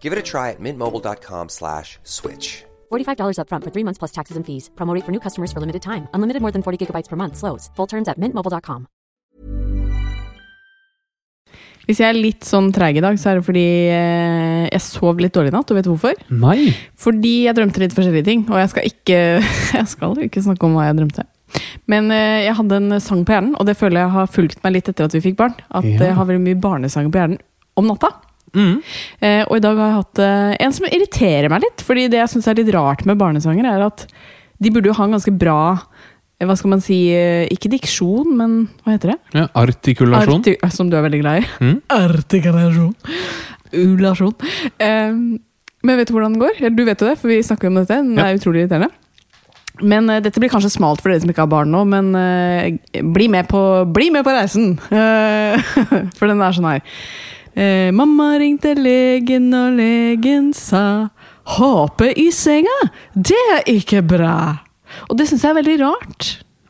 Give 0.00 0.12
it 0.12 0.18
a 0.18 0.22
try 0.22 0.50
at 0.50 0.60
mintmobile.com 0.60 1.48
slash 1.48 1.98
switch. 2.04 2.64
$45 2.92 3.40
up 3.40 3.48
front 3.48 3.64
for 3.64 3.70
three 3.70 3.82
months 3.82 3.98
plus 3.98 4.12
taxes 4.12 4.36
and 4.36 4.46
fees. 4.46 4.70
Promote 4.76 5.02
for 5.04 5.10
new 5.10 5.18
customers 5.20 5.52
for 5.52 5.58
limited 5.60 5.82
time. 5.82 6.06
Unlimited 6.14 6.42
more 6.42 6.52
than 6.52 6.62
40 6.62 6.86
gigabytes 6.86 7.08
per 7.08 7.16
month. 7.16 7.36
Slows. 7.36 7.70
Full 7.76 7.86
terms 7.88 8.06
at 8.08 8.18
mintmobile.com. 8.20 8.86
Hvis 11.86 12.00
jeg 12.02 12.08
er 12.10 12.16
litt 12.18 12.42
sånn 12.42 12.72
treig 12.74 12.96
i 12.98 13.02
dag, 13.04 13.14
så 13.14 13.30
er 13.30 13.38
det 13.38 13.44
fordi 13.46 13.62
eh, 13.94 14.64
jeg 14.72 14.82
sov 14.82 15.20
litt 15.22 15.34
dårlig 15.36 15.52
i 15.52 15.54
natt. 15.54 15.70
Og 15.70 15.76
vet 15.78 15.86
du 15.86 15.92
hvorfor? 15.92 16.16
Nei. 16.34 16.72
Fordi 16.98 17.34
jeg 17.44 17.54
drømte 17.54 17.82
litt 17.84 17.94
forskjellige 17.94 18.26
ting. 18.26 18.42
Og 18.50 18.58
jeg 18.58 18.72
skal 18.72 18.88
ikke, 18.90 19.20
jeg 19.78 19.86
skal 19.92 20.18
ikke 20.26 20.42
snakke 20.48 20.66
om 20.66 20.74
hva 20.74 20.88
jeg 20.88 20.98
drømte. 20.98 21.26
Men 21.86 22.10
eh, 22.10 22.42
jeg 22.48 22.56
hadde 22.58 22.80
en 22.82 22.96
sang 23.02 23.22
på 23.26 23.36
hjernen, 23.36 23.54
og 23.54 23.68
det 23.70 23.76
føler 23.78 24.02
jeg 24.02 24.14
har 24.16 24.26
fulgt 24.34 24.64
meg 24.66 24.74
litt 24.80 24.90
etter 24.90 25.06
at 25.06 25.14
vi 25.14 25.22
fikk 25.28 25.38
barn. 25.38 25.54
At 25.70 25.86
Ja. 25.86 26.08
jeg 26.10 26.16
har 26.18 26.26
veldig 26.26 26.42
mye 26.48 26.58
barnesanger 26.66 27.14
på 27.14 27.22
hjernen 27.22 27.38
om 27.78 27.86
natta. 27.86 28.10
Mm. 28.56 28.74
Eh, 29.20 29.42
og 29.44 29.54
i 29.58 29.62
dag 29.64 29.78
har 29.78 29.90
jeg 29.92 29.98
hatt 30.00 30.22
eh, 30.24 30.56
en 30.66 30.74
som 30.74 30.88
irriterer 30.88 31.52
meg 31.52 31.64
litt. 31.66 31.84
Fordi 31.86 32.08
det 32.12 32.22
jeg 32.22 32.32
syns 32.34 32.48
er 32.50 32.58
litt 32.60 32.72
rart 32.74 33.04
med 33.08 33.20
barnesanger, 33.20 33.68
er 33.68 33.86
at 33.86 34.06
de 34.62 34.72
burde 34.72 34.88
jo 34.90 34.96
ha 34.96 35.06
en 35.06 35.16
ganske 35.18 35.34
bra 35.36 35.58
eh, 35.76 36.46
hva 36.48 36.56
skal 36.58 36.72
man 36.74 36.84
si, 36.84 37.00
eh, 37.14 37.44
ikke 37.52 37.70
diksjon, 37.76 38.32
men 38.38 38.58
hva 38.84 38.96
heter 38.96 39.14
det? 39.14 39.18
Ja, 39.36 39.46
artikulasjon. 39.62 40.40
Arti 40.40 40.56
eh, 40.56 40.72
som 40.72 40.90
du 40.92 40.96
er 40.98 41.04
veldig 41.06 41.22
glad 41.22 41.42
i. 41.44 41.48
Mm. 41.60 41.78
Artikulasjon. 42.00 42.94
Ulasjon. 43.76 44.34
Eh, 44.80 45.12
men 45.86 46.00
vet 46.00 46.08
du 46.08 46.16
hvordan 46.16 46.34
den 46.34 46.42
går? 46.42 46.70
Du 46.74 46.84
vet 46.88 47.02
jo 47.02 47.08
det, 47.10 47.18
for 47.20 47.30
vi 47.30 47.42
snakker 47.44 47.68
jo 47.68 47.74
om 47.74 47.82
dette. 47.82 48.00
Den 48.00 48.16
Ja. 48.16 48.30
er 48.30 48.40
utrolig 48.40 48.64
irriterende. 48.64 48.90
Men 49.84 50.08
uh, 50.08 50.20
dette 50.24 50.40
blir 50.40 50.48
kanskje 50.48 50.72
smalt 50.72 51.02
for 51.02 51.12
dere 51.12 51.20
som 51.20 51.30
ikke 51.32 51.44
har 51.44 51.52
barn 51.52 51.68
nå, 51.68 51.82
men 51.84 52.14
uh, 52.16 53.02
bli, 53.12 53.28
med 53.28 53.48
på, 53.50 53.60
bli 53.92 54.08
med 54.14 54.24
på 54.24 54.32
reisen! 54.32 54.78
Uh, 54.88 55.60
for 56.16 56.30
den 56.30 56.40
er 56.40 56.56
sånn 56.56 56.70
her. 56.70 56.80
Eh, 57.56 57.88
mamma 57.92 58.34
ringte 58.36 58.74
legen, 58.76 59.48
og 59.56 59.78
legen 59.78 60.50
sa 60.52 61.08
Håpe 61.56 62.10
i 62.18 62.26
senga, 62.34 62.74
det 63.14 63.38
er 63.54 63.68
ikke 63.70 64.02
bra! 64.04 64.58
Og 65.08 65.16
det 65.16 65.28
syns 65.30 65.44
jeg 65.46 65.54
er 65.54 65.58
veldig 65.60 65.76
rart. 65.80 66.26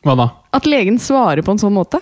Hva 0.07 0.15
da? 0.21 0.27
At 0.55 0.69
legen 0.69 1.01
svarer 1.03 1.43
på 1.43 1.55
en 1.55 1.59
sånn 1.59 1.75
måte. 1.75 1.99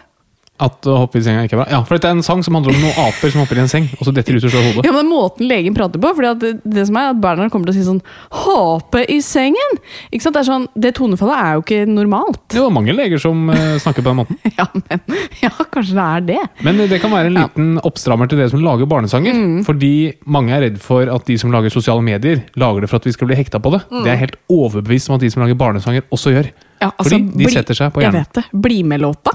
At 0.62 0.86
å 0.86 0.92
hoppe 1.02 1.18
i 1.18 1.22
senga 1.24 1.42
ikke 1.48 1.56
er 1.56 1.60
bra? 1.64 1.66
Ja, 1.72 1.80
for 1.82 1.96
dette 1.96 2.06
er 2.06 2.14
en 2.14 2.22
sang 2.22 2.38
som 2.46 2.54
handler 2.54 2.76
om 2.76 2.82
noen 2.84 2.98
aper 3.08 3.32
som 3.32 3.40
hopper 3.42 3.58
i 3.58 3.62
en 3.64 3.70
seng, 3.72 3.88
og 3.98 4.06
så 4.06 4.12
detter 4.14 4.36
ut 4.36 4.44
og 4.46 4.52
slår 4.52 4.62
hodet. 4.68 4.84
Ja, 4.86 4.92
men 4.94 5.00
det 5.00 5.02
er 5.02 5.08
måten 5.10 5.48
legen 5.50 5.74
prater 5.74 5.98
på. 5.98 6.12
Fordi 6.14 6.28
at 6.30 6.38
det, 6.44 6.50
det 6.76 6.84
som 6.86 6.98
er 7.00 7.08
at 7.10 7.18
Bernhard 7.24 7.50
kommer 7.50 7.66
til 7.66 7.74
å 7.74 7.78
si 7.80 7.82
sånn 7.88 7.98
'Hoppe 8.30 9.02
i 9.10 9.16
sengen'! 9.18 9.80
Ikke 10.14 10.22
sant? 10.22 10.36
Det, 10.36 10.44
er 10.44 10.48
sånn, 10.52 10.66
det 10.78 10.92
tonefallet 10.94 11.40
er 11.42 11.56
jo 11.58 11.64
ikke 11.64 11.80
normalt. 11.90 12.38
Det 12.54 12.62
var 12.62 12.70
mange 12.70 12.94
leger 12.94 13.18
som 13.18 13.50
eh, 13.50 13.78
snakker 13.82 14.04
på 14.06 14.12
den 14.12 14.20
måten. 14.22 14.38
Ja, 14.58 14.68
men 14.70 15.00
ja, 15.42 15.50
kanskje 15.74 15.96
det 15.98 16.04
er 16.06 16.20
det. 16.28 16.42
Men 16.62 16.78
det 16.86 17.00
kan 17.02 17.10
være 17.10 17.26
en 17.32 17.34
liten 17.40 17.72
oppstrammer 17.82 18.30
til 18.30 18.38
dere 18.38 18.52
som 18.52 18.62
lager 18.62 18.86
barnesanger. 18.86 19.40
Fordi 19.66 19.90
mange 20.30 20.54
er 20.54 20.62
redd 20.68 20.78
for 20.78 21.10
at 21.10 21.26
de 21.26 21.34
som 21.40 21.50
lager 21.50 21.74
sosiale 21.74 22.04
medier, 22.06 22.44
lager 22.54 22.84
det 22.86 22.90
for 22.92 23.02
at 23.02 23.08
vi 23.10 23.14
skal 23.16 23.26
bli 23.26 23.40
hekta 23.40 23.58
på 23.58 23.74
det. 23.74 23.82
Det 23.90 24.06
er 24.06 24.12
jeg 24.14 24.22
helt 24.28 24.38
overbevist 24.54 25.10
om 25.10 25.16
at 25.18 25.26
de 25.26 25.32
som 25.34 25.42
lager 25.42 25.58
barnesanger, 25.58 26.06
også 26.14 26.30
gjør. 26.36 26.52
Ja, 26.78 26.92
altså, 26.94 27.16
Fordi 27.16 27.26
de 27.34 27.42
bli- 27.42 27.52
setter 27.58 27.74
seg 27.74 27.90
på 27.92 28.06
Jeg 28.06 28.14
vet 28.14 28.32
det. 28.38 28.44
Bli 28.54 28.82
med-låta. 28.86 29.34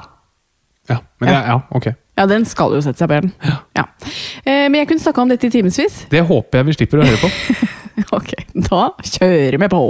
Ja, 0.89 0.99
men 1.21 1.29
Ja. 1.33 1.41
ja. 1.53 1.57
ok. 1.69 1.89
Ja, 2.19 2.25
den 2.27 2.43
skal 2.45 2.73
jo 2.75 2.81
sette 2.83 2.99
seg 2.99 3.07
på 3.07 3.15
hjernen. 3.15 3.31
Ja. 3.77 3.85
Eh, 4.43 4.65
men 4.67 4.81
jeg 4.81 4.89
kunne 4.89 4.99
snakka 5.05 5.21
om 5.23 5.29
dette 5.31 5.47
i 5.47 5.53
timevis. 5.53 6.01
Det 6.11 6.25
håper 6.27 6.59
jeg 6.59 6.65
vi 6.71 6.77
slipper 6.81 6.99
å 7.03 7.07
høre 7.07 7.21
på. 7.23 7.31
Ok, 8.15 8.31
da 8.55 8.85
kjører 9.03 9.59
vi 9.59 9.67
på. 9.69 9.81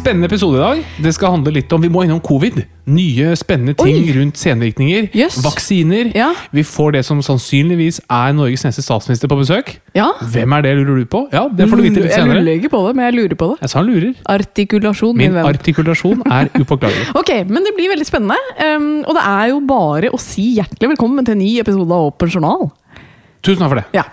Spennende 0.00 0.30
episode 0.30 0.56
i 0.56 0.60
dag. 0.62 0.78
Det 1.04 1.10
skal 1.12 1.34
handle 1.34 1.52
litt 1.52 1.72
om 1.76 1.82
Vi 1.84 1.88
må 1.92 2.00
innom 2.06 2.22
covid. 2.24 2.62
Nye, 2.90 3.34
spennende 3.36 3.74
ting 3.78 3.98
Oi. 4.00 4.14
rundt 4.16 4.38
senvirkninger. 4.40 5.10
Yes. 5.14 5.36
Vaksiner. 5.44 6.08
Ja. 6.16 6.30
Vi 6.56 6.62
får 6.66 6.94
det 6.96 7.02
som 7.06 7.20
sannsynligvis 7.22 7.98
er 8.08 8.32
Norges 8.34 8.64
neste 8.64 8.82
statsminister 8.82 9.28
på 9.30 9.36
besøk. 9.42 9.74
Ja. 9.94 10.08
Hvem 10.32 10.56
er 10.56 10.64
det, 10.64 10.72
lurer 10.80 11.02
du 11.02 11.10
på? 11.12 11.20
Ja, 11.34 11.44
Det 11.52 11.68
får 11.68 11.76
du 11.76 11.82
vite 11.84 12.00
litt 12.06 12.16
Jeg 12.16 12.26
lurer 12.30 12.48
ikke 12.56 12.72
på 12.72 12.80
det, 12.86 12.96
men 12.96 13.04
jeg 13.10 13.18
lurer 13.18 13.36
på 13.42 13.50
det. 13.52 13.58
Jeg 13.60 13.70
sa 13.74 13.78
han 13.82 13.90
lurer. 13.92 14.14
Artikulasjon, 14.34 15.14
min, 15.16 15.28
Min 15.28 15.36
venn. 15.36 15.50
artikulasjon 15.52 16.24
er 16.26 16.48
upåklagelig. 16.64 17.06
Ok, 17.20 17.30
men 17.52 17.68
det 17.68 17.76
blir 17.76 17.92
veldig 17.92 18.08
spennende. 18.08 18.40
Um, 18.56 18.90
og 19.04 19.14
det 19.20 19.26
er 19.28 19.46
jo 19.52 19.60
bare 19.68 20.10
å 20.16 20.18
si 20.22 20.54
hjertelig 20.56 20.94
velkommen 20.96 21.28
til 21.28 21.36
en 21.36 21.44
ny 21.44 21.52
episode 21.60 21.92
av 21.92 22.08
Åpen 22.14 22.32
journal. 22.32 22.70
Tusen 23.40 23.62
takk 23.62 23.72
for 23.72 23.80
det. 23.80 23.86
Ja. 23.96 24.04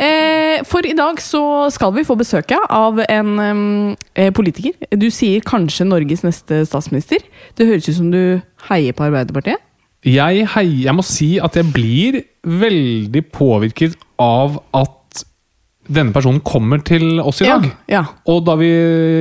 Eh, 0.00 0.60
for 0.68 0.86
i 0.86 0.96
dag 0.96 1.20
så 1.20 1.42
skal 1.72 1.92
vi 1.96 2.04
få 2.08 2.16
besøk 2.20 2.54
av 2.56 3.00
en 3.04 3.32
um, 3.38 3.96
eh, 4.16 4.30
politiker. 4.32 4.72
Du 4.96 5.10
sier 5.12 5.44
kanskje 5.44 5.88
Norges 5.88 6.24
neste 6.24 6.62
statsminister. 6.68 7.20
Det 7.58 7.68
høres 7.68 7.90
ut 7.90 7.98
som 7.98 8.12
du 8.12 8.40
heier 8.70 8.96
på 8.96 9.04
Arbeiderpartiet. 9.08 9.60
Jeg, 10.06 10.46
heier 10.54 10.86
jeg 10.86 10.96
må 10.96 11.04
si 11.04 11.34
at 11.44 11.58
jeg 11.58 11.68
blir 11.74 12.22
veldig 12.48 13.26
påvirket 13.36 13.98
av 14.20 14.62
at 14.76 14.96
denne 15.88 16.12
personen 16.14 16.42
kommer 16.44 16.82
til 16.86 17.18
oss 17.22 17.40
i 17.42 17.48
dag. 17.48 17.64
Ja. 17.90 18.02
Og 18.30 18.42
da 18.46 18.54
vi 18.60 18.68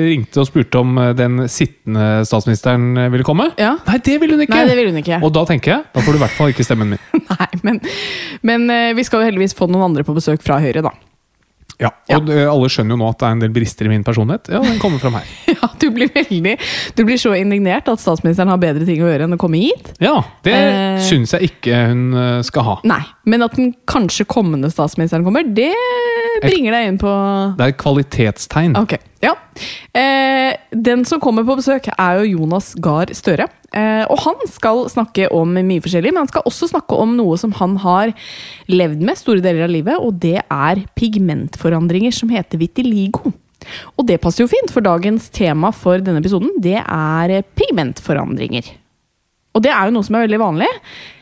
ringte 0.10 0.42
og 0.44 0.50
spurte 0.50 0.82
om 0.82 0.98
eh, 1.02 1.14
den 1.18 1.46
sittende 1.50 2.26
statsministeren 2.28 2.92
eh, 3.00 3.10
ville 3.14 3.26
komme 3.28 3.50
Ja. 3.58 3.76
Nei, 3.88 3.98
det 4.06 4.18
ville 4.22 4.36
hun 4.38 4.44
ikke! 4.46 4.58
Nei, 4.58 4.66
det 4.70 4.78
ville 4.78 4.92
hun 4.94 5.02
ikke. 5.02 5.22
Og 5.26 5.34
da 5.36 5.46
tenker 5.50 5.74
jeg, 5.78 5.88
da 5.96 6.04
får 6.06 6.14
du 6.16 6.20
i 6.20 6.24
hvert 6.26 6.36
fall 6.38 6.54
ikke 6.54 6.66
stemmen 6.68 6.94
min. 6.94 7.06
Nei, 7.32 7.50
men, 7.66 7.80
men 8.46 8.68
eh, 8.76 8.90
vi 8.98 9.06
skal 9.08 9.24
jo 9.24 9.32
heldigvis 9.32 9.56
få 9.58 9.70
noen 9.72 9.88
andre 9.92 10.06
på 10.08 10.18
besøk 10.18 10.44
fra 10.46 10.60
Høyre, 10.62 10.84
da. 10.86 10.94
Ja, 11.80 11.94
Og 12.12 12.28
alle 12.28 12.68
skjønner 12.68 12.98
jo 12.98 13.00
nå 13.00 13.08
at 13.08 13.22
det 13.22 13.28
er 13.30 13.36
en 13.38 13.42
del 13.46 13.54
brister 13.56 13.88
i 13.88 13.92
min 13.94 14.04
personlighet. 14.04 14.50
Ja, 14.52 14.60
den 14.66 14.82
kommer 14.84 15.00
fram 15.00 15.16
her. 15.16 15.30
Ja, 15.56 15.69
Du 15.84 15.90
blir 15.96 16.10
veldig 16.12 16.56
Du 16.98 17.04
blir 17.08 17.18
så 17.22 17.31
indignert 17.38 17.88
at 17.92 18.02
statsministeren 18.02 18.52
har 18.52 18.60
bedre 18.62 18.86
ting 18.88 19.02
å 19.04 19.08
gjøre 19.10 19.28
enn 19.28 19.36
å 19.38 19.40
komme 19.42 19.62
hit. 19.62 19.94
Ja, 20.04 20.18
det 20.44 20.56
Eh. 20.60 21.00
syns 21.06 21.31
jeg 21.36 21.52
ikke 21.52 21.78
hun 21.90 22.02
eh, 22.14 22.42
skal 22.46 22.66
ha. 22.68 22.76
Nei, 22.88 23.02
men 23.30 23.44
at 23.46 23.56
den 23.56 23.72
kanskje 23.90 24.26
kommende 24.30 24.70
statsministeren 24.74 25.24
kommer, 25.24 25.44
det 25.48 25.72
bringer 26.44 26.76
deg 26.76 26.88
inn 26.90 27.00
på 27.02 27.12
Det 27.58 27.64
er 27.66 27.74
et 27.74 27.80
kvalitetstegn. 27.80 28.76
Ok, 28.80 28.98
ja. 29.24 29.34
Eh, 29.98 30.54
den 30.76 31.06
som 31.08 31.22
kommer 31.24 31.44
på 31.48 31.56
besøk, 31.60 31.90
er 31.96 32.20
jo 32.22 32.38
Jonas 32.40 32.74
Gahr 32.80 33.12
Støre. 33.16 33.48
Eh, 33.76 34.04
og 34.10 34.20
han 34.24 34.40
skal 34.50 34.86
snakke 34.90 35.28
om 35.36 35.54
mye 35.54 35.84
forskjellig, 35.84 36.14
men 36.14 36.24
han 36.24 36.31
skal 36.31 36.48
også 36.50 36.70
snakke 36.72 36.98
om 36.98 37.16
noe 37.18 37.38
som 37.38 37.52
han 37.60 37.76
har 37.84 38.14
levd 38.72 39.04
med 39.06 39.20
store 39.20 39.44
deler 39.46 39.68
av 39.68 39.74
livet, 39.74 40.00
og 40.00 40.18
det 40.24 40.40
er 40.42 40.84
pigmentforandringer 40.98 42.16
som 42.16 42.31
heter 42.34 42.60
vitiligo. 42.62 43.31
Og 43.98 44.07
det 44.10 44.19
passer 44.24 44.45
jo 44.45 44.51
fint, 44.51 44.74
for 44.74 44.86
dagens 44.86 45.30
tema 45.36 45.74
for 45.75 46.01
denne 46.04 46.21
episoden 46.24 46.54
det 46.63 46.77
er 46.81 47.39
pigmentforandringer. 47.60 48.69
Og 49.57 49.63
det 49.66 49.71
er 49.74 49.88
jo 49.88 49.95
noe 49.95 50.06
som 50.06 50.16
er 50.16 50.27
veldig 50.27 50.39
vanlig. 50.42 50.68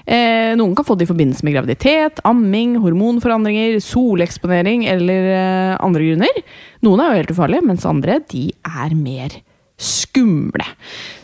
Eh, 0.08 0.54
noen 0.60 0.76
kan 0.76 0.86
få 0.88 0.96
det 0.96 1.08
i 1.08 1.10
forbindelse 1.10 1.44
med 1.48 1.56
graviditet, 1.56 2.20
amming, 2.28 2.76
hormonforandringer, 2.84 3.80
soleksponering 3.84 4.86
eller 4.88 5.30
eh, 5.32 5.74
andre 5.84 6.12
grunner. 6.12 6.42
Noen 6.86 7.04
er 7.04 7.10
jo 7.10 7.22
helt 7.22 7.34
ufarlige, 7.36 7.68
mens 7.68 7.88
andre 7.88 8.20
de 8.32 8.46
er 8.68 8.96
mer 9.00 9.40
skumle. 9.78 10.68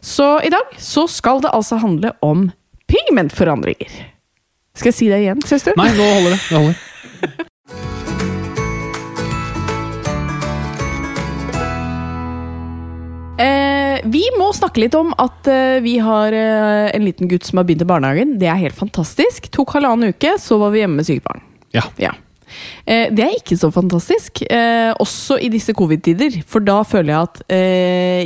Så 0.03 0.35
i 0.45 0.51
dag 0.53 0.75
så 0.81 1.05
skal 1.11 1.43
det 1.43 1.53
altså 1.53 1.79
handle 1.83 2.15
om 2.25 2.49
pigmentforandringer. 2.91 3.95
Skal 4.73 4.89
jeg 4.89 4.99
si 4.99 5.09
det 5.11 5.23
igjen, 5.23 5.41
søster? 5.45 5.77
Nei, 5.77 5.91
nå 5.93 6.11
holder 6.17 6.35
det. 6.35 6.43
det 6.49 6.61
holder. 6.63 7.49
vi 14.05 14.23
må 14.37 14.49
snakke 14.55 14.83
litt 14.83 14.95
om 14.97 15.13
at 15.21 15.47
eh, 15.49 15.79
vi 15.83 15.97
har 16.03 16.35
eh, 16.35 16.89
en 16.93 17.05
liten 17.05 17.29
gutt 17.31 17.47
som 17.47 17.59
har 17.59 17.67
begynt 17.67 17.85
i 17.85 17.89
barnehagen. 17.89 18.35
Det 18.41 18.49
er 18.49 18.59
helt 18.59 18.77
fantastisk. 18.77 19.49
Tok 19.53 19.75
halvannen 19.77 20.13
uke, 20.13 20.35
så 20.41 20.59
var 20.61 20.73
vi 20.73 20.83
hjemme 20.83 20.99
med 21.01 21.07
sykt 21.07 21.25
barn. 21.27 21.43
Ja. 21.75 21.85
Ja. 22.01 22.13
Eh, 22.85 23.07
det 23.13 23.25
er 23.25 23.37
ikke 23.37 23.57
så 23.57 23.71
fantastisk, 23.73 24.43
også 25.01 25.39
i 25.41 25.49
disse 25.53 25.73
covid-tider. 25.77 26.41
For 26.49 26.65
da 26.65 26.81
føler 26.87 27.13
jeg 27.13 27.29
at 27.29 27.41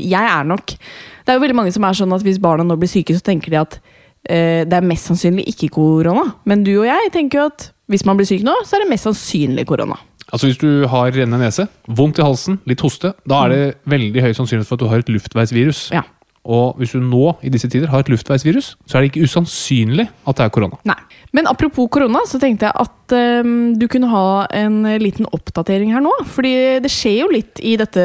jeg 0.04 0.26
er 0.32 0.48
nok 0.48 0.74
Det 0.74 1.32
er 1.32 1.38
jo 1.38 1.44
veldig 1.44 1.56
mange 1.60 1.72
som 1.76 1.86
er 1.88 1.96
sånn 1.96 2.16
at 2.16 2.24
hvis 2.24 2.42
barna 2.42 2.64
nå 2.64 2.76
blir 2.80 2.92
syke, 2.92 3.16
så 3.16 3.24
tenker 3.24 3.54
de 3.54 3.62
at 3.62 3.80
det 4.28 4.76
er 4.76 4.84
mest 4.84 5.08
sannsynlig 5.08 5.46
ikke 5.54 5.70
korona. 5.76 6.24
Men 6.48 6.64
du 6.64 6.74
og 6.82 6.88
jeg 6.88 7.12
tenker 7.14 7.40
jo 7.40 7.48
at 7.52 7.70
hvis 7.92 8.04
man 8.08 8.20
blir 8.20 8.28
syk 8.28 8.44
nå, 8.44 8.56
så 8.68 8.76
er 8.76 8.84
det 8.84 8.92
mest 8.92 9.08
sannsynlig 9.08 9.68
korona. 9.68 9.96
Altså 10.34 10.50
Hvis 10.50 10.60
du 10.60 10.88
har 10.92 11.14
rennende 11.16 11.40
nese, 11.40 11.68
vondt 11.88 12.20
i 12.20 12.26
halsen, 12.26 12.60
litt 12.68 12.84
hoste, 12.84 13.14
da 13.28 13.46
er 13.46 13.54
det 13.54 13.64
veldig 13.88 14.26
høy 14.26 14.34
sannsynlighet 14.36 14.68
for 14.68 14.76
at 14.76 14.84
du 14.84 14.92
har 14.92 15.04
et 15.04 15.12
luftveisvirus. 15.12 15.88
Ja. 15.96 16.04
Og 16.48 16.80
hvis 16.80 16.94
du 16.96 17.04
nå 17.04 17.34
i 17.44 17.52
disse 17.52 17.68
tider 17.68 17.92
har 17.92 18.04
et 18.04 18.12
luftveisvirus, 18.12 18.70
så 18.88 18.98
er 18.98 19.04
det 19.04 19.12
ikke 19.12 19.28
usannsynlig 19.28 20.06
at 20.08 20.40
det 20.40 20.46
er 20.46 20.54
korona. 20.56 20.80
Nei. 20.88 20.98
Men 21.36 21.50
apropos 21.52 21.90
korona, 21.92 22.22
så 22.28 22.40
tenkte 22.40 22.70
jeg 22.70 22.88
at 22.88 23.16
um, 23.44 23.74
du 23.76 23.84
kunne 23.92 24.08
ha 24.12 24.46
en 24.56 24.80
liten 25.04 25.28
oppdatering 25.36 25.92
her 25.96 26.04
nå. 26.04 26.14
Fordi 26.32 26.54
det 26.84 26.92
skjer 26.94 27.18
jo 27.26 27.32
litt 27.36 27.60
i 27.60 27.76
dette 27.80 28.04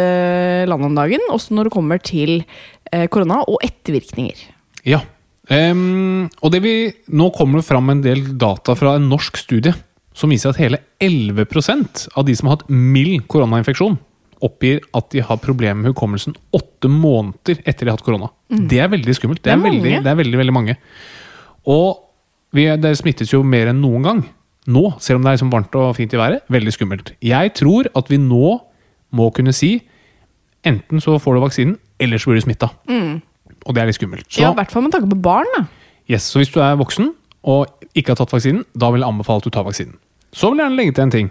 landet 0.70 0.90
om 0.90 0.98
dagen, 0.98 1.22
også 1.30 1.54
når 1.54 1.70
det 1.70 1.74
kommer 1.76 2.02
til 2.02 2.40
uh, 2.42 3.06
korona 3.14 3.44
og 3.46 3.62
ettervirkninger. 3.62 4.42
Ja. 4.90 5.04
Um, 5.50 6.28
og 6.38 6.52
det 6.54 6.62
vi, 6.62 6.74
Nå 7.10 7.32
kommer 7.34 7.58
det 7.58 7.66
fram 7.66 7.90
en 7.90 8.02
del 8.02 8.24
data 8.38 8.76
fra 8.78 8.94
en 8.98 9.08
norsk 9.10 9.38
studie 9.42 9.74
som 10.14 10.30
viser 10.30 10.50
at 10.52 10.58
hele 10.60 10.78
11% 11.00 12.08
av 12.16 12.24
de 12.28 12.34
som 12.36 12.48
har 12.50 12.56
hatt 12.58 12.68
mild 12.70 13.26
koronainfeksjon, 13.32 13.98
oppgir 14.42 14.80
at 14.98 15.10
de 15.14 15.20
har 15.22 15.38
problemer 15.38 15.78
med 15.84 15.92
hukommelsen 15.92 16.34
åtte 16.52 16.88
måneder 16.90 17.60
etter 17.62 17.86
de 17.86 17.90
har 17.92 17.96
hatt 17.98 18.04
korona. 18.06 18.28
Det 18.50 18.80
er 18.82 18.88
veldig 18.90 19.14
skummelt. 19.14 19.42
Det 19.42 19.52
er, 19.52 19.56
Mm. 19.56 19.62
Det 19.62 19.70
er 19.70 19.78
veldig, 19.78 20.02
det 20.02 20.10
er 20.10 20.18
veldig, 20.18 20.38
veldig 20.40 20.52
mange. 20.56 20.76
Og 21.66 22.00
vi, 22.52 22.64
det 22.76 22.96
smittes 22.98 23.30
jo 23.32 23.42
mer 23.46 23.70
enn 23.70 23.80
noen 23.80 24.02
gang. 24.02 24.22
Nå, 24.66 24.82
selv 25.02 25.18
om 25.18 25.22
det 25.24 25.30
er 25.30 25.36
liksom 25.38 25.52
varmt 25.52 25.74
og 25.78 25.94
fint 25.96 26.12
i 26.14 26.18
været, 26.20 26.42
veldig 26.50 26.72
skummelt. 26.74 27.12
Jeg 27.22 27.54
tror 27.54 27.86
at 27.98 28.10
vi 28.10 28.18
nå 28.18 28.58
må 29.12 29.30
kunne 29.34 29.52
si 29.54 29.76
enten 30.66 31.00
så 31.02 31.16
får 31.22 31.34
du 31.34 31.40
vaksinen, 31.42 31.78
eller 31.98 32.18
så 32.18 32.30
blir 32.30 32.38
du 32.42 32.44
smitta. 32.46 32.68
Og 33.66 33.74
det 33.74 33.82
er 33.82 33.86
litt 33.86 33.98
skummelt. 33.98 34.26
Så, 34.28 34.40
Mm. 34.40 34.42
Ja, 34.42 34.50
I 34.52 34.54
hvert 34.58 34.70
fall 34.72 34.82
med 34.82 34.92
tanke 34.92 35.08
på 35.10 35.22
barn. 35.22 35.46
da. 35.56 35.64
Yes, 36.10 36.22
så 36.30 36.38
hvis 36.42 36.50
du 36.52 36.60
er 36.60 36.76
voksen 36.76 37.14
og 37.42 37.66
ikke 37.98 38.12
har 38.12 38.20
tatt 38.20 38.32
vaksinen, 38.32 38.64
da 38.78 38.90
vil 38.94 39.02
jeg 39.02 39.08
anbefale 39.12 39.42
at 39.42 39.44
du 39.48 39.50
tar 39.54 39.66
vaksinen. 39.66 39.96
Så 40.32 40.50
vil 40.50 40.58
jeg 40.62 40.68
gjerne 40.68 40.78
legge 40.78 40.94
til 40.96 41.04
en 41.04 41.10
ting. 41.14 41.30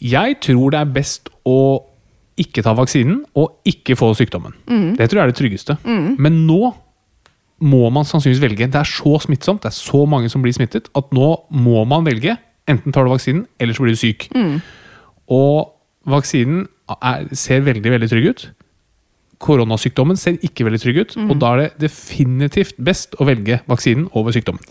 Jeg 0.00 0.38
tror 0.44 0.70
det 0.72 0.80
er 0.80 0.92
best 0.92 1.30
å 1.48 1.58
ikke 2.36 2.62
ta 2.62 2.74
vaksinen 2.76 3.22
og 3.36 3.54
ikke 3.68 3.96
få 3.96 4.10
sykdommen. 4.18 4.52
Det 4.98 5.08
tror 5.08 5.20
jeg 5.22 5.24
er 5.24 5.32
det 5.32 5.38
tryggeste. 5.38 5.76
Men 6.20 6.42
nå 6.46 6.72
må 7.64 7.88
man 7.90 8.04
sannsynligvis 8.04 8.42
velge. 8.42 8.66
Det 8.68 8.76
er 8.80 8.84
så 8.84 9.14
smittsomt, 9.24 9.62
det 9.64 9.70
er 9.72 9.76
så 9.76 10.02
mange 10.06 10.28
som 10.28 10.42
blir 10.44 10.52
smittet, 10.52 10.90
at 10.94 11.12
nå 11.16 11.30
må 11.50 11.84
man 11.88 12.04
velge. 12.04 12.36
Enten 12.68 12.92
tar 12.92 13.04
du 13.06 13.10
vaksinen, 13.14 13.46
eller 13.60 13.72
så 13.72 13.82
blir 13.86 13.96
du 13.96 14.00
syk. 14.00 14.28
Og 15.32 15.72
vaksinen 16.06 16.66
er, 17.00 17.24
ser 17.32 17.64
veldig, 17.66 17.90
veldig 17.96 18.08
trygg 18.12 18.28
ut. 18.30 18.46
Koronasykdommen 19.42 20.16
ser 20.16 20.38
ikke 20.46 20.64
veldig 20.64 20.80
trygg 20.80 20.98
ut, 21.02 21.14
og 21.26 21.34
da 21.42 21.50
er 21.52 21.60
det 21.60 21.86
definitivt 21.86 22.78
best 22.80 23.16
å 23.20 23.26
velge 23.28 23.58
vaksinen 23.68 24.06
over 24.16 24.32
sykdommen. 24.32 24.62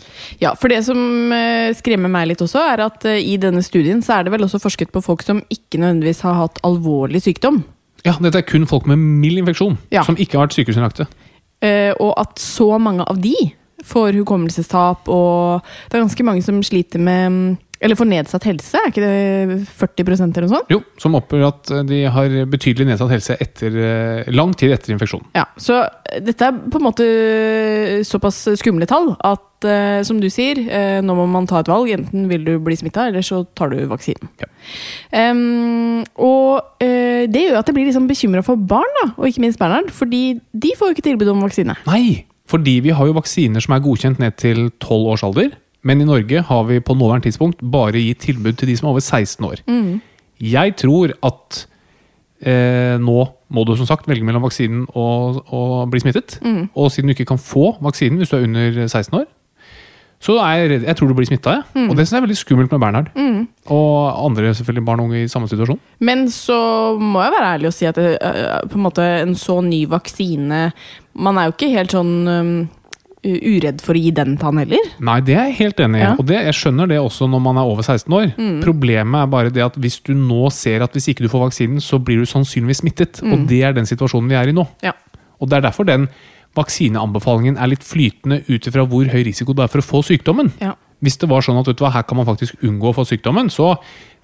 Ja, 0.42 0.54
for 0.58 0.72
det 0.72 0.80
som 0.88 0.98
eh, 1.34 1.70
skremmer 1.78 2.10
meg 2.10 2.32
litt 2.32 2.42
også, 2.42 2.64
er 2.74 2.82
at 2.88 3.06
eh, 3.06 3.20
i 3.22 3.36
denne 3.42 3.62
studien 3.62 4.02
så 4.02 4.18
er 4.18 4.26
det 4.26 4.34
vel 4.34 4.46
også 4.48 4.58
forsket 4.62 4.90
på 4.94 5.02
folk 5.04 5.22
som 5.26 5.42
ikke 5.54 5.78
nødvendigvis 5.82 6.24
har 6.26 6.34
hatt 6.40 6.58
alvorlig 6.66 7.22
sykdom. 7.28 7.62
Ja, 8.06 8.16
Dette 8.22 8.42
er 8.42 8.46
kun 8.46 8.66
folk 8.70 8.86
med 8.90 8.98
mild 8.98 9.38
infeksjon, 9.44 9.78
Ja. 9.94 10.02
som 10.06 10.18
ikke 10.18 10.38
har 10.38 10.46
vært 10.46 10.58
sykehusinnlagte. 10.58 11.06
Eh, 11.62 11.92
og 12.02 12.14
at 12.20 12.38
så 12.42 12.74
mange 12.82 13.06
av 13.06 13.22
de 13.22 13.34
får 13.86 14.16
hukommelsestap, 14.18 15.06
og 15.08 15.62
det 15.90 15.94
er 15.98 16.02
ganske 16.04 16.24
mange 16.26 16.42
som 16.42 16.58
sliter 16.64 16.98
med 16.98 17.30
mm, 17.30 17.56
Eller 17.80 17.98
for 17.98 18.08
nedsatt 18.08 18.46
helse, 18.48 18.78
er 18.80 18.90
ikke 18.90 19.02
det 19.04 19.56
40% 19.76 20.38
eller 20.38 20.46
noe 20.46 20.52
sånt? 20.54 20.70
Jo, 20.72 20.78
som 21.00 21.16
oppgir 21.18 21.44
at 21.46 21.72
de 21.88 22.02
har 22.12 22.36
betydelig 22.48 22.86
nedsatt 22.88 23.12
helse 23.12 23.36
etter, 23.42 23.76
eh, 23.76 24.30
lang 24.32 24.54
tid 24.56 24.72
etter 24.76 24.94
infeksjonen. 24.94 25.28
Ja, 25.36 25.44
Så 25.60 25.82
eh, 25.84 26.20
dette 26.24 26.48
er 26.48 26.56
på 26.56 26.80
en 26.80 26.86
måte 26.86 27.06
såpass 28.08 28.42
skumle 28.60 28.88
tall 28.88 29.12
at 29.20 29.66
eh, 29.68 30.00
som 30.06 30.20
du 30.22 30.28
sier, 30.32 30.62
nå 31.04 31.16
må 31.18 31.26
man 31.30 31.48
ta 31.48 31.60
et 31.60 31.70
valg. 31.70 31.90
Enten 31.92 32.28
vil 32.30 32.46
du 32.46 32.54
bli 32.64 32.78
smitta, 32.78 33.10
eller 33.10 33.24
så 33.26 33.42
tar 33.56 33.74
du 33.74 33.82
vaksinen. 33.90 34.30
Ja. 34.40 34.48
Um, 35.30 36.04
og 36.20 36.80
det 36.80 37.42
gjør 37.42 37.60
at 37.60 37.68
jeg 37.68 37.76
blir 37.76 37.88
liksom 37.88 38.08
bekymra 38.08 38.42
for 38.46 38.60
barn, 38.60 38.88
da, 39.02 39.10
og 39.16 39.28
ikke 39.28 39.44
minst 39.44 39.60
Bernhard. 39.60 39.92
Fordi 39.94 40.38
de 40.52 40.72
får 40.78 40.90
jo 40.90 40.96
ikke 40.96 41.06
tilbud 41.10 41.32
om 41.34 41.44
vaksine. 41.44 41.76
Nei! 41.88 42.24
Fordi 42.46 42.76
vi 42.78 42.92
har 42.94 43.08
jo 43.08 43.16
vaksiner 43.16 43.62
som 43.62 43.74
er 43.74 43.82
godkjent 43.82 44.20
ned 44.22 44.36
til 44.38 44.68
12 44.78 45.08
års 45.10 45.24
alder. 45.26 45.56
Men 45.86 46.02
i 46.02 46.08
Norge 46.08 46.42
har 46.48 46.66
vi 46.68 46.80
på 46.82 46.96
nåværende 46.98 47.28
tidspunkt 47.28 47.62
bare 47.62 48.02
gitt 48.02 48.24
tilbud 48.26 48.58
til 48.58 48.72
de 48.72 48.76
som 48.78 48.88
er 48.88 48.96
over 48.96 49.04
16 49.04 49.46
år. 49.46 49.62
Jeg 50.42 50.74
tror 50.82 51.14
at 51.24 51.62
eh, 52.42 52.96
nå 53.00 53.20
må 53.54 53.62
du 53.64 53.76
som 53.78 53.86
sagt 53.86 54.08
velge 54.10 54.26
mellom 54.26 54.42
vaksinen 54.42 54.84
og, 54.98 55.44
og 55.54 55.86
bli 55.92 56.02
smittet. 56.02 56.40
Og 56.74 56.90
siden 56.92 57.08
du 57.08 57.14
ikke 57.14 57.28
kan 57.30 57.38
få 57.40 57.76
vaksinen 57.80 58.18
hvis 58.18 58.32
du 58.32 58.36
er 58.40 58.48
under 58.48 58.86
16 58.88 59.14
år, 59.20 59.26
så 60.26 60.38
er 60.40 60.54
jeg 60.56 60.68
redd, 60.70 60.84
jeg 60.88 60.96
tror 60.96 61.10
du 61.10 61.14
blir 61.14 61.26
smitta. 61.28 61.58
Ja. 61.58 61.82
Og 61.86 61.92
det 61.94 62.06
syns 62.06 62.14
jeg 62.14 62.18
er 62.18 62.24
veldig 62.24 62.38
skummelt 62.40 62.72
med 62.72 62.80
Bernhard. 62.80 63.10
Og 63.68 64.24
andre 64.24 64.54
selvfølgelig 64.56 64.84
barn 64.86 65.02
og 65.02 65.10
unge 65.10 65.22
i 65.22 65.28
samme 65.28 65.48
situasjon. 65.50 65.78
Men 66.08 66.24
så 66.32 66.56
må 66.98 67.20
jeg 67.22 67.34
være 67.36 67.50
ærlig 67.54 67.68
og 67.68 67.76
si 67.76 67.86
at 67.86 68.00
det, 68.00 68.14
eh, 68.24 68.62
på 68.66 68.80
en 68.80 68.86
måte 68.86 69.04
en 69.20 69.36
så 69.38 69.60
ny 69.60 69.84
vaksine 69.86 70.72
Man 71.14 71.38
er 71.38 71.46
jo 71.46 71.54
ikke 71.54 71.72
helt 71.72 71.94
sånn 71.94 72.14
uredd 73.26 73.82
for 73.84 73.98
å 73.98 74.00
gi 74.00 74.12
den 74.14 74.36
til 74.38 74.46
han 74.48 74.60
heller. 74.62 74.86
Nei, 75.08 75.16
det 75.26 75.34
er 75.36 75.48
jeg 75.50 75.56
helt 75.58 75.82
enig 75.86 75.98
i. 76.00 76.04
Ja. 76.04 76.12
Og 76.18 76.26
det, 76.30 76.38
jeg 76.46 76.56
skjønner 76.60 76.88
det 76.92 77.00
også 77.02 77.28
når 77.32 77.42
man 77.46 77.58
er 77.60 77.66
over 77.72 77.82
16 77.86 78.16
år. 78.18 78.30
Problemet 78.64 79.22
er 79.24 79.32
bare 79.34 79.50
det 79.54 79.64
at 79.66 79.76
hvis 79.82 79.98
du 80.06 80.12
nå 80.14 80.46
ser 80.54 80.84
at 80.86 80.94
hvis 80.96 81.08
ikke 81.12 81.26
du 81.26 81.30
får 81.32 81.46
vaksinen, 81.48 81.82
så 81.84 81.98
blir 82.02 82.22
du 82.22 82.26
sannsynligvis 82.30 82.82
smittet. 82.84 83.20
Og 83.26 83.44
det 83.50 83.62
er 83.66 83.76
den 83.76 83.88
situasjonen 83.90 84.30
vi 84.32 84.38
er 84.38 84.52
i 84.52 84.56
nå. 84.56 84.64
Ja. 84.86 84.94
Og 85.40 85.50
det 85.50 85.58
er 85.58 85.66
derfor 85.68 85.84
den 85.88 86.08
vaksineanbefalingen 86.56 87.58
er 87.60 87.68
litt 87.70 87.84
flytende 87.84 88.40
ut 88.48 88.66
ifra 88.68 88.84
hvor 88.88 89.08
høy 89.12 89.22
risiko 89.28 89.54
det 89.56 89.66
er 89.66 89.72
for 89.72 89.82
å 89.82 89.86
få 89.86 90.02
sykdommen. 90.08 90.52
Ja. 90.62 90.74
Hvis 91.04 91.18
det 91.20 91.28
var 91.28 91.44
sånn 91.44 91.58
at 91.60 91.68
vet 91.68 91.76
du 91.76 91.84
hva, 91.84 91.90
her 91.92 92.06
kan 92.08 92.16
man 92.16 92.24
faktisk 92.28 92.56
unngå 92.64 92.88
å 92.88 92.96
få 92.96 93.04
sykdommen, 93.04 93.50
så 93.52 93.74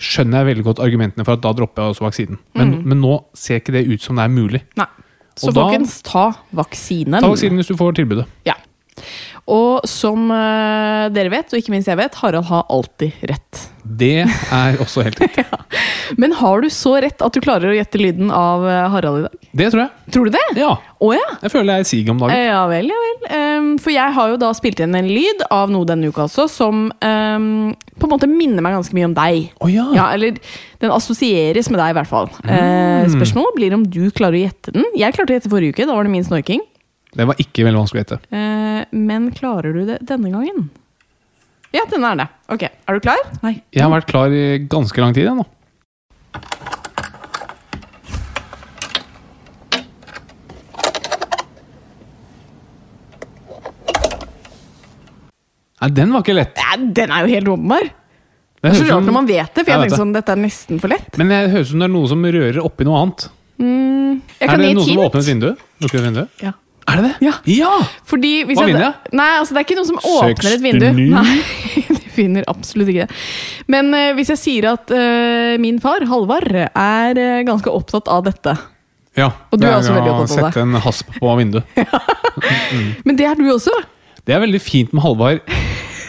skjønner 0.00 0.40
jeg 0.40 0.48
veldig 0.54 0.64
godt 0.70 0.80
argumentene 0.80 1.26
for 1.28 1.36
at 1.36 1.42
da 1.44 1.52
dropper 1.58 1.84
jeg 1.84 1.94
også 1.96 2.06
vaksinen. 2.06 2.38
Men, 2.56 2.78
men 2.88 3.02
nå 3.04 3.18
ser 3.36 3.60
ikke 3.60 3.74
det 3.76 3.84
ut 3.90 4.00
som 4.04 4.16
det 4.16 4.24
er 4.24 4.32
mulig. 4.32 4.62
Nei. 4.80 4.88
Så 5.36 5.48
Og 5.48 5.54
da- 5.56 5.66
folkens, 5.68 5.98
ta 6.04 6.24
vaksinen. 6.56 7.20
Ta 7.20 7.28
vaksinen 7.28 7.60
hvis 7.60 7.68
du 7.72 7.76
får 7.76 7.94
tilbudet. 8.00 8.24
Ja. 8.48 8.56
Og 9.50 9.82
som 9.90 10.30
eh, 10.30 11.08
dere 11.14 11.32
vet, 11.32 11.50
og 11.52 11.58
ikke 11.58 11.74
minst 11.74 11.90
jeg 11.90 11.98
vet, 11.98 12.14
Harald 12.22 12.46
har 12.50 12.66
alltid 12.70 13.24
rett. 13.30 13.68
Det 13.82 14.22
er 14.22 14.76
også 14.80 15.02
helt 15.02 15.18
riktig. 15.18 15.42
Men 16.22 16.32
har 16.38 16.62
du 16.62 16.68
så 16.70 16.94
rett 17.02 17.22
at 17.24 17.34
du 17.34 17.40
klarer 17.42 17.72
å 17.72 17.74
gjette 17.74 17.98
lyden 17.98 18.30
av 18.30 18.62
eh, 18.70 18.84
Harald 18.92 19.18
i 19.18 19.24
dag? 19.26 19.48
Det 19.58 19.66
tror 19.72 19.82
jeg. 19.82 20.12
Tror 20.14 20.28
du 20.28 20.36
det? 20.36 20.44
Ja. 20.60 20.70
Å 21.02 21.08
ja. 21.16 21.24
Jeg 21.42 21.50
føler 21.50 21.80
jeg 21.80 21.84
er 21.86 21.88
sig 21.90 22.12
om 22.12 22.22
dagen. 22.22 22.36
Eh, 22.36 22.46
Ja 22.52 22.62
vel, 22.70 22.92
ja 22.92 23.00
vel. 23.02 23.18
Ehm, 23.34 23.70
for 23.82 23.90
jeg 23.94 24.14
har 24.14 24.30
jo 24.30 24.38
da 24.40 24.52
spilt 24.54 24.78
igjen 24.78 24.94
en 24.98 25.10
lyd 25.10 25.42
av 25.50 25.72
noe 25.74 25.88
denne 25.88 26.12
uka 26.12 26.28
også, 26.28 26.46
som 26.52 26.84
um, 26.92 27.48
på 27.98 28.06
en 28.06 28.12
måte 28.12 28.28
minner 28.30 28.62
meg 28.62 28.76
ganske 28.78 28.94
mye 28.96 29.08
om 29.10 29.16
deg. 29.18 29.50
Å 29.58 29.70
ja. 29.72 29.88
Ja, 29.98 30.06
eller 30.14 30.38
den 30.82 30.94
assosieres 30.94 31.70
med 31.72 31.82
deg, 31.82 31.92
i 31.92 31.98
hvert 31.98 32.10
fall. 32.10 32.30
Eh, 32.46 33.08
spørsmålet 33.12 33.58
blir 33.58 33.74
om 33.76 33.82
du 33.86 34.04
klarer 34.14 34.38
å 34.38 34.44
gjette 34.46 34.74
den. 34.78 34.86
Jeg 34.98 35.16
klarte 35.16 35.34
å 35.34 35.38
gjette 35.40 35.50
forrige 35.52 35.74
uke, 35.74 35.88
da 35.90 35.96
var 35.98 36.06
det 36.06 36.14
min 36.14 36.26
snorking. 36.26 36.62
Det 37.12 37.26
var 37.28 37.36
ikke 37.42 37.64
veldig 37.66 37.80
vanskelig 37.82 38.00
å 38.00 38.04
gjette. 38.04 38.18
Eh, 38.32 38.84
men 38.96 39.26
klarer 39.36 39.74
du 39.76 39.82
det 39.88 39.98
denne 40.08 40.30
gangen? 40.32 40.70
Ja, 41.72 41.84
denne 41.90 42.12
er 42.12 42.16
det. 42.22 42.28
Ok, 42.52 42.62
Er 42.88 42.94
du 42.94 43.00
klar? 43.04 43.20
Nei. 43.42 43.54
Jeg 43.72 43.82
har 43.84 43.92
vært 43.92 44.08
klar 44.08 44.32
i 44.32 44.44
ganske 44.68 45.00
lang 45.00 45.14
tid 45.16 45.24
jeg, 45.28 45.36
nå. 45.36 45.46
Nei, 55.82 55.90
den 55.96 56.12
var 56.14 56.22
ikke 56.22 56.36
lett. 56.36 56.58
Nei, 56.60 56.88
den 56.94 57.10
er 57.12 57.24
jo 57.26 57.32
helt 57.34 57.50
åpenbar. 57.56 57.88
Det 58.62 58.62
Det 58.62 58.70
er 58.70 58.76
så 58.78 58.88
rart 58.92 59.06
når 59.08 59.16
man 59.16 59.26
vet 59.26 59.48
det, 59.56 59.62
for 59.64 59.70
Jeg 59.72 59.74
jeg 59.74 59.82
tenker 59.88 59.98
sånn, 60.04 60.12
dette 60.14 60.30
er 60.36 60.38
nesten 60.38 60.78
for 60.82 60.92
lett. 60.92 61.16
Men 61.18 61.32
det 61.32 61.38
høres 61.50 61.66
ut 61.66 61.72
som 61.72 61.80
det 61.82 61.88
er 61.88 61.94
noe 61.96 62.10
som 62.12 62.22
rører 62.36 62.60
oppi 62.62 62.86
noe 62.86 63.00
annet. 63.02 63.24
Jeg 63.58 64.20
Er 64.38 64.46
kan 64.52 64.60
det 64.62 64.66
gi 64.68 64.70
et 64.70 64.76
noe 64.78 64.84
som 64.86 64.92
hint. 64.92 65.06
åpner 65.08 65.20
et 65.24 65.26
vindu? 65.32 65.48
Lukker 65.82 65.98
et 65.98 66.04
vindu? 66.06 66.22
Ja. 66.42 66.52
Er 66.90 66.98
det 66.98 67.04
det? 67.06 67.12
Ja. 67.28 67.32
ja! 67.46 67.72
Fordi 68.08 68.32
hvis 68.48 68.58
Hva 68.58 68.66
vinner 68.66 68.84
jeg? 68.88 69.12
Nei, 69.18 69.28
altså 69.38 69.54
det 69.54 69.60
er 69.60 69.66
ikke 69.68 69.78
noe 69.78 69.88
som 69.88 70.00
åpner 70.02 70.56
et 70.56 70.64
vindu. 70.64 70.86
69. 70.88 70.96
vindu. 70.98 71.14
Nei, 71.14 71.96
du 72.02 72.08
finner 72.16 72.48
absolutt 72.50 72.90
ikke 72.92 73.06
det. 73.06 73.20
Men 73.70 73.92
uh, 73.94 74.10
hvis 74.18 74.32
jeg 74.34 74.40
sier 74.42 74.68
at 74.72 74.90
uh, 74.92 75.54
min 75.62 75.78
far, 75.84 76.04
Halvard, 76.10 76.50
er 76.52 77.20
uh, 77.22 77.40
ganske 77.46 77.70
opptatt 77.70 78.10
av 78.12 78.26
dette 78.26 78.56
Ja, 79.18 79.30
Og 79.52 79.60
du 79.60 79.64
det 79.64 79.70
er 79.70 79.78
også 79.78 79.94
veldig 79.96 80.12
opptatt 80.14 80.34
av 80.34 80.42
det. 80.42 80.52
Sette 80.52 80.64
en 80.66 80.78
hasp 80.86 81.14
på 81.20 81.36
vinduet. 81.38 81.82
Men 83.06 83.18
det 83.20 83.28
er 83.30 83.38
du 83.38 83.46
også! 83.54 83.74
Det 84.22 84.34
er 84.36 84.42
veldig 84.44 84.60
fint 84.62 84.92
med 84.94 85.02
Halvard. 85.02 85.40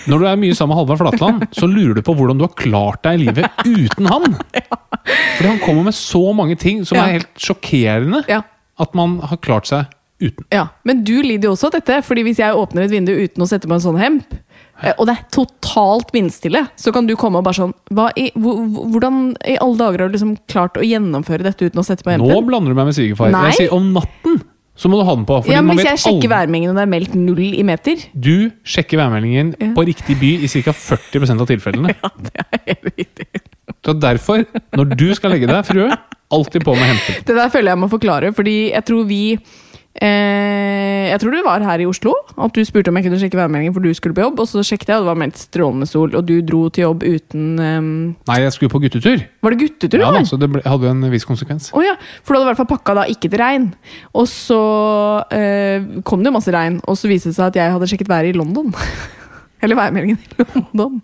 Når 0.10 0.20
du 0.20 0.26
er 0.28 0.40
mye 0.40 0.56
sammen 0.58 0.74
med 0.74 0.82
Halvard 0.82 1.00
Flatland, 1.02 1.46
så 1.56 1.68
lurer 1.70 1.96
du 1.98 2.04
på 2.06 2.14
hvordan 2.18 2.38
du 2.40 2.44
har 2.46 2.54
klart 2.60 3.04
deg 3.08 3.22
i 3.22 3.24
livet 3.24 3.64
uten 3.66 4.10
han. 4.12 4.36
Fordi 5.38 5.48
han 5.48 5.62
kommer 5.64 5.88
med 5.88 5.96
så 5.98 6.22
mange 6.36 6.58
ting 6.60 6.84
som 6.86 6.98
Ja. 7.00 7.06
er 7.08 7.20
helt 7.22 7.32
sjokkerende 7.40 8.24
Ja. 8.30 8.42
at 8.80 8.96
man 8.98 9.20
har 9.24 9.40
klart 9.44 9.70
seg 9.70 9.88
uten. 10.30 10.46
ja. 10.54 10.68
Men 10.88 11.04
du 11.08 11.16
lider 11.24 11.50
jo 11.50 11.56
også 11.56 11.70
av 11.70 11.78
dette, 11.80 12.00
fordi 12.08 12.24
hvis 12.28 12.40
jeg 12.44 12.56
åpner 12.58 12.86
et 12.88 12.92
vindu 12.94 13.12
uten 13.16 13.44
å 13.44 13.48
sette 13.50 13.68
på 13.70 13.76
en 13.78 13.84
sånn 13.84 14.00
hemp, 14.02 14.34
eh, 14.84 14.94
og 14.98 15.08
det 15.10 15.18
er 15.18 15.26
totalt 15.36 16.14
vindstille, 16.16 16.66
så 16.80 16.94
kan 16.96 17.08
du 17.10 17.16
komme 17.20 17.40
og 17.42 17.46
bare 17.48 17.60
sånn 17.60 17.74
i, 18.18 18.32
hvor- 18.36 18.64
hvor- 18.68 18.88
Hvordan 18.94 19.36
i 19.48 19.58
alle 19.60 19.78
dager 19.78 20.00
har 20.06 20.10
du 20.10 20.18
liksom 20.18 20.38
klart 20.48 20.80
å 20.80 20.86
gjennomføre 20.88 21.44
dette 21.44 21.66
uten 21.70 21.80
å 21.82 21.86
sette 21.86 22.04
på 22.04 22.12
hempen? 22.16 22.30
Nå 22.32 22.42
blander 22.48 22.70
du 22.74 22.76
meg 22.76 22.86
med 22.92 22.96
svigerfar. 22.98 23.32
Jeg 23.32 23.54
sier 23.68 23.74
om 23.74 23.94
natten 23.94 24.42
så 24.76 24.90
må 24.90 24.98
du 24.98 25.04
ha 25.06 25.14
den 25.16 25.26
på. 25.26 25.36
Ja, 25.46 25.62
men 25.62 25.68
man 25.68 25.78
Hvis 25.78 25.86
jeg 25.86 26.00
sjekker 26.02 26.30
aldri- 26.30 26.34
værmeldingen 26.34 26.70
og 26.72 26.76
det 26.80 26.82
er 26.82 26.90
meldt 26.90 27.14
null 27.14 27.54
i 27.54 27.62
meter 27.62 27.96
Du 28.20 28.50
sjekker 28.66 28.98
værmeldingen 28.98 29.54
på 29.76 29.86
riktig 29.86 30.16
by 30.20 30.32
i 30.44 30.48
ca. 30.50 30.74
40 30.74 31.40
av 31.42 31.48
tilfellene. 31.48 31.94
Ja, 32.02 32.10
det 32.18 32.34
er 32.42 32.60
helt 32.66 32.98
riktig. 32.98 33.28
Så 33.86 33.94
derfor, 34.00 34.46
når 34.74 34.96
du 34.98 35.14
skal 35.14 35.32
legge 35.36 35.46
deg, 35.48 35.66
frue, 35.68 35.92
alltid 36.32 36.64
på 36.64 36.74
med 36.74 36.88
hempen. 36.90 37.24
Det 37.28 37.36
der 37.36 37.50
føler 37.54 37.74
jeg 37.74 37.78
må 37.84 37.90
forklare, 37.92 38.34
fordi 38.34 38.72
jeg 38.72 38.86
tror 38.88 39.06
vi 39.06 39.38
eh, 40.02 41.10
Jeg 41.12 41.20
tror 41.22 41.34
du 41.36 41.42
var 41.46 41.66
her 41.66 41.84
i 41.84 41.88
Oslo. 41.90 42.14
At 42.38 42.56
du 42.56 42.64
spurte 42.66 42.90
om 42.90 42.98
jeg 42.98 43.08
kunne 43.08 43.20
sjekke 43.22 43.38
værmeldingen 43.38 43.76
for 43.76 43.84
du 43.84 43.94
skulle 43.94 44.16
på 44.18 44.26
jobb. 44.26 44.42
Og 44.44 44.50
så 44.50 44.64
sjekket 44.66 44.94
jeg, 44.94 44.98
og 44.98 45.06
det 45.06 45.12
var 45.12 45.22
meldt 45.22 45.42
strålende 45.42 45.90
sol. 45.90 46.16
Og 46.16 46.26
du 46.28 46.36
dro 46.42 46.68
til 46.70 46.88
jobb 46.88 47.06
uten 47.06 47.48
um... 47.60 47.90
Nei, 48.30 48.40
jeg 48.46 48.56
skulle 48.56 48.74
på 48.74 48.82
guttetur. 48.84 49.26
Var 49.44 49.56
det 49.56 49.62
guttetur? 49.66 50.06
Ja, 50.06 50.12
da, 50.16 50.24
så 50.28 50.40
det 50.42 50.52
ble, 50.54 50.64
hadde 50.66 50.90
jo 50.90 50.94
en 50.96 51.10
viss 51.14 51.28
konsekvens. 51.30 51.72
Oh, 51.76 51.84
ja, 51.86 51.98
For 52.24 52.34
du 52.34 52.40
hadde 52.40 52.50
i 52.50 52.52
hvert 52.54 52.64
fall 52.64 52.72
pakka 52.74 52.98
da 53.02 53.08
ikke 53.12 53.32
til 53.32 53.44
regn. 53.44 53.72
Og 54.18 54.30
så 54.32 54.62
eh, 55.34 55.90
kom 56.08 56.24
det 56.24 56.32
jo 56.32 56.38
masse 56.40 56.54
regn, 56.54 56.80
og 56.88 56.98
så 57.00 57.12
viste 57.12 57.32
det 57.32 57.40
seg 57.40 57.52
at 57.52 57.62
jeg 57.62 57.76
hadde 57.76 57.92
sjekket 57.92 58.12
været 58.12 58.34
i 58.34 58.40
London. 58.40 58.74
Eller 59.64 59.78
værmeldingen 59.80 60.18
i 60.20 60.44
London. 60.44 60.98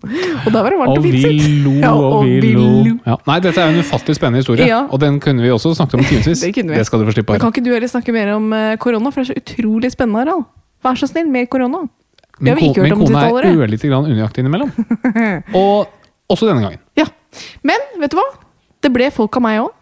Og 0.44 0.48
da 0.52 0.62
var 0.62 0.70
det 0.74 0.78
varmt 0.80 0.98
Og 0.98 1.04
fint. 1.06 1.44
lo, 1.64 1.72
Ja, 1.80 1.92
og 1.96 2.24
vi 2.28 2.50
lo. 2.52 2.66
Ja. 3.06 3.16
Nei, 3.26 3.38
dette 3.40 3.62
er 3.62 3.70
en 3.72 3.80
ufattelig 3.80 4.16
spennende 4.18 4.42
historie, 4.42 4.66
Ja. 4.68 4.82
og 4.90 5.00
den 5.00 5.16
kunne 5.20 5.40
vi 5.42 5.48
også 5.54 5.72
snakket 5.78 5.94
om 5.96 6.04
timevis. 6.10 6.42
Det. 6.44 6.66
Det 6.68 6.84
skal 6.86 7.00
du 7.00 7.06
få 7.08 7.14
slippe 7.16 7.32
Men 7.32 7.40
kan 7.40 7.54
ikke 7.54 7.64
du 7.64 7.72
heller 7.72 7.88
snakke 7.88 8.12
mer 8.12 8.34
om 8.36 8.52
eh, 8.52 8.76
korona, 8.76 9.10
for 9.10 9.22
det 9.24 9.30
er 9.30 9.32
så 9.32 9.40
utrolig 9.40 9.90
spennende, 9.94 10.20
Harald? 10.26 10.44
Vær 10.84 11.00
så 11.00 11.08
snill, 11.08 11.28
mer 11.32 11.46
korona. 11.50 11.86
Det 11.86 12.44
Min, 12.44 12.52
har 12.52 12.60
vi 12.60 12.68
ikke 12.70 12.80
hørt 12.80 12.88
min 12.88 12.92
om 12.92 13.00
de 13.00 13.06
kone 13.12 13.48
er 13.48 13.64
ørlite 13.64 13.88
grann 13.90 14.06
unøyaktig 14.08 14.40
innimellom. 14.44 14.70
Og 15.60 15.88
også 16.30 16.46
denne 16.48 16.62
gangen. 16.64 16.80
Ja. 16.96 17.04
Men 17.64 17.80
vet 18.00 18.12
du 18.12 18.16
hva? 18.20 18.24
Det 18.80 18.92
ble 18.94 19.10
folk 19.12 19.36
av 19.36 19.42
meg 19.44 19.60
òg. 19.60 19.72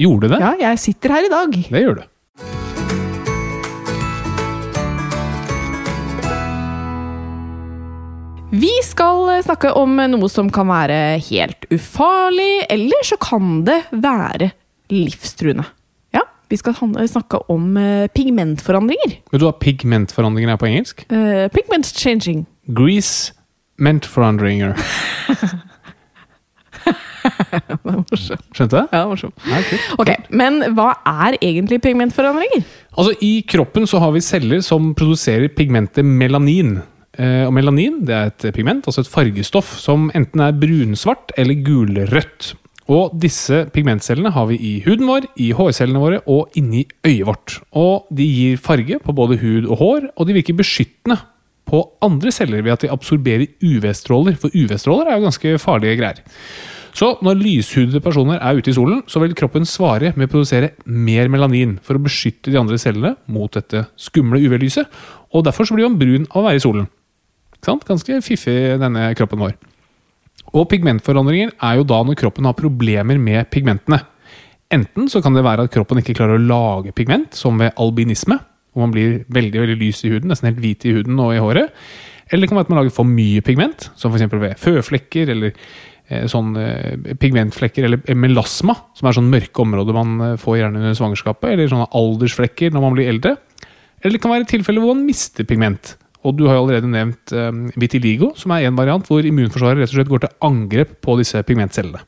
Gjorde 0.00 0.28
det? 0.32 0.38
Ja, 0.40 0.52
jeg 0.60 0.78
sitter 0.80 1.12
her 1.16 1.24
i 1.26 1.32
dag. 1.32 1.52
Det 1.72 1.82
gjør 1.82 1.98
det. 2.02 2.06
Vi 8.56 8.70
skal 8.84 9.28
eh, 9.34 9.42
snakke 9.44 9.72
om 9.76 9.98
noe 10.12 10.28
som 10.32 10.48
kan 10.52 10.68
være 10.70 11.18
helt 11.28 11.66
ufarlig, 11.74 12.64
eller 12.72 13.04
så 13.04 13.18
kan 13.20 13.60
det 13.66 13.82
være 13.90 14.52
livstruende. 14.92 15.66
Ja, 16.16 16.22
vi 16.48 16.56
skal 16.60 16.76
snakke 17.10 17.42
om 17.52 17.76
eh, 17.80 18.06
pigmentforandringer. 18.14 19.18
Vet 19.32 19.42
du 19.42 19.46
hva 19.48 19.56
pigmentforandringer 19.60 20.54
er 20.54 20.60
på 20.62 20.70
engelsk? 20.70 21.04
Uh, 21.10 21.46
pigment 21.52 21.90
changing. 21.90 22.46
Grease 22.66 23.34
mentforandringer. 23.82 24.76
Det 27.26 27.74
er 27.74 27.96
morsomt. 27.98 28.44
Skjønte 28.54 28.78
du? 28.78 28.92
Ja, 28.94 29.00
morsomt. 29.10 29.40
Ja, 29.50 29.58
okay. 29.58 29.78
Ok, 29.98 30.10
Men 30.30 30.60
hva 30.78 30.92
er 31.26 31.36
egentlig 31.42 31.80
pigmentforandringer? 31.82 32.62
Altså, 32.94 33.16
I 33.20 33.40
kroppen 33.50 33.88
så 33.90 33.98
har 34.00 34.14
vi 34.14 34.22
celler 34.22 34.62
som 34.64 34.92
produserer 34.96 35.50
pigmentet 35.52 36.06
melanin. 36.06 36.78
Eh, 37.16 37.44
og 37.46 37.54
melanin 37.56 38.02
det 38.06 38.14
er 38.14 38.30
et 38.30 38.46
pigment, 38.54 38.84
altså 38.84 39.04
et 39.04 39.10
fargestoff, 39.10 39.76
som 39.80 40.10
enten 40.16 40.42
er 40.44 40.56
brunsvart 40.56 41.32
eller 41.40 41.60
gulrødt. 41.64 42.52
Og 42.92 43.16
disse 43.18 43.64
pigmentcellene 43.74 44.30
har 44.30 44.46
vi 44.50 44.58
i 44.62 44.74
huden 44.84 45.08
vår, 45.10 45.26
i 45.42 45.50
hårcellene 45.56 46.02
våre 46.02 46.20
og 46.30 46.54
inni 46.58 46.84
øyet 47.06 47.26
vårt. 47.26 47.56
Og 47.74 48.06
de 48.14 48.26
gir 48.28 48.60
farge 48.62 49.00
på 49.02 49.14
både 49.16 49.40
hud 49.40 49.66
og 49.66 49.80
hår, 49.80 50.06
og 50.14 50.28
de 50.28 50.36
virker 50.36 50.58
beskyttende 50.58 51.18
på 51.66 51.82
andre 52.04 52.30
celler 52.30 52.62
ved 52.62 52.76
at 52.76 52.84
de 52.84 52.92
absorberer 52.94 53.48
UV-stråler, 53.58 54.38
for 54.38 54.54
UV-stråler 54.54 55.10
er 55.10 55.18
jo 55.18 55.26
ganske 55.26 55.58
farlige 55.58 55.98
greier. 55.98 56.22
Så 56.96 57.10
når 57.20 57.40
lyshudede 57.42 58.00
personer 58.00 58.38
er 58.40 58.56
ute 58.56 58.70
i 58.70 58.76
solen, 58.76 59.02
så 59.10 59.20
vil 59.20 59.34
kroppen 59.36 59.66
svare 59.68 60.14
med 60.16 60.30
å 60.30 60.32
produsere 60.32 60.70
mer 60.86 61.28
melanin 61.28 61.74
for 61.84 61.98
å 61.98 62.04
beskytte 62.06 62.54
de 62.54 62.60
andre 62.60 62.78
cellene 62.80 63.16
mot 63.28 63.52
dette 63.52 63.82
skumle 64.00 64.40
UV-lyset. 64.40 64.86
Og 65.34 65.44
derfor 65.44 65.68
så 65.68 65.76
blir 65.76 65.90
man 65.90 65.98
brun 66.00 66.24
av 66.30 66.40
å 66.40 66.46
være 66.46 66.62
i 66.62 66.64
solen. 66.64 66.86
Sant? 67.66 67.86
Ganske 67.86 68.20
fiffig, 68.24 68.56
denne 68.80 69.08
kroppen 69.18 69.42
vår. 69.42 69.56
Og 70.54 70.68
pigmentforandringer 70.70 71.56
er 71.58 71.78
jo 71.80 71.86
da 71.88 72.02
når 72.06 72.18
kroppen 72.20 72.46
har 72.46 72.56
problemer 72.58 73.18
med 73.18 73.48
pigmentene. 73.52 74.00
Enten 74.72 75.10
så 75.10 75.22
kan 75.22 75.34
det 75.36 75.44
være 75.46 75.66
at 75.66 75.72
kroppen 75.74 76.00
ikke 76.00 76.16
klarer 76.18 76.38
å 76.38 76.42
lage 76.42 76.94
pigment, 76.96 77.34
som 77.38 77.58
ved 77.60 77.74
albinisme, 77.82 78.38
hvor 78.74 78.86
man 78.86 78.94
blir 78.94 79.24
veldig 79.32 79.62
veldig 79.62 79.76
lys 79.80 80.02
i 80.04 80.12
huden, 80.12 80.30
nesten 80.30 80.50
helt 80.50 80.62
hvit 80.62 80.86
i 80.86 80.94
huden 80.96 81.18
og 81.22 81.34
i 81.34 81.42
håret. 81.42 81.74
Eller 82.26 82.44
det 82.44 82.50
kan 82.50 82.58
være 82.58 82.66
at 82.66 82.72
man 82.72 82.80
lager 82.80 82.96
for 82.96 83.08
mye 83.08 83.42
pigment, 83.46 83.90
som 83.98 84.14
f.eks. 84.14 84.26
ved 84.32 84.56
føflekker 84.58 85.30
eller 85.34 85.52
eh, 85.54 86.24
sånn 86.30 86.56
eh, 86.58 87.14
pigmentflekker, 87.22 87.86
eller 87.86 88.18
melasma, 88.18 88.74
som 88.98 89.06
er 89.06 89.18
sånn 89.18 89.30
mørke 89.30 89.62
områder 89.62 89.94
man 89.94 90.16
eh, 90.32 90.38
får 90.42 90.58
gjerne 90.60 90.82
under 90.82 90.98
svangerskapet, 90.98 91.52
eller 91.52 91.70
sånne 91.70 91.90
aldersflekker 92.00 92.74
når 92.74 92.86
man 92.86 92.98
blir 92.98 93.12
eldre. 93.12 93.36
Eller 94.02 94.18
det 94.18 94.24
kan 94.24 94.34
være 94.34 94.50
tilfeller 94.50 94.82
hvor 94.82 94.98
man 94.98 95.06
mister 95.06 95.46
pigment. 95.46 95.94
Og 96.26 96.34
du 96.38 96.44
har 96.48 96.56
jo 96.58 96.64
allerede 96.64 96.90
nevnt 96.90 97.32
um, 97.36 97.60
vitiligo, 97.78 98.32
som 98.38 98.52
er 98.56 98.66
en 98.66 98.76
variant 98.78 99.06
hvor 99.06 99.22
immunforsvaret 99.26 99.78
rett 99.84 99.92
og 99.92 100.00
slett 100.00 100.10
går 100.10 100.24
til 100.26 100.34
angrep 100.48 100.96
på 101.06 101.14
disse 101.20 101.40
pigmentcellene. 101.46 102.02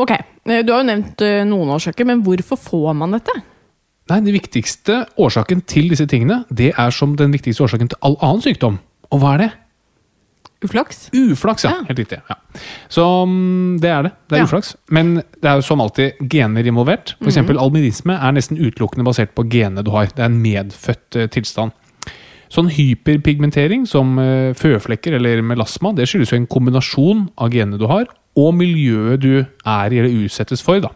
Ok, 0.00 0.12
eh, 0.14 0.62
Du 0.64 0.70
har 0.72 0.80
jo 0.84 0.88
nevnt 0.88 1.20
eh, 1.26 1.42
noen 1.48 1.74
årsaker, 1.74 2.06
men 2.06 2.22
hvorfor 2.24 2.56
får 2.60 2.94
man 2.96 3.16
dette? 3.18 3.34
Nei, 4.08 4.20
Den 4.22 4.32
viktigste 4.36 5.00
årsaken 5.18 5.64
til 5.66 5.88
disse 5.90 6.06
tingene, 6.06 6.44
det 6.54 6.70
er 6.78 6.90
som 6.94 7.16
den 7.18 7.34
viktigste 7.34 7.66
årsaken 7.66 7.90
til 7.90 7.98
all 8.06 8.14
annen 8.22 8.44
sykdom. 8.44 8.78
Og 9.10 9.20
hva 9.20 9.34
er 9.34 9.42
det? 9.42 9.52
Uflaks? 10.64 11.10
Uflaks, 11.12 11.64
ja. 11.66 11.70
Ja. 11.74 11.82
Helt 11.90 11.98
riktig. 12.00 12.18
Ja. 12.30 12.36
Så 12.88 13.04
mm, 13.28 13.76
det 13.82 13.90
er 13.92 14.06
det. 14.06 14.12
Det 14.30 14.36
er 14.38 14.40
Ja. 14.40 14.46
uflaks. 14.48 14.70
Men 14.90 15.16
det 15.16 15.44
er 15.50 15.58
jo 15.58 15.66
som 15.66 15.80
alltid 15.84 16.22
gener 16.32 16.64
involvert. 16.66 17.12
For 17.18 17.28
eksempel 17.28 17.58
albinisme 17.60 18.16
er 18.16 18.32
nesten 18.32 18.56
utelukkende 18.56 19.04
basert 19.04 19.34
på 19.36 19.44
genene 19.52 19.84
du 19.84 19.90
har. 19.92 20.06
Det 20.06 20.22
er 20.24 20.30
en 20.30 20.40
medfødt 20.42 21.16
eh, 21.20 21.26
tilstand. 21.28 21.72
Sånn 22.52 22.70
hyperpigmentering 22.70 23.86
som 23.90 24.16
eh, 24.22 24.52
føflekker 24.56 25.16
eller 25.18 25.42
melasma, 25.42 25.92
det 25.96 26.06
skyldes 26.10 26.32
jo 26.32 26.38
en 26.40 26.48
kombinasjon 26.50 27.26
av 27.42 27.50
genene 27.54 27.80
du 27.80 27.86
har, 27.90 28.06
og 28.36 28.52
miljøet 28.54 29.22
du 29.22 29.32
er 29.40 29.94
i 29.94 30.00
eller 30.02 30.26
utsettes 30.26 30.62
for. 30.62 30.78
da. 30.84 30.92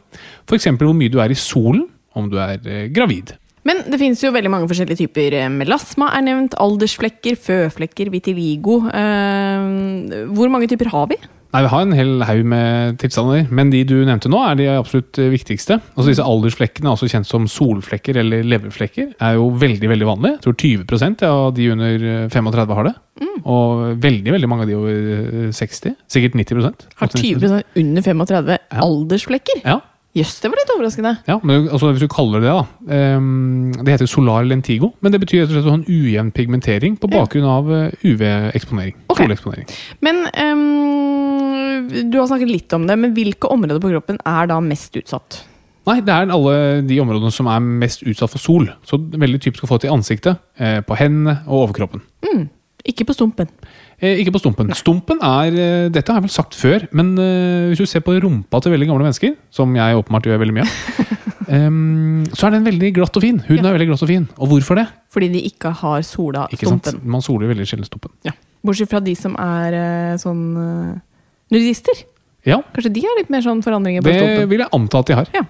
F.eks. 0.46 0.68
hvor 0.76 0.94
mye 0.96 1.12
du 1.12 1.18
er 1.22 1.32
i 1.32 1.38
solen, 1.38 1.86
om 2.14 2.30
du 2.30 2.38
er 2.42 2.60
eh, 2.66 2.86
gravid. 2.94 3.34
Men 3.66 3.82
det 3.92 3.98
finnes 4.00 4.22
jo 4.24 4.30
veldig 4.32 4.50
mange 4.52 4.68
forskjellige 4.70 5.02
typer. 5.02 5.36
eh, 5.40 5.50
Melasma 5.52 6.12
er 6.16 6.24
nevnt, 6.28 6.56
aldersflekker, 6.60 7.36
føflekker, 7.36 8.12
vitiligo. 8.14 8.80
Hvor 8.88 10.52
mange 10.52 10.70
typer 10.70 10.92
har 10.94 11.10
vi? 11.10 11.18
Nei, 11.50 11.62
Vi 11.64 11.70
har 11.72 11.82
en 11.82 11.94
hel 11.96 12.12
haug 12.28 12.44
med 12.46 12.98
tilstander, 13.02 13.48
men 13.50 13.72
de 13.72 13.82
du 13.88 13.96
nevnte 14.06 14.30
nå, 14.30 14.38
er 14.46 14.58
de 14.58 14.68
absolutt 14.70 15.18
eh, 15.18 15.30
viktigste. 15.32 15.80
Altså 15.96 16.12
Disse 16.12 16.26
aldersflekkene, 16.26 16.92
altså 16.92 17.08
kjent 17.10 17.26
som 17.26 17.48
solflekker 17.50 18.20
eller 18.22 18.46
leverflekker, 18.46 19.16
er 19.18 19.38
jo 19.38 19.48
veldig 19.58 19.90
veldig 19.90 20.08
vanlige. 20.12 20.38
Jeg 20.38 20.44
tror 20.46 20.58
20% 20.62 21.26
av 21.26 21.42
de 21.56 21.70
under 21.74 22.08
eh, 22.12 22.26
35 22.30 22.76
har 22.78 22.90
det. 22.90 22.96
Og 23.40 24.00
veldig 24.00 24.32
veldig 24.36 24.48
mange 24.48 24.64
av 24.64 24.70
de 24.70 24.78
over 24.78 25.12
eh, 25.48 25.52
60. 25.56 25.96
Sikkert 26.10 26.38
90% 26.38 26.86
Har 27.02 27.14
20% 27.18 27.80
under 27.82 28.06
35 28.06 28.56
aldersflekker? 28.86 29.64
Ja, 29.66 29.80
Jøss, 30.18 30.40
det 30.42 30.48
var 30.50 30.58
litt 30.58 30.70
overraskende. 30.74 31.12
ja 31.28 31.36
men 31.46 31.68
altså, 31.70 31.92
hvis 31.94 32.02
du 32.02 32.10
kaller 32.10 32.42
det 32.42 32.48
det, 32.50 32.54
da. 32.56 33.18
um, 33.18 33.70
det 33.78 33.92
heter 33.94 34.08
solar 34.10 34.46
lentigo, 34.48 34.90
men 35.04 35.14
det 35.14 35.20
betyr 35.22 35.44
rett 35.44 35.52
og 35.52 35.54
slett 35.54 35.68
sånn 35.68 35.84
ujevn 35.86 36.32
pigmentering 36.34 36.96
på 36.98 37.10
bakgrunn 37.12 37.46
av 37.46 37.70
eh, 37.76 38.02
UV-eksponering. 38.02 38.96
Okay. 39.06 39.28
Soleksponering. 39.28 39.70
Men 40.02 40.24
um, 40.34 41.86
du 42.10 42.18
har 42.18 42.26
snakket 42.26 42.50
litt 42.50 42.74
om 42.74 42.88
det, 42.90 42.98
men 42.98 43.14
hvilke 43.14 43.52
områder 43.54 43.82
på 43.84 43.92
kroppen 43.92 44.18
er 44.26 44.50
da 44.50 44.58
mest 44.64 44.98
utsatt? 44.98 45.44
Nei, 45.86 46.00
det 46.04 46.12
er 46.12 46.34
alle 46.34 46.56
de 46.86 46.98
områdene 47.02 47.32
som 47.34 47.48
er 47.50 47.62
mest 47.62 48.02
utsatt 48.02 48.34
for 48.34 48.42
sol. 48.42 48.66
Så 48.86 48.98
veldig 48.98 49.38
typisk 49.46 49.68
å 49.68 49.70
få 49.70 49.78
til 49.82 49.94
ansiktet, 49.94 50.42
eh, 50.58 50.80
på 50.82 50.98
hendene 50.98 51.38
og 51.46 51.68
overkroppen. 51.68 52.02
Ikke 52.88 53.06
på 53.06 53.14
stumpen. 53.14 53.48
Eh, 54.00 54.22
ikke 54.22 54.32
på 54.32 54.40
stumpen. 54.40 54.70
Stumpen 54.78 55.20
er 55.20 55.56
eh, 55.60 55.88
Dette 55.92 56.12
har 56.12 56.20
jeg 56.20 56.28
vel 56.28 56.32
sagt 56.32 56.56
før, 56.56 56.86
men 56.96 57.12
eh, 57.20 57.68
hvis 57.70 57.82
du 57.82 57.88
ser 57.88 58.04
på 58.04 58.14
rumpa 58.16 58.62
til 58.64 58.72
veldig 58.72 58.88
gamle 58.88 59.04
mennesker, 59.06 59.34
som 59.52 59.74
jeg 59.76 59.98
åpenbart 59.98 60.28
gjør 60.28 60.44
veldig 60.44 60.58
mye 60.60 60.68
av, 60.68 61.06
Um, 61.50 62.20
så 62.38 62.46
er 62.46 62.52
den 62.54 62.62
veldig 62.68 62.92
glatt 62.94 63.16
og 63.18 63.24
fin. 63.24 63.40
Huden 63.42 63.64
er 63.66 63.72
veldig 63.74 63.88
glatt 63.88 64.02
og 64.04 64.10
fin. 64.12 64.28
Og 64.38 64.52
hvorfor 64.52 64.78
det? 64.78 64.84
Fordi 65.10 65.26
de 65.32 65.40
ikke 65.48 65.72
har 65.80 66.04
sola 66.06 66.44
Ikke 66.54 66.68
sant? 66.68 66.92
Man 67.02 67.24
soler 67.26 67.50
veldig 67.50 67.66
sjelden 67.66 67.88
stumpen. 67.88 68.12
Ja. 68.22 68.36
Bortsett 68.62 68.92
fra 68.92 69.00
de 69.02 69.16
som 69.18 69.34
er 69.34 69.74
sånn 70.22 70.44
nudister. 71.50 72.04
Ja, 72.46 72.60
Kanskje 72.70 72.92
de 72.94 73.02
har 73.04 73.18
litt 73.18 73.32
mer 73.32 73.42
sånn 73.44 73.64
forandringer 73.64 74.04
på 74.04 74.12
det 74.12 74.20
stumpen. 74.20 74.46
vil 74.52 74.62
jeg 74.62 74.72
anta 74.78 75.02
at 75.02 75.10
de 75.10 75.18
har. 75.18 75.32
Ja. 75.34 75.42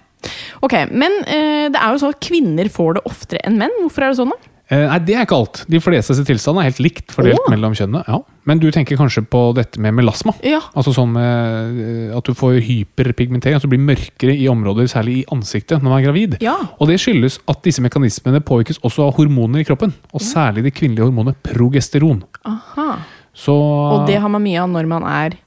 Ok, 0.64 0.74
Men 0.90 1.14
eh, 1.24 1.66
det 1.72 1.78
er 1.80 1.94
jo 1.94 2.00
sånn 2.02 2.14
at 2.14 2.22
kvinner 2.24 2.70
får 2.72 2.98
det 2.98 3.04
oftere 3.08 3.44
enn 3.48 3.60
menn. 3.60 3.76
Hvorfor 3.84 4.04
er 4.04 4.12
det 4.12 4.20
sånn, 4.20 4.34
da? 4.34 4.50
Eh, 4.70 4.84
nei, 4.86 4.98
det 5.02 5.16
er 5.16 5.24
ikke 5.26 5.38
alt. 5.40 5.64
De 5.70 5.80
fleste 5.82 6.14
sin 6.14 6.26
tilstand 6.28 6.60
er 6.60 6.68
helt 6.68 6.78
likt 6.82 7.10
fordelt 7.10 7.40
oh. 7.42 7.48
mellom 7.50 7.74
kjønnene. 7.74 8.04
Ja. 8.06 8.20
Men 8.46 8.60
du 8.62 8.68
tenker 8.72 8.98
kanskje 9.00 9.24
på 9.26 9.40
dette 9.58 9.82
med 9.82 9.96
melasma? 9.98 10.36
Ja. 10.46 10.60
Altså 10.78 10.94
sånn 10.94 11.16
eh, 11.18 12.14
at 12.14 12.28
du 12.28 12.36
får 12.38 12.60
hyperpigmentering, 12.68 13.58
du 13.58 13.70
blir 13.72 13.82
mørkere 13.82 14.36
i 14.38 14.46
områder, 14.50 14.86
særlig 14.90 15.20
i 15.20 15.24
ansiktet, 15.34 15.82
når 15.82 15.90
man 15.90 15.98
er 15.98 16.06
gravid. 16.06 16.38
Ja. 16.44 16.54
Og 16.78 16.90
det 16.90 17.00
skyldes 17.02 17.40
at 17.50 17.64
disse 17.66 17.82
mekanismene 17.82 18.42
påvirkes 18.46 18.78
også 18.86 19.08
av 19.08 19.16
hormoner 19.18 19.64
i 19.64 19.66
kroppen. 19.66 19.96
Og 20.14 20.22
særlig 20.24 20.68
det 20.68 20.76
kvinnelige 20.78 21.08
hormonet 21.08 21.42
progesteron. 21.50 22.22
Aha. 22.46 22.92
Så 23.34 23.54
Og 23.54 24.06
det 24.06 24.20
har 24.22 24.30
man 24.30 24.46
mye 24.46 24.62
av 24.62 24.70
når 24.70 24.90
man 24.90 25.06
er 25.10 25.38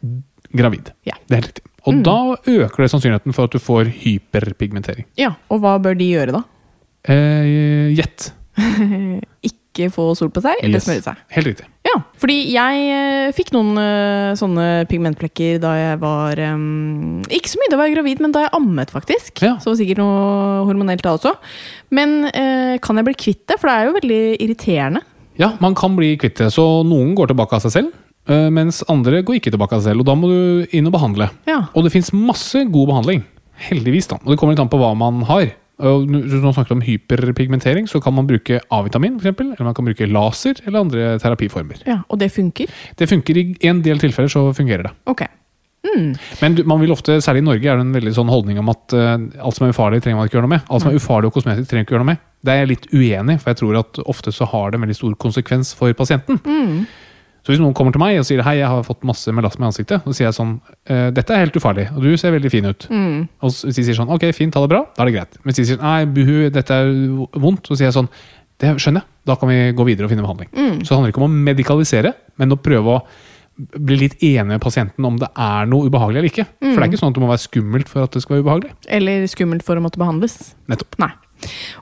gravid. 0.51 0.91
Ja. 1.07 1.15
Det 1.27 1.37
er 1.37 1.41
helt 1.45 1.51
riktig. 1.53 1.69
Og 1.83 1.99
da 2.03 2.19
øker 2.47 2.85
det 2.85 2.91
sannsynligheten 2.91 3.35
for 3.35 3.47
at 3.49 3.55
du 3.55 3.59
får 3.59 3.89
hyperpigmentering. 4.03 5.07
Ja, 5.19 5.33
Og 5.51 5.59
hva 5.63 5.75
bør 5.83 5.97
de 5.99 6.07
gjøre, 6.11 6.37
da? 6.37 6.43
Eh, 7.11 7.91
Gjett. 7.97 8.31
Ikke 9.49 9.87
få 9.89 10.11
sol 10.17 10.29
på 10.29 10.41
seg, 10.43 10.59
eller 10.61 10.77
Yes. 10.77 10.85
smøre 10.85 11.01
seg? 11.01 11.21
Helt 11.33 11.47
riktig. 11.49 11.65
Ja, 11.87 11.95
fordi 12.21 12.35
jeg 12.53 12.83
eh, 12.93 13.31
fikk 13.35 13.49
noen 13.55 13.73
eh, 13.81 14.35
sånne 14.37 14.67
pigmentflekker 14.89 15.57
da 15.61 15.71
jeg 15.77 15.97
var 16.01 16.39
um, 16.53 17.23
Ikke 17.33 17.49
så 17.51 17.59
mye 17.59 17.71
da 17.71 17.75
jeg 17.75 17.81
var 17.81 17.95
gravid, 17.95 18.21
men 18.23 18.35
da 18.35 18.45
jeg 18.45 18.53
ammet, 18.57 18.93
faktisk. 18.93 19.41
Ja. 19.45 19.55
Så 19.63 19.73
sikkert 19.79 20.01
noe 20.01 20.63
hormonelt 20.69 21.03
da 21.05 21.15
også. 21.17 21.33
Men 21.93 22.29
uh, 22.29 22.77
kan 22.85 23.01
jeg 23.01 23.09
bli 23.09 23.17
kvitt 23.25 23.43
det? 23.49 23.57
For 23.61 23.69
det 23.69 23.75
er 23.75 23.89
jo 23.89 23.97
veldig 23.97 24.21
irriterende. 24.45 25.03
Ja, 25.41 25.51
man 25.61 25.73
kan 25.77 25.97
bli 25.97 26.13
kvitt 26.21 26.37
det. 26.41 26.51
Så 26.53 26.65
noen 26.85 27.15
går 27.17 27.33
tilbake 27.33 27.57
av 27.57 27.65
seg 27.65 27.73
selv, 27.73 27.93
mens 28.53 28.83
andre 28.87 29.23
går 29.25 29.39
ikke 29.39 29.51
tilbake 29.51 29.75
av 29.75 29.81
seg 29.81 29.91
selv. 29.91 30.03
Og 30.03 30.07
da 30.07 30.13
må 30.15 30.29
du 30.29 30.75
inn 30.77 30.85
og 30.87 30.93
behandle. 30.93 31.27
Ja. 31.49 31.63
Og 31.73 31.83
det 31.83 31.91
fins 31.95 32.13
masse 32.13 32.61
god 32.69 32.91
behandling. 32.91 33.23
Heldigvis, 33.65 34.07
da. 34.13 34.19
Og 34.21 34.29
det 34.29 34.37
kommer 34.39 34.53
litt 34.53 34.61
an 34.61 34.69
på 34.71 34.77
hva 34.79 34.93
man 34.97 35.23
har. 35.27 35.49
Og 35.83 36.07
Når 36.09 36.25
du 36.31 36.49
snakker 36.53 36.75
om 36.77 36.83
hyperpigmentering, 36.85 37.87
så 37.89 38.01
kan 38.03 38.15
man 38.15 38.27
bruke 38.29 38.61
A-vitamin, 38.71 39.19
f.eks. 39.19 39.39
eller 39.39 39.67
man 39.67 39.77
kan 39.77 39.85
bruke 39.85 40.07
laser 40.09 40.59
eller 40.65 40.83
andre 40.85 41.13
terapiformer. 41.19 41.83
ja. 41.87 42.01
Og 42.09 42.19
det 42.19 42.31
funker? 42.31 42.67
Det 42.99 43.09
funker 43.09 43.37
I 43.37 43.45
en 43.69 43.81
del 43.81 43.99
tilfeller 43.99 44.31
så 44.31 44.47
fungerer 44.55 44.89
det. 44.89 44.93
Ok. 45.09 45.25
Men 46.41 46.55
man 46.65 46.79
vil 46.79 46.93
ofte, 46.93 47.17
særlig 47.21 47.43
i 47.43 47.45
Norge, 47.45 47.69
er 47.69 47.77
det 47.77 47.83
en 47.83 47.95
veldig 47.95 48.13
sånn 48.15 48.31
holdning 48.31 48.59
om 48.61 48.71
at 48.71 48.95
uh, 48.95 49.17
alt 49.43 49.57
som 49.57 49.67
er 49.67 49.73
ufarlig, 49.73 49.99
trenger 50.03 50.19
man 50.19 50.29
ikke 50.29 50.37
gjøre 50.39 50.47
noe 50.47 50.55
med. 50.55 50.63
Alt 50.71 50.85
som 50.85 50.93
er 50.93 50.99
ufarlig 50.99 51.29
og 51.29 51.35
kosmetisk, 51.35 51.67
trenger 51.69 51.83
man 51.83 51.87
ikke 51.87 51.95
gjøre 51.97 52.05
noe 52.05 52.11
med. 52.13 52.21
Det 52.43 52.53
er 52.53 52.61
jeg 52.61 52.69
litt 52.71 52.87
uenig 52.93 53.35
for 53.41 53.51
jeg 53.51 53.59
tror 53.61 53.79
at 53.81 53.99
ofte 54.13 54.33
så 54.35 54.47
har 54.51 54.71
det 54.71 54.79
en 54.79 54.85
veldig 54.85 54.97
stor 54.97 55.17
konsekvens 55.25 55.73
for 55.79 55.95
pasienten. 55.97 56.39
Så 57.43 57.51
hvis 57.51 57.59
noen 57.59 57.73
kommer 57.75 57.91
til 57.91 57.99
meg 57.99 58.15
og 58.21 58.23
sier 58.27 58.39
hei, 58.45 58.53
jeg 58.61 58.69
har 58.71 58.85
fått 58.87 59.01
masse 59.03 59.27
melasma 59.35 59.65
i 59.65 59.69
ansiktet, 59.73 60.05
så 60.05 60.13
sier 60.15 60.29
jeg 60.29 60.35
sånn 60.37 60.53
«Eh, 60.87 61.09
dette 61.11 61.33
er 61.35 61.43
helt 61.43 61.57
ufarlig, 61.59 61.89
og 61.91 62.05
du 62.05 62.13
ser 62.17 62.31
veldig 62.31 62.51
fin 62.53 62.69
ut. 62.69 62.85
Og 63.43 63.51
hvis 63.51 63.75
de 63.81 63.83
sier 63.83 63.97
sånn 63.97 64.13
ok, 64.15 64.29
fint, 64.37 64.55
ha 64.55 64.63
det 64.63 64.71
bra, 64.71 64.85
da 64.95 65.03
er 65.03 65.11
det 65.11 65.15
greit. 65.17 65.35
Men 65.43 65.51
hvis 65.51 65.59
de 65.59 65.65
sier 65.73 65.81
nei, 65.83 65.97
buhu, 66.07 66.37
dette 66.55 66.71
er 66.71 66.93
vondt, 67.43 67.67
så 67.67 67.75
sier 67.75 67.89
jeg 67.89 67.97
sånn 67.99 68.07
det 68.63 68.69
skjønner 68.79 69.01
jeg, 69.03 69.09
da 69.27 69.35
kan 69.35 69.49
vi 69.49 69.57
gå 69.75 69.83
videre 69.89 70.07
og 70.07 70.11
finne 70.13 70.23
behandling. 70.23 70.49
Så 70.85 70.87
det 70.87 70.95
handler 70.95 71.11
ikke 71.11 71.19
om 71.23 71.27
å 71.27 71.43
medikalisere, 71.49 72.13
men 72.39 72.53
å 72.55 72.59
prøve 72.63 72.93
å 72.95 73.01
bli 73.75 73.97
litt 73.99 74.15
enig 74.23 74.47
med 74.55 74.61
pasienten 74.63 75.05
om 75.05 75.17
det 75.19 75.27
er 75.35 75.67
noe 75.69 75.89
ubehagelig 75.89 76.21
eller 76.21 76.29
ikke. 76.31 76.45
For 76.63 76.77
det 76.79 76.85
er 76.85 76.91
ikke 76.93 77.01
sånn 77.01 77.11
at 77.11 77.17
det 77.19 77.23
må 77.25 77.29
være 77.33 77.43
skummelt 77.43 77.91
for 77.91 78.05
at 78.07 78.15
det 78.15 78.23
skal 78.23 78.37
være 78.37 78.45
ubehagelig. 78.45 78.71
Eller 78.87 79.27
skummelt 79.29 79.65
for 79.67 79.77
å 79.77 79.83
måtte 79.83 79.99
behandles? 80.01 80.37
Nettopp. 80.71 80.95
Nei. 81.03 81.11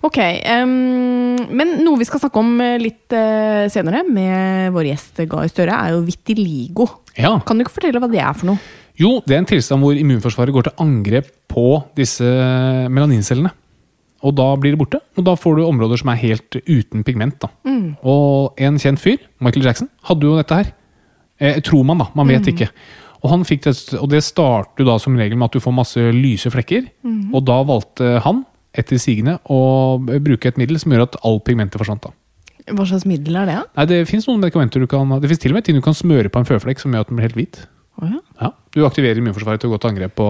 Ok. 0.08 0.20
Um, 0.64 1.40
men 1.52 1.78
noe 1.86 2.00
vi 2.02 2.08
skal 2.10 2.22
snakke 2.24 2.42
om 2.42 2.54
eh, 2.64 2.78
litt 2.82 3.16
uh, 3.16 3.68
senere 3.72 4.04
med 4.08 4.74
vår 4.76 4.92
gjest 4.92 5.24
Gahr 5.32 5.50
Støre, 5.52 5.78
er 5.78 5.96
jo 5.96 6.04
vitiligo. 6.08 6.88
Ja. 7.18 7.38
Kan 7.46 7.60
du 7.60 7.66
ikke 7.66 7.78
fortelle 7.78 8.02
hva 8.02 8.12
det 8.12 8.22
er 8.24 8.38
for 8.38 8.52
noe? 8.54 8.78
Jo, 9.00 9.18
det 9.26 9.36
er 9.36 9.42
en 9.42 9.50
tilstand 9.50 9.82
hvor 9.84 9.98
immunforsvaret 9.98 10.54
går 10.54 10.68
til 10.68 10.84
angrep 10.84 11.32
på 11.52 11.66
disse 11.98 12.28
melanincellene. 12.92 13.54
Og 14.22 14.36
da 14.38 14.52
blir 14.60 14.76
det 14.76 14.82
borte, 14.82 15.00
og 15.18 15.26
da 15.26 15.34
får 15.40 15.58
du 15.58 15.64
områder 15.66 15.98
som 15.98 16.12
er 16.14 16.20
helt 16.22 16.60
uten 16.68 17.02
pigment. 17.06 17.40
Da. 17.42 17.50
Og 18.06 18.60
en 18.62 18.78
kjent 18.82 19.02
fyr, 19.02 19.18
Michael 19.42 19.66
Jackson, 19.66 19.90
hadde 20.06 20.28
jo 20.28 20.36
dette 20.38 20.60
her. 20.60 20.70
Eh, 21.42 21.58
tror 21.66 21.86
man, 21.88 22.04
da. 22.04 22.12
Man 22.18 22.30
vet 22.30 22.52
ikke. 22.52 22.70
Og, 23.22 23.30
han 23.34 23.46
fikk 23.46 23.66
det, 23.66 23.74
og 23.98 24.08
det 24.14 24.22
starter 24.26 24.86
da 24.86 25.00
som 25.02 25.18
regel 25.18 25.40
med 25.40 25.50
at 25.50 25.58
du 25.58 25.64
får 25.64 25.74
masse 25.74 26.06
lyse 26.14 26.50
flekker. 26.54 26.86
Og 27.34 27.42
da 27.50 27.58
valgte 27.66 28.20
han, 28.26 28.44
etter 28.78 29.00
sigende, 29.02 29.38
å 29.52 30.00
bruke 30.00 30.48
et 30.48 30.60
middel 30.60 30.80
som 30.80 30.94
gjør 30.94 31.08
at 31.10 31.18
all 31.28 31.40
pigmentet 31.44 31.82
forsvant. 31.82 32.08
da. 32.08 32.14
Hva 32.72 32.86
slags 32.88 33.08
middel 33.10 33.36
er 33.42 33.50
det? 33.50 33.58
da? 33.58 33.66
Nei, 33.82 33.86
Det 33.90 34.02
fins 34.08 34.28
noen 34.30 34.40
medikamenter 34.40 34.80
du 34.80 34.88
kan 34.88 35.10
Det 35.20 35.40
til 35.40 35.52
og 35.52 35.58
med 35.60 35.66
ting 35.66 35.76
du 35.76 35.82
kan 35.82 35.98
smøre 35.98 36.30
på 36.30 36.40
en 36.40 36.48
føflekk 36.48 36.80
som 36.80 36.94
gjør 36.94 37.02
at 37.06 37.10
den 37.10 37.18
blir 37.18 37.28
helt 37.28 37.40
hvit. 37.40 37.62
Oh, 38.02 38.08
ja. 38.08 38.20
Ja, 38.40 38.52
Du 38.72 38.86
aktiverer 38.86 39.18
immunforsvaret 39.20 39.60
til 39.62 39.70
å 39.70 39.74
gå 39.74 39.82
til 39.82 39.92
angrep 39.92 40.16
på 40.16 40.28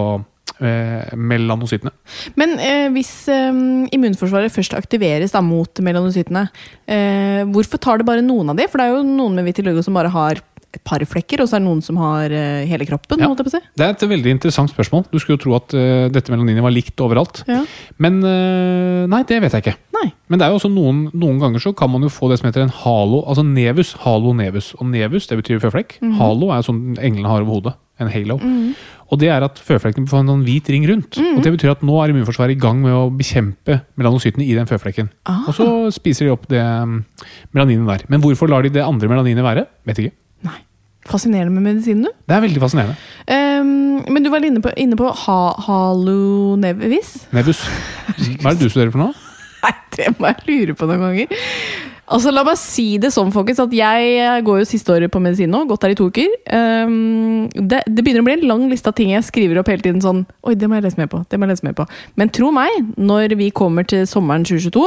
eh, 0.63 1.11
melanocytene. 1.15 1.91
Men 2.39 2.55
eh, 2.59 2.87
hvis 2.95 3.11
eh, 3.31 3.51
immunforsvaret 3.93 4.53
først 4.53 4.73
aktiveres 4.79 5.35
da, 5.35 5.43
mot 5.45 5.83
melanocytene, 5.83 6.47
eh, 6.87 7.43
hvorfor 7.51 7.81
tar 7.83 8.01
det 8.01 8.07
bare 8.09 8.25
noen 8.25 8.49
av 8.53 8.57
de? 8.59 8.67
For 8.71 8.81
det 8.81 8.87
er 8.87 8.95
jo 8.95 9.03
noen 9.05 9.37
med 9.37 9.47
vitiligo 9.49 9.83
som 9.85 9.97
bare 9.97 10.11
har 10.13 10.41
et 10.71 10.83
par 10.87 11.03
flekker, 11.03 11.41
og 11.43 11.49
så 11.49 11.57
er 11.57 11.63
det 11.63 11.67
noen 11.67 11.81
som 11.83 11.97
har 11.99 12.31
eh, 12.31 12.63
hele 12.69 12.87
kroppen. 12.87 13.19
Ja. 13.19 13.29
si. 13.51 13.59
Det 13.77 13.85
er 13.85 13.95
et 13.95 14.05
veldig 14.07 14.35
interessant 14.37 14.71
spørsmål. 14.71 15.05
Du 15.11 15.19
skulle 15.19 15.37
jo 15.37 15.43
tro 15.43 15.55
at 15.57 15.75
uh, 15.75 16.07
dette 16.13 16.31
melaninet 16.31 16.63
var 16.63 16.73
likt 16.73 17.01
overalt. 17.03 17.43
Ja. 17.49 17.61
Men 18.01 18.21
uh, 18.23 19.03
nei, 19.11 19.21
det 19.27 19.41
vet 19.43 19.57
jeg 19.57 19.65
ikke. 19.65 19.75
Nei. 19.97 20.07
Men 20.31 20.39
det 20.39 20.47
er 20.47 20.53
jo 20.53 20.61
også 20.61 20.71
noen, 20.71 21.03
noen 21.11 21.41
ganger 21.41 21.63
så 21.63 21.75
kan 21.77 21.91
man 21.91 22.07
jo 22.07 22.13
få 22.13 22.31
det 22.31 22.39
som 22.39 22.47
heter 22.47 22.63
en 22.63 22.73
halo, 22.83 23.25
altså 23.27 23.43
nevus. 23.45 23.93
Halo 24.05 24.31
nevus. 24.37 24.71
Og 24.79 24.87
nevus, 24.93 25.27
det 25.27 25.41
betyr 25.41 25.61
føflekk. 25.63 25.99
Halo 26.21 26.53
er 26.55 26.65
sånn 26.65 26.95
englene 26.95 27.29
har 27.31 27.43
over 27.43 27.59
hodet. 27.59 27.75
En 28.01 28.09
halo. 28.09 28.39
Og 29.11 29.19
det 29.19 29.27
er 29.29 29.43
at 29.43 29.59
føflekken 29.59 30.07
får 30.07 30.23
en 30.23 30.31
sånn 30.31 30.45
hvit 30.47 30.69
ring 30.71 30.87
rundt. 30.87 31.19
Og 31.19 31.43
det 31.43 31.51
betyr 31.57 31.73
at 31.73 31.83
nå 31.85 31.97
er 31.99 32.13
immunforsvaret 32.13 32.55
i 32.55 32.61
gang 32.61 32.79
med 32.79 32.95
å 32.95 33.09
bekjempe 33.11 33.81
melanocytene 33.99 34.47
i 34.47 34.55
den 34.55 34.69
føflekken. 34.69 35.11
Ah. 35.27 35.43
Og 35.51 35.57
så 35.57 35.67
spiser 35.93 36.29
de 36.29 36.33
opp 36.33 36.47
det 36.51 36.63
mm, 36.63 36.97
melaninet 37.51 37.91
der. 37.91 38.07
Men 38.13 38.23
hvorfor 38.23 38.49
lar 38.51 38.63
de 38.63 38.71
det 38.71 38.85
andre 38.85 39.11
melaninet 39.11 39.45
være? 39.45 39.67
Vet 39.89 39.99
ikke. 40.05 40.15
Nei. 40.47 40.59
Fascinerende 41.09 41.53
med 41.55 41.65
medisinen, 41.65 42.05
du. 42.05 42.13
Det 42.29 42.35
er 42.35 42.43
veldig 42.43 42.61
fascinerende. 42.61 42.95
Um, 43.25 44.03
men 44.13 44.23
du 44.23 44.29
var 44.29 44.45
inne 44.45 44.61
på, 44.61 44.69
inne 44.77 44.97
på 44.99 45.09
ha, 45.23 45.39
halonevis. 45.65 47.15
Nebus. 47.33 47.63
Hva 48.41 48.51
er 48.51 48.59
det 48.59 48.67
du 48.67 48.69
studerer 48.69 48.93
for 48.93 49.01
noe? 49.07 49.15
Nei, 49.65 49.73
det 49.97 50.11
må 50.17 50.29
jeg 50.29 50.45
lure 50.47 50.77
på 50.77 50.87
noen 50.89 51.01
ganger. 51.07 51.33
Altså, 52.11 52.31
La 52.35 52.43
meg 52.43 52.57
si 52.59 52.97
det 53.01 53.13
sånn, 53.15 53.31
folkens, 53.33 53.61
at 53.63 53.73
jeg 53.73 54.41
går 54.45 54.61
jo 54.61 54.67
siste 54.67 54.91
året 54.93 55.11
på 55.13 55.21
medisin 55.23 55.51
nå. 55.53 55.63
Gått 55.69 55.85
her 55.87 55.93
i 55.93 55.97
to 55.97 56.09
uker. 56.11 56.33
Um, 56.51 57.45
det, 57.55 57.83
det 57.87 58.03
begynner 58.03 58.25
å 58.25 58.27
bli 58.27 58.37
en 58.39 58.49
lang 58.49 58.65
liste 58.71 58.91
av 58.91 58.97
ting 58.97 59.13
jeg 59.13 59.25
skriver 59.27 59.61
opp 59.61 59.69
hele 59.71 59.85
tiden. 59.85 60.01
sånn, 60.03 60.25
Oi, 60.45 60.57
det 60.59 60.69
må 60.69 60.77
jeg 60.77 60.85
lese 60.85 60.99
mer 60.99 61.09
på. 61.11 61.21
det 61.29 61.39
må 61.39 61.47
jeg 61.47 61.55
lese 61.55 61.67
mer 61.67 61.77
på. 61.77 61.87
Men 62.19 62.33
tro 62.33 62.51
meg, 62.55 62.73
når 62.99 63.37
vi 63.39 63.49
kommer 63.55 63.87
til 63.87 64.03
sommeren 64.09 64.45
2022, 64.45 64.85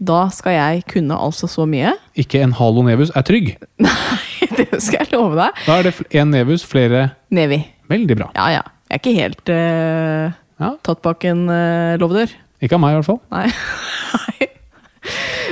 da 0.00 0.20
skal 0.32 0.56
jeg 0.56 0.84
kunne 0.88 1.16
altså 1.20 1.48
så 1.50 1.66
mye. 1.68 1.92
Ikke 2.18 2.40
en 2.40 2.54
halo 2.56 2.82
nevus 2.86 3.12
er 3.16 3.24
trygg. 3.28 3.52
Nei, 3.84 4.48
det 4.56 4.68
skal 4.80 5.02
jeg 5.02 5.12
love 5.12 5.36
deg. 5.36 5.64
Da 5.66 5.76
er 5.76 5.90
det 5.90 5.94
én 6.16 6.32
nevus, 6.32 6.64
flere 6.66 7.10
Nevi. 7.34 7.60
Veldig 7.90 8.16
bra. 8.16 8.30
Ja, 8.38 8.48
ja. 8.56 8.62
Jeg 8.90 8.96
er 8.96 9.02
ikke 9.02 9.18
helt 9.18 9.52
uh, 9.52 10.32
Ja, 10.60 10.72
tatt 10.86 11.02
bak 11.04 11.26
en 11.28 11.44
uh, 11.50 11.98
låvedør. 12.00 12.32
Ikke 12.64 12.76
av 12.76 12.82
meg, 12.82 12.96
i 12.96 13.00
hvert 13.00 13.10
fall. 13.10 13.20
Nei. 13.32 14.48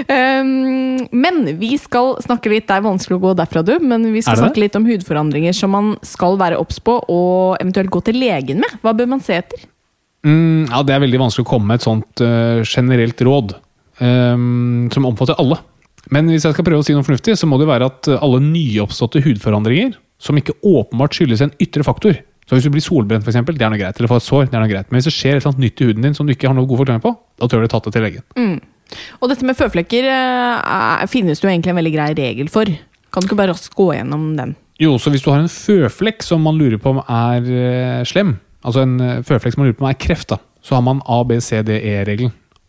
Um, 0.09 1.09
men 1.25 1.41
vi 1.59 1.73
skal 1.81 2.13
snakke 2.23 2.51
litt 2.53 2.67
Det 2.69 2.77
er 2.77 2.85
vanskelig 2.85 3.17
å 3.17 3.23
gå 3.23 3.37
derfra, 3.39 3.63
du. 3.67 3.75
Men 3.85 4.09
vi 4.15 4.25
skal 4.25 4.41
snakke 4.41 4.65
litt 4.65 4.77
om 4.81 4.89
hudforandringer 4.89 5.57
som 5.57 5.77
man 5.77 5.95
skal 6.07 6.41
være 6.41 6.61
obs 6.61 6.81
på, 6.81 6.97
og 7.05 7.61
eventuelt 7.61 7.93
gå 7.93 8.05
til 8.09 8.21
legen 8.25 8.65
med. 8.65 8.81
Hva 8.81 8.97
bør 8.97 9.13
man 9.13 9.25
se 9.25 9.37
etter? 9.43 9.69
Mm, 10.27 10.67
ja, 10.73 10.83
Det 10.83 10.97
er 10.97 11.05
veldig 11.05 11.27
vanskelig 11.29 11.47
å 11.47 11.53
komme 11.53 11.71
med 11.71 11.83
et 11.83 11.87
sånt 11.87 12.25
uh, 12.25 12.65
generelt 12.65 13.21
råd 13.29 13.59
ehm, 14.05 14.89
som 14.95 15.07
omfatter 15.09 15.39
alle. 15.41 15.61
Men 16.15 16.31
hvis 16.31 16.47
jeg 16.47 16.57
skal 16.57 16.67
prøve 16.67 16.83
å 16.83 16.87
si 16.87 16.97
noe 16.97 17.07
fornuftig, 17.07 17.37
så 17.37 17.49
må 17.49 17.59
det 17.61 17.69
være 17.69 17.89
at 17.91 18.09
eh, 18.09 18.23
alle 18.25 18.41
nyoppståtte 18.45 19.23
hudforandringer 19.25 19.97
som 20.23 20.39
ikke 20.39 20.57
åpenbart 20.67 21.15
skyldes 21.15 21.45
en 21.45 21.53
ytre 21.63 21.85
faktor 21.87 22.17
Så 22.49 22.57
hvis 22.57 22.65
du 22.65 22.73
blir 22.75 22.83
solbrent, 22.83 23.23
for 23.23 23.31
eksempel, 23.31 23.59
det 23.59 23.67
er 23.67 23.71
noe 23.71 23.79
greit. 23.79 23.99
Eller 24.01 24.11
får 24.11 24.23
et 24.23 24.25
sår, 24.27 24.47
det 24.49 24.57
er 24.57 24.63
noe 24.65 24.71
greit. 24.71 24.89
Men 24.89 24.99
hvis 24.99 25.11
det 25.11 25.15
skjer 25.19 25.37
et 25.37 25.61
nytt 25.61 25.83
i 25.83 25.89
huden 25.91 26.07
din 26.07 26.17
som 26.17 26.27
du 26.27 26.33
ikke 26.33 26.49
har 26.49 26.57
noe 26.57 26.67
god 26.67 26.81
forklaring 26.81 27.05
på, 27.05 27.13
da 27.37 27.45
tror 27.47 27.61
jeg 27.61 27.69
du 27.69 27.75
tatt 27.75 27.89
det 27.91 27.93
til 27.93 28.07
legen. 28.07 28.25
Og 29.21 29.29
dette 29.29 29.45
med 29.45 29.59
føflekker 29.59 30.09
eh, 30.09 31.05
finnes 31.13 31.37
det 31.37 31.45
jo 31.45 31.53
egentlig 31.53 31.75
en 31.75 31.81
veldig 31.83 31.93
grei 31.93 32.09
regel 32.17 32.49
for. 32.53 32.73
Kan 33.13 33.25
du 33.25 33.29
ikke 33.29 33.39
bare 33.41 33.53
raskt 33.53 33.77
gå 33.77 33.91
gjennom 33.99 34.31
den? 34.39 34.57
Jo, 34.81 34.95
så 34.97 35.11
hvis 35.13 35.25
du 35.25 35.31
har 35.33 35.43
en 35.43 35.51
føflekk 35.51 36.23
som 36.25 36.45
man 36.47 36.59
lurer 36.59 36.79
på 36.81 36.95
om 36.95 37.01
er 37.05 37.49
eh, 37.53 38.03
slem, 38.09 38.37
altså 38.63 38.85
en 38.85 38.97
eh, 39.03 39.23
føflekk 39.27 39.57
som 39.57 39.65
man 39.65 39.71
lurer 39.71 39.79
på 39.79 39.85
om 39.85 39.91
er 39.91 39.99
kreft, 39.99 40.31
da, 40.33 40.39
så 40.63 40.79
har 40.79 40.85
man 40.87 41.03
A, 41.05 41.21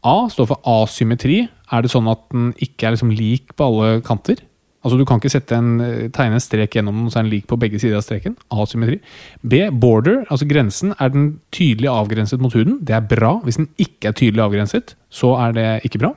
A 0.06 0.30
står 0.32 0.48
for 0.54 0.62
asymmetri. 0.68 1.42
Er 1.72 1.84
det 1.84 1.92
sånn 1.92 2.08
at 2.12 2.22
den 2.32 2.54
ikke 2.62 2.88
er 2.88 2.96
liksom 2.96 3.12
lik 3.16 3.52
på 3.58 3.68
alle 3.68 4.00
kanter? 4.06 4.40
Altså 4.80 4.96
Du 4.98 5.04
kan 5.04 5.20
ikke 5.20 5.52
en, 5.58 5.82
eh, 5.82 6.08
tegne 6.08 6.36
en 6.36 6.40
strek 6.40 6.72
gjennom 6.72 6.96
den, 6.96 7.10
så 7.10 7.20
er 7.20 7.24
den 7.24 7.32
lik 7.32 7.48
på 7.48 7.60
begge 7.60 7.80
sider 7.80 7.98
av 7.98 8.04
streken. 8.04 8.38
Asymmetri. 8.50 9.02
B, 9.44 9.70
border, 9.70 10.26
altså 10.32 10.48
grensen. 10.48 10.96
Er 11.00 11.10
den 11.10 11.42
tydelig 11.52 11.90
avgrenset 11.92 12.40
mot 12.40 12.54
huden? 12.54 12.80
Det 12.84 12.96
er 12.96 13.02
bra. 13.02 13.42
Hvis 13.44 13.58
den 13.58 13.68
ikke 13.78 14.08
er 14.08 14.14
tydelig 14.14 14.40
avgrenset, 14.40 14.96
så 15.12 15.36
er 15.36 15.52
det 15.52 15.84
ikke 15.84 16.00
bra. 16.00 16.16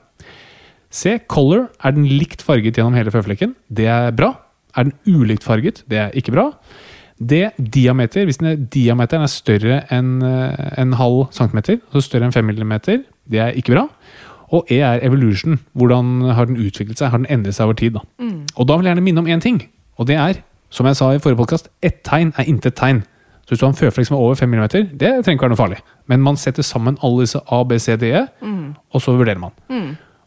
C. 0.92 1.18
Color. 1.27 1.71
Er 1.83 1.90
den 1.90 2.07
likt 2.07 2.40
farget 2.42 2.77
gjennom 2.77 2.95
hele 2.95 3.11
føflekken? 3.11 3.57
Det 3.68 3.87
er 3.87 4.12
bra. 4.12 4.37
Er 4.77 4.85
den 4.85 4.95
ulikt 5.09 5.42
farget? 5.42 5.83
Det 5.88 5.99
er 5.99 6.11
ikke 6.12 6.31
bra. 6.31 6.53
D. 7.28 7.46
Diameter. 7.74 8.24
Hvis 8.24 8.40
den 8.40 8.50
er, 8.50 8.56
diameteren 8.74 9.24
er 9.26 9.30
større 9.32 9.80
enn 9.94 10.22
eh, 10.26 10.80
en 10.80 10.96
halv 10.98 11.26
centimeter, 11.35 11.78
så 11.92 12.02
større 12.04 12.28
enn 12.28 12.35
fem 12.35 12.46
millimeter, 12.48 13.02
det 13.30 13.40
er 13.42 13.58
ikke 13.58 13.76
bra. 13.76 13.87
Og 14.52 14.68
E 14.70 14.82
er 14.85 15.00
evolution. 15.06 15.61
Hvordan 15.72 16.20
har 16.37 16.48
den 16.50 16.61
utviklet 16.61 16.98
seg? 17.00 17.12
Har 17.12 17.22
den 17.22 17.30
endret 17.30 17.56
seg 17.56 17.68
over 17.68 17.78
tid? 17.78 17.96
Da? 17.96 18.04
Og 18.56 18.68
da 18.68 18.76
vil 18.76 18.88
jeg 18.88 18.92
gjerne 18.92 19.06
minne 19.06 19.24
om 19.24 19.30
én 19.30 19.40
ting, 19.40 19.62
og 19.96 20.06
det 20.11 20.18
er, 20.20 20.42
som 20.72 20.87
jeg 20.88 20.96
sa 20.96 21.12
i 21.12 21.20
forrige 21.22 21.40
podkast, 21.40 21.70
ett 21.82 22.02
tegn 22.04 22.35
er 22.37 22.48
intet 22.48 22.76
tegn. 22.76 23.02
Så 23.42 23.52
hvis 23.52 23.61
du 23.61 23.66
har 23.66 23.72
en 23.72 23.78
føflekk 23.78 24.06
som 24.06 24.16
er 24.16 24.22
over 24.22 24.35
5 24.38 24.48
mm, 24.48 24.62
det 24.70 25.08
trenger 25.24 25.35
ikke 25.35 25.42
være 25.42 25.52
noe 25.54 25.61
farlig. 25.61 25.78
Men 26.08 26.22
man 26.22 26.37
setter 26.37 26.62
sammen 26.62 26.98
alle 27.02 27.24
disse 27.24 27.40
A, 27.50 27.62
B, 27.64 27.78
C, 27.78 27.96
D, 27.96 28.12
E, 28.12 28.26
og 28.92 29.02
så 29.02 29.16
vurderer 29.16 29.40
man. 29.40 29.50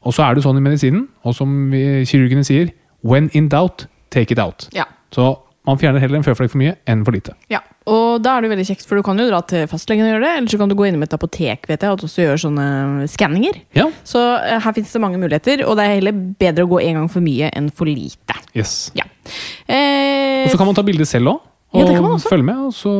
Og 0.05 0.13
så 0.13 0.25
er 0.25 0.35
det 0.35 0.43
sånn 0.43 0.57
i 0.59 0.61
medisinen, 0.61 1.07
og 1.23 1.33
som 1.37 1.71
kirurgene 1.71 2.43
sier, 2.45 2.69
when 3.03 3.29
in 3.33 3.47
doubt, 3.49 3.87
take 4.11 4.33
it 4.33 4.39
out. 4.39 4.67
Ja. 4.73 4.83
Så 5.13 5.31
man 5.65 5.77
fjerner 5.81 5.99
heller 6.03 6.19
en 6.19 6.25
føflekk 6.25 6.51
for 6.53 6.61
mye 6.61 6.75
enn 6.89 7.03
for 7.05 7.15
lite. 7.15 7.33
Ja, 7.51 7.59
og 7.89 8.21
da 8.25 8.35
er 8.37 8.45
det 8.45 8.51
veldig 8.53 8.65
kjekt, 8.69 8.85
for 8.89 8.97
du 8.99 9.03
kan 9.05 9.17
jo 9.21 9.25
dra 9.29 9.39
til 9.49 9.65
fastlegen 9.71 10.05
og 10.05 10.11
gjøre 10.13 10.23
det, 10.25 10.33
eller 10.39 10.53
så 10.53 10.59
kan 10.61 10.69
du 10.71 10.75
gå 10.77 10.87
innom 10.89 11.03
et 11.05 11.13
apotek, 11.17 11.65
vet 11.69 11.81
jeg, 11.85 11.89
og 11.95 12.05
også 12.07 12.23
gjøre 12.25 12.41
sånne 12.45 12.67
skanninger. 13.11 13.59
Ja. 13.77 13.87
Så 14.07 14.21
eh, 14.39 14.59
her 14.61 14.75
finnes 14.77 14.93
det 14.93 15.01
mange 15.03 15.19
muligheter, 15.21 15.65
og 15.65 15.77
det 15.79 15.85
er 15.89 15.95
heller 15.99 16.15
bedre 16.41 16.65
å 16.67 16.71
gå 16.75 16.81
en 16.85 17.01
gang 17.01 17.09
for 17.11 17.25
mye 17.25 17.49
enn 17.53 17.71
for 17.73 17.89
lite. 17.89 18.37
Yes. 18.57 18.91
Ja. 18.97 19.05
Eh, 19.67 20.45
Og 20.45 20.51
så 20.53 20.57
kan 20.61 20.69
man 20.69 20.77
ta 20.77 20.83
bilde 20.85 21.05
selv 21.09 21.33
òg, 21.33 21.41
og 21.75 21.89
Ja, 21.91 22.17
følge 22.29 22.45
med. 22.47 22.59
Og 22.69 22.73
så 22.73 22.91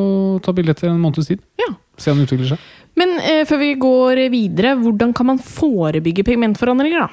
ta 0.43 0.51
bilde 0.51 0.73
etter 0.75 0.89
en 0.91 0.99
måneds 1.01 1.28
tid. 1.30 1.41
ja. 1.62 1.71
Se 1.97 2.12
om 2.12 2.17
det 2.19 2.25
utvikler 2.28 2.49
seg. 2.49 2.63
Men 2.99 3.13
eh, 3.23 3.45
før 3.47 3.60
vi 3.62 3.69
går 3.80 4.19
videre, 4.34 4.73
hvordan 4.75 5.13
kan 5.15 5.25
man 5.30 5.38
forebygge 5.39 6.25
pigmentforandringer, 6.28 7.06
da? 7.06 7.08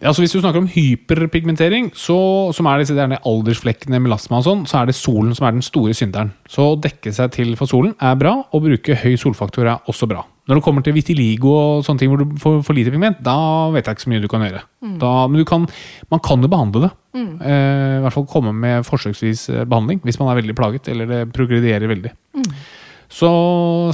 Ja, 0.00 0.14
så 0.16 0.22
Hvis 0.22 0.32
du 0.32 0.40
snakker 0.40 0.62
om 0.62 0.68
hyperpigmentering, 0.70 1.90
så, 1.92 2.16
som 2.56 2.66
er 2.70 2.80
disse 2.80 2.94
derne 2.96 3.18
aldersflekkene 3.28 4.00
melasma 4.00 4.38
og 4.40 4.46
sånn, 4.46 4.62
så 4.68 4.78
er 4.80 4.88
det 4.88 4.96
solen 4.96 5.34
som 5.36 5.44
er 5.44 5.52
den 5.58 5.64
store 5.64 5.92
synderen. 5.96 6.30
Så 6.48 6.70
å 6.70 6.78
dekke 6.80 7.12
seg 7.12 7.34
til 7.36 7.52
for 7.60 7.68
solen 7.68 7.92
er 8.00 8.16
bra, 8.16 8.32
og 8.48 8.64
bruke 8.64 8.96
høy 8.96 9.12
solfaktor 9.20 9.68
er 9.68 9.90
også 9.92 10.08
bra. 10.08 10.24
Når 10.48 10.56
det 10.56 10.64
kommer 10.64 10.82
til 10.82 10.96
vitiligo 10.96 11.52
og 11.52 11.84
sånne 11.84 12.00
ting 12.00 12.10
hvor 12.10 12.24
du 12.24 12.32
får 12.40 12.62
for 12.66 12.74
lite 12.74 12.90
pigment, 12.90 13.20
da 13.22 13.36
vet 13.74 13.86
jeg 13.86 13.98
ikke 13.98 14.06
så 14.06 14.10
mye 14.14 14.24
du 14.24 14.30
kan 14.32 14.46
gjøre. 14.46 14.64
Da, 15.04 15.12
men 15.28 15.38
du 15.38 15.44
kan, 15.46 15.68
man 16.10 16.24
kan 16.24 16.40
jo 16.42 16.48
behandle 16.50 16.86
det. 16.88 16.92
Eh, 17.44 17.98
I 17.98 18.02
hvert 18.06 18.16
fall 18.16 18.26
komme 18.32 18.56
med 18.56 18.86
forsøksvis 18.88 19.48
eh, 19.52 19.64
behandling 19.68 20.00
hvis 20.06 20.18
man 20.18 20.30
er 20.32 20.40
veldig 20.40 20.56
plaget 20.58 20.88
eller 20.88 21.06
det 21.10 21.20
progredierer 21.36 21.90
veldig. 21.92 22.12
Så 23.10 23.28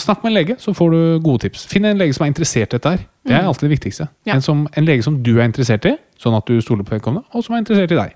snakk 0.02 0.24
med 0.24 0.31
en 0.31 0.37
lege, 0.37 0.57
så 0.61 0.74
får 0.76 0.90
du 0.92 0.98
gode 1.24 1.46
tips. 1.46 1.64
Finn 1.70 1.88
en 1.88 1.98
lege 1.98 2.12
som 2.12 2.26
er 2.26 2.33
interessert 2.35 2.68
i 2.68 2.76
dette 2.76 2.90
her. 2.92 3.07
Det 3.26 3.35
er 3.35 3.46
alltid 3.48 3.66
det 3.66 3.72
viktigste. 3.72 4.09
Ja. 4.29 4.37
En, 4.37 4.44
som, 4.44 4.66
en 4.76 4.85
lege 4.85 5.02
som 5.02 5.16
du 5.24 5.38
er 5.38 5.48
interessert 5.48 5.88
i, 5.88 5.94
sånn 6.20 6.37
at 6.37 6.44
du 6.46 6.61
stoler 6.61 6.85
på 6.85 6.94
vedkommende, 6.98 7.24
og 7.33 7.44
som 7.46 7.57
er 7.57 7.64
interessert 7.64 7.94
i 7.96 7.98
deg. 7.98 8.12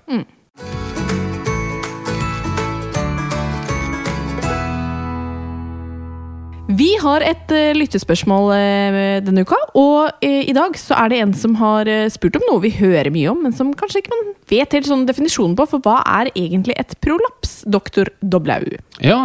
Vi 6.77 6.89
har 7.01 7.23
et 7.25 7.51
uh, 7.51 7.71
lyttespørsmål 7.75 8.51
uh, 8.53 8.97
denne 9.25 9.43
uka, 9.43 9.57
og 9.77 10.23
uh, 10.23 10.41
i 10.41 10.53
dag 10.55 10.77
så 10.79 10.95
er 11.01 11.11
det 11.11 11.19
en 11.23 11.33
som 11.35 11.55
har 11.59 11.89
spurt 12.13 12.37
om 12.39 12.45
noe 12.47 12.61
vi 12.63 12.71
hører 12.77 13.11
mye 13.13 13.31
om, 13.31 13.41
men 13.43 13.55
som 13.55 13.73
kanskje 13.77 14.03
ikke 14.03 14.13
man 14.13 14.31
vet 14.51 14.75
helt 14.77 14.87
sånn 14.87 15.03
definisjonen 15.09 15.55
på, 15.57 15.65
for 15.71 15.83
hva 15.83 15.99
er 16.19 16.31
egentlig 16.31 16.77
et 16.79 16.95
prolaps, 17.03 17.61
doktor 17.65 18.11
Doblau? 18.21 18.77
Ja, 19.01 19.19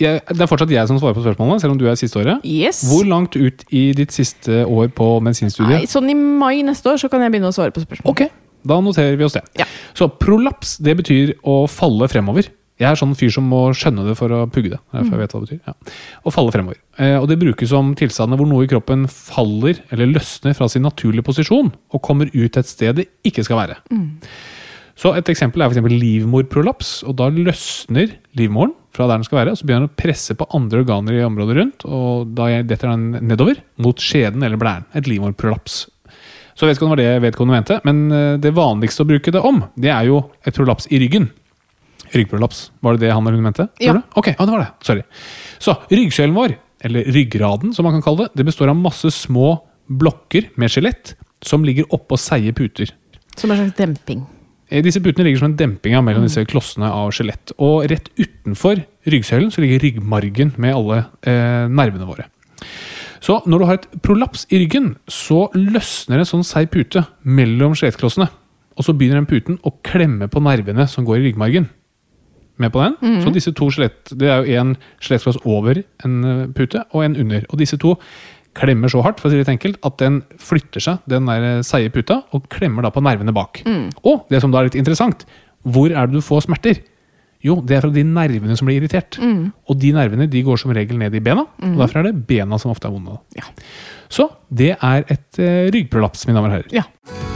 jeg, 0.00 0.22
Det 0.28 0.40
er 0.40 0.50
fortsatt 0.50 0.72
jeg 0.72 0.88
som 0.88 1.00
svarer 1.00 1.16
på 1.16 1.24
spørsmålene, 1.24 1.60
selv 1.62 1.76
om 1.76 1.80
du 1.80 1.86
er 1.90 1.98
siste 1.98 2.20
året. 2.22 2.44
Yes. 2.46 2.84
Hvor 2.88 3.06
langt 3.08 3.36
ut 3.36 3.66
i 3.74 3.88
ditt 3.96 4.14
siste 4.14 4.64
år 4.64 4.92
på 4.96 5.16
Nei, 5.26 5.86
sånn 5.90 6.10
i 6.12 6.16
mai 6.16 6.62
neste 6.66 6.92
år 6.92 7.00
så 7.00 7.10
kan 7.12 7.24
jeg 7.24 7.34
begynne 7.34 7.50
å 7.50 7.56
svare 7.56 7.74
på 7.74 7.82
spørsmålet. 7.82 8.12
Ok, 8.12 8.46
da 8.66 8.78
noterer 8.82 9.18
vi 9.18 9.26
oss 9.26 9.36
det. 9.36 9.42
Ja. 9.58 9.66
Så 9.96 10.08
prolaps, 10.22 10.76
det 10.82 10.96
betyr 11.00 11.34
å 11.46 11.64
falle 11.70 12.08
fremover. 12.10 12.48
Jeg 12.76 12.90
er 12.90 12.98
sånn 13.00 13.14
fyr 13.16 13.30
som 13.32 13.46
må 13.48 13.62
skjønne 13.76 14.04
det 14.04 14.16
for 14.18 14.32
å 14.36 14.42
pugge 14.52 14.74
det. 14.74 14.80
Derfor 14.92 15.14
jeg 15.16 15.22
vet 15.22 15.34
hva 15.34 15.40
det 15.40 15.46
betyr. 15.48 15.60
Ja. 15.64 15.94
Og 16.28 16.34
falle 16.34 16.52
fremover. 16.52 16.76
Eh, 17.00 17.16
og 17.16 17.28
det 17.30 17.38
brukes 17.40 17.70
som 17.72 17.94
tilstander 17.96 18.36
hvor 18.36 18.48
noe 18.50 18.66
i 18.66 18.70
kroppen 18.70 19.06
faller 19.08 19.80
eller 19.94 20.12
løsner 20.12 20.56
fra 20.58 20.68
sin 20.68 20.84
naturlige 20.84 21.24
posisjon 21.24 21.72
og 21.72 22.04
kommer 22.04 22.28
ut 22.34 22.60
et 22.60 22.68
sted 22.68 23.00
det 23.00 23.08
ikke 23.24 23.46
skal 23.46 23.62
være. 23.62 23.78
Så 24.96 25.12
Et 25.16 25.28
eksempel 25.28 25.60
er 25.60 25.68
for 25.68 25.76
eksempel 25.76 25.96
livmorprolaps. 26.00 27.02
og 27.04 27.16
Da 27.16 27.28
løsner 27.32 28.12
livmoren 28.36 28.72
fra 28.96 29.06
der 29.06 29.20
den 29.20 29.24
skal 29.24 29.40
være, 29.42 29.52
og 29.52 29.58
så 29.60 29.66
begynner 29.68 29.84
den 29.84 29.92
å 29.92 30.00
presse 30.00 30.36
på 30.36 30.48
andre 30.56 30.80
organer 30.80 31.18
i 31.18 31.24
området 31.24 31.56
rundt. 31.56 31.84
og 31.84 32.34
Da 32.36 32.62
detter 32.62 32.92
den 32.92 33.28
nedover 33.28 33.60
mot 33.78 33.96
skjeden 33.96 34.42
eller 34.42 34.56
blæren. 34.56 34.84
Et 34.94 35.04
livmorprolaps. 35.04 35.86
Så 36.56 36.64
jeg 36.64 36.70
vet 36.72 36.78
ikke 36.78 36.86
om 36.86 36.96
det 36.96 37.04
var 37.04 37.04
det 37.04 37.24
vedkommende 37.26 37.56
mente, 37.58 37.80
men 37.84 38.12
eh, 38.12 38.36
det 38.40 38.54
vanligste 38.56 39.04
å 39.04 39.08
bruke 39.08 39.32
det 39.32 39.42
om, 39.44 39.64
det 39.76 39.92
er 39.92 40.08
jo 40.08 40.22
et 40.46 40.56
prolaps 40.56 40.88
i 40.88 41.00
ryggen. 41.02 41.28
Ryggprolaps. 42.14 42.70
Var 42.84 42.96
det 42.96 43.06
det 43.06 43.12
han 43.14 43.26
eller 43.26 43.38
hun 43.40 43.48
mente? 43.48 43.68
Ja. 43.82 43.96
Ok, 44.14 44.32
ja, 44.34 44.44
det 44.46 44.52
var 44.54 44.62
det. 44.64 44.68
Sorry. 44.86 45.02
Så 45.62 45.74
ryggsøylen 45.90 46.36
vår, 46.36 46.56
eller 46.86 47.08
ryggraden 47.16 47.74
som 47.74 47.86
man 47.88 47.96
kan 47.96 48.04
kalle 48.04 48.26
det, 48.26 48.40
det 48.40 48.46
består 48.50 48.70
av 48.72 48.78
masse 48.78 49.10
små 49.14 49.56
blokker 49.86 50.50
med 50.60 50.70
skjelett 50.72 51.14
som 51.46 51.64
ligger 51.66 51.88
oppå 51.94 52.18
seige 52.20 52.54
puter. 52.56 52.90
Som 53.36 53.52
en 53.52 53.60
slags 53.60 53.76
demping. 53.78 54.24
Eh, 54.68 54.82
Disse 54.82 55.00
putene 55.02 55.28
ligger 55.28 55.42
som 55.44 55.50
en 55.52 55.58
demping 55.58 55.94
mellom 56.04 56.24
disse 56.26 56.42
klossene 56.48 56.88
av 56.90 57.12
skjelett. 57.14 57.52
Og 57.62 57.86
rett 57.90 58.08
utenfor 58.18 58.80
ryggsøylen 59.06 59.52
så 59.54 59.62
ligger 59.62 59.84
ryggmargen 59.84 60.54
med 60.62 60.74
alle 60.74 61.04
eh, 61.22 61.68
nervene 61.70 62.08
våre. 62.08 62.26
Så 63.22 63.40
når 63.48 63.58
du 63.58 63.64
har 63.66 63.78
et 63.78 63.86
prolaps 64.04 64.44
i 64.54 64.58
ryggen, 64.62 64.92
så 65.10 65.46
løsner 65.56 66.20
en 66.20 66.28
sånn 66.28 66.44
seig 66.46 66.68
pute 66.74 67.04
mellom 67.22 67.74
skjelettklossene. 67.78 68.28
Og 68.76 68.84
så 68.84 68.92
begynner 68.92 69.22
den 69.22 69.30
puten 69.30 69.56
å 69.64 69.72
klemme 69.86 70.28
på 70.28 70.42
nervene 70.44 70.84
som 70.90 71.06
går 71.06 71.20
i 71.22 71.24
ryggmargen. 71.30 71.68
Med 72.62 72.72
på 72.72 72.80
den? 72.80 73.20
Så 73.20 73.32
disse 73.34 73.52
to 73.52 73.68
skjelett, 73.68 74.12
Det 74.16 74.30
er 74.32 74.40
jo 74.46 74.60
en 74.62 74.76
skjelettkloss 75.04 75.42
over 75.44 75.82
en 76.06 76.16
eh, 76.24 76.46
pute 76.56 76.84
og 76.92 77.04
en 77.04 77.16
under. 77.26 77.44
Og 77.50 77.60
disse 77.60 77.76
to 77.82 77.96
klemmer 78.56 78.88
så 78.88 79.02
hardt 79.04 79.20
for 79.20 79.28
å 79.28 79.34
si 79.34 79.42
det 79.42 79.52
enkelt, 79.52 79.76
at 79.84 79.98
den 80.00 80.22
flytter 80.40 80.80
seg, 80.80 81.02
den 81.12 81.28
der 81.28 81.44
eh, 81.44 81.62
seige 81.66 81.92
puta, 81.92 82.22
og 82.32 82.48
klemmer 82.52 82.86
da 82.86 82.90
på 82.94 83.04
nervene 83.04 83.34
bak. 83.36 83.60
Og 84.04 84.24
det 84.32 84.40
som 84.40 84.54
da 84.54 84.62
er 84.62 84.70
litt 84.70 84.78
interessant, 84.80 85.26
hvor 85.66 85.92
er 85.92 86.08
det 86.08 86.16
du 86.16 86.24
får 86.24 86.46
smerter? 86.46 86.80
Jo, 87.44 87.58
det 87.60 87.76
er 87.76 87.84
fra 87.84 87.92
de 87.92 88.02
nervene 88.08 88.56
som 88.56 88.66
blir 88.66 88.80
irritert. 88.80 89.18
Og 89.68 89.76
de 89.78 89.92
nervene 89.94 90.26
de 90.30 90.42
går 90.42 90.58
som 90.58 90.72
regel 90.74 90.98
ned 90.98 91.14
i 91.14 91.20
bena, 91.22 91.44
og 91.60 91.78
derfor 91.82 92.00
er 92.00 92.08
det 92.08 92.24
bena 92.26 92.56
som 92.58 92.72
ofte 92.72 92.88
er 92.88 92.96
vonde. 92.96 93.20
Ja. 93.36 93.44
Så 94.08 94.30
det 94.48 94.72
er 94.80 95.04
et 95.04 95.38
eh, 95.42 95.66
ryggprolaps, 95.74 96.24
mine 96.26 96.40
damer 96.40 96.54
og 96.54 96.56
herrer. 96.62 96.72
Ja. 96.80 97.35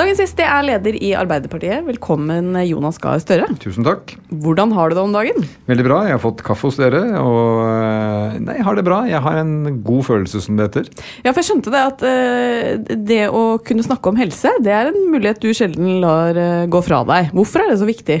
Dagens 0.00 0.20
gjest 0.22 0.38
er 0.40 0.62
leder 0.64 0.94
i 0.96 1.10
Arbeiderpartiet. 1.12 1.82
Velkommen, 1.84 2.54
Jonas 2.64 2.96
Gahr 3.02 3.18
Støre. 3.20 3.44
Tusen 3.60 3.84
takk. 3.84 4.14
Hvordan 4.32 4.70
har 4.72 4.88
du 4.88 4.94
det 4.96 5.02
om 5.02 5.12
dagen? 5.12 5.44
Veldig 5.68 5.84
bra. 5.84 5.98
Jeg 6.06 6.14
har 6.14 6.22
fått 6.22 6.40
kaffe 6.46 6.70
hos 6.70 6.78
dere, 6.80 7.02
og 7.20 7.60
eh, 7.66 8.38
Nei, 8.40 8.54
jeg 8.56 8.64
har 8.64 8.78
det 8.78 8.84
bra. 8.86 9.02
Jeg 9.10 9.20
har 9.26 9.36
en 9.42 9.82
god 9.84 10.06
følelse, 10.06 10.40
som 10.40 10.56
det 10.56 10.70
heter. 10.70 10.88
Ja, 11.20 11.34
for 11.34 11.42
jeg 11.42 11.50
skjønte 11.50 11.74
det 11.74 11.84
at 11.84 12.06
uh, 12.06 12.96
det 13.10 13.20
å 13.28 13.44
kunne 13.66 13.84
snakke 13.84 14.08
om 14.08 14.22
helse, 14.22 14.54
det 14.64 14.72
er 14.72 14.88
en 14.88 14.98
mulighet 15.12 15.44
du 15.44 15.50
sjelden 15.52 16.00
lar 16.00 16.32
uh, 16.38 16.64
gå 16.72 16.80
fra 16.86 17.02
deg. 17.12 17.34
Hvorfor 17.36 17.66
er 17.66 17.74
det 17.74 17.78
så 17.82 17.92
viktig? 17.92 18.20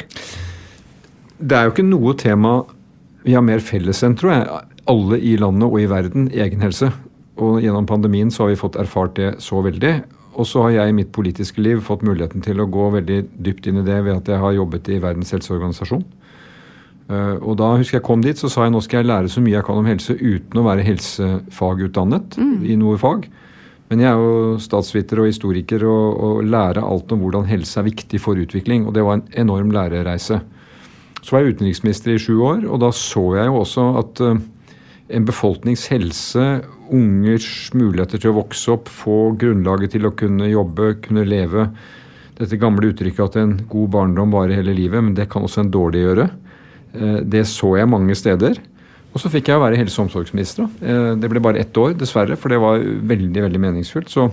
Det 1.40 1.56
er 1.56 1.64
jo 1.64 1.72
ikke 1.78 1.88
noe 1.88 2.16
tema 2.20 2.58
vi 3.24 3.38
har 3.38 3.46
mer 3.46 3.64
felles 3.64 4.04
enn, 4.04 4.20
tror 4.20 4.36
jeg. 4.36 4.64
Alle 4.92 5.24
i 5.24 5.38
landet 5.40 5.70
og 5.72 5.80
i 5.80 5.88
verden, 5.88 6.28
egen 6.28 6.60
helse. 6.68 6.92
Og 7.40 7.62
gjennom 7.64 7.88
pandemien 7.88 8.28
så 8.28 8.44
har 8.44 8.52
vi 8.52 8.64
fått 8.68 8.76
erfart 8.76 9.16
det 9.16 9.38
så 9.40 9.64
veldig. 9.64 10.02
Og 10.38 10.46
så 10.46 10.62
har 10.62 10.70
jeg 10.70 10.92
i 10.92 10.96
mitt 10.96 11.10
politiske 11.12 11.62
liv 11.62 11.80
fått 11.82 12.04
muligheten 12.06 12.42
til 12.44 12.60
å 12.62 12.68
gå 12.70 12.90
veldig 12.94 13.20
dypt 13.42 13.66
inn 13.66 13.80
i 13.82 13.86
det 13.86 13.98
ved 14.06 14.20
at 14.20 14.28
jeg 14.30 14.42
har 14.42 14.56
jobbet 14.56 14.88
i 14.94 15.00
Verdens 15.02 15.32
helseorganisasjon. 15.34 16.04
Eh, 17.10 17.36
Og 17.42 17.56
da 17.58 17.72
husker 17.76 17.98
jeg 17.98 18.06
kom 18.06 18.22
dit, 18.22 18.38
så 18.38 18.48
sa 18.48 18.64
jeg 18.64 18.74
nå 18.74 18.80
skal 18.84 19.02
jeg 19.02 19.10
lære 19.10 19.32
så 19.32 19.42
mye 19.42 19.56
jeg 19.58 19.66
kan 19.66 19.80
om 19.80 19.88
helse 19.90 20.14
uten 20.14 20.60
å 20.60 20.66
være 20.66 20.86
helsefagutdannet 20.86 22.38
i 22.70 22.76
noe 22.78 22.98
fag. 23.00 23.26
Men 23.90 24.04
jeg 24.04 24.12
er 24.12 24.22
jo 24.22 24.58
statsviter 24.62 25.18
og 25.18 25.26
historiker 25.26 25.82
og, 25.82 26.20
og 26.22 26.44
lærer 26.46 26.84
alt 26.86 27.10
om 27.10 27.24
hvordan 27.24 27.48
helse 27.50 27.80
er 27.80 27.88
viktig 27.88 28.20
for 28.22 28.38
utvikling. 28.38 28.86
Og 28.86 28.94
det 28.94 29.02
var 29.02 29.18
en 29.18 29.26
enorm 29.34 29.72
lærereise. 29.74 30.38
Så 31.20 31.34
var 31.34 31.42
jeg 31.42 31.56
utenriksminister 31.56 32.14
i 32.14 32.20
sju 32.22 32.38
år, 32.38 32.62
og 32.70 32.78
da 32.80 32.92
så 32.94 33.24
jeg 33.34 33.50
jo 33.50 33.58
også 33.64 33.88
at 33.98 34.22
eh, 34.24 34.38
en 35.10 35.26
befolknings 35.26 35.86
helse, 35.90 36.44
ungers 36.90 37.70
muligheter 37.74 38.20
til 38.20 38.32
å 38.32 38.38
vokse 38.40 38.72
opp, 38.74 38.90
få 38.90 39.32
grunnlaget 39.38 39.96
til 39.96 40.08
å 40.08 40.14
kunne 40.16 40.50
jobbe, 40.50 40.94
kunne 41.04 41.26
leve 41.28 41.70
Dette 42.40 42.56
gamle 42.56 42.88
uttrykket 42.88 43.20
at 43.20 43.34
en 43.36 43.50
god 43.68 43.90
barndom 43.92 44.30
varer 44.32 44.56
hele 44.56 44.72
livet, 44.72 45.02
men 45.04 45.12
det 45.12 45.26
kan 45.28 45.44
også 45.44 45.60
en 45.60 45.72
dårlig 45.74 46.06
gjøre. 46.06 46.24
Eh, 46.94 47.18
Det 47.20 47.42
så 47.44 47.76
jeg 47.76 47.90
mange 47.92 48.14
steder. 48.16 48.56
Og 49.12 49.20
så 49.20 49.28
fikk 49.28 49.50
jeg 49.50 49.60
være 49.60 49.76
helse- 49.76 50.00
og 50.00 50.06
omsorgsminister. 50.08 50.64
Eh, 50.80 51.16
Det 51.20 51.28
ble 51.28 51.38
bare 51.38 51.60
ett 51.60 51.76
år, 51.76 51.92
dessverre, 51.92 52.38
for 52.38 52.48
det 52.48 52.58
var 52.58 52.78
veldig 52.80 53.42
veldig 53.44 53.60
meningsfullt. 53.60 54.08
Så 54.08 54.30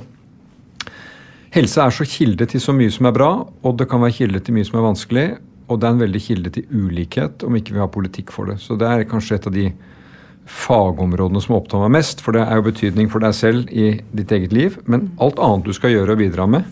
helse 1.52 1.78
er 1.84 1.90
så 1.92 2.08
kilde 2.08 2.48
til 2.48 2.62
så 2.62 2.72
mye 2.72 2.90
som 2.90 3.08
er 3.08 3.12
bra, 3.12 3.46
og 3.62 3.78
det 3.78 3.90
kan 3.90 4.00
være 4.00 4.16
kilde 4.24 4.40
til 4.40 4.54
mye 4.54 4.66
som 4.66 4.80
er 4.80 4.88
vanskelig. 4.88 5.38
Og 5.68 5.80
det 5.82 5.88
er 5.90 5.92
en 5.92 6.06
veldig 6.08 6.22
kilde 6.22 6.50
til 6.50 6.64
ulikhet 6.72 7.44
om 7.44 7.54
ikke 7.56 7.74
vi 7.74 7.80
har 7.80 7.90
politikk 7.92 8.32
for 8.32 8.46
det. 8.46 8.60
Så 8.60 8.78
det 8.80 8.88
er 8.88 9.04
kanskje 9.04 9.36
et 9.36 9.48
av 9.48 9.54
de 9.54 9.74
fagområdene 10.48 11.42
som 11.44 11.58
opptar 11.60 11.84
meg 11.84 11.98
mest. 12.00 12.24
For 12.24 12.36
det 12.36 12.46
er 12.46 12.60
jo 12.60 12.68
betydning 12.70 13.12
for 13.12 13.24
deg 13.24 13.36
selv 13.36 13.70
i 13.72 13.98
ditt 14.16 14.34
eget 14.34 14.56
liv. 14.56 14.80
Men 14.90 15.12
alt 15.24 15.40
annet 15.44 15.68
du 15.68 15.76
skal 15.76 15.94
gjøre 15.94 16.16
og 16.16 16.22
bidra 16.22 16.48
med 16.50 16.66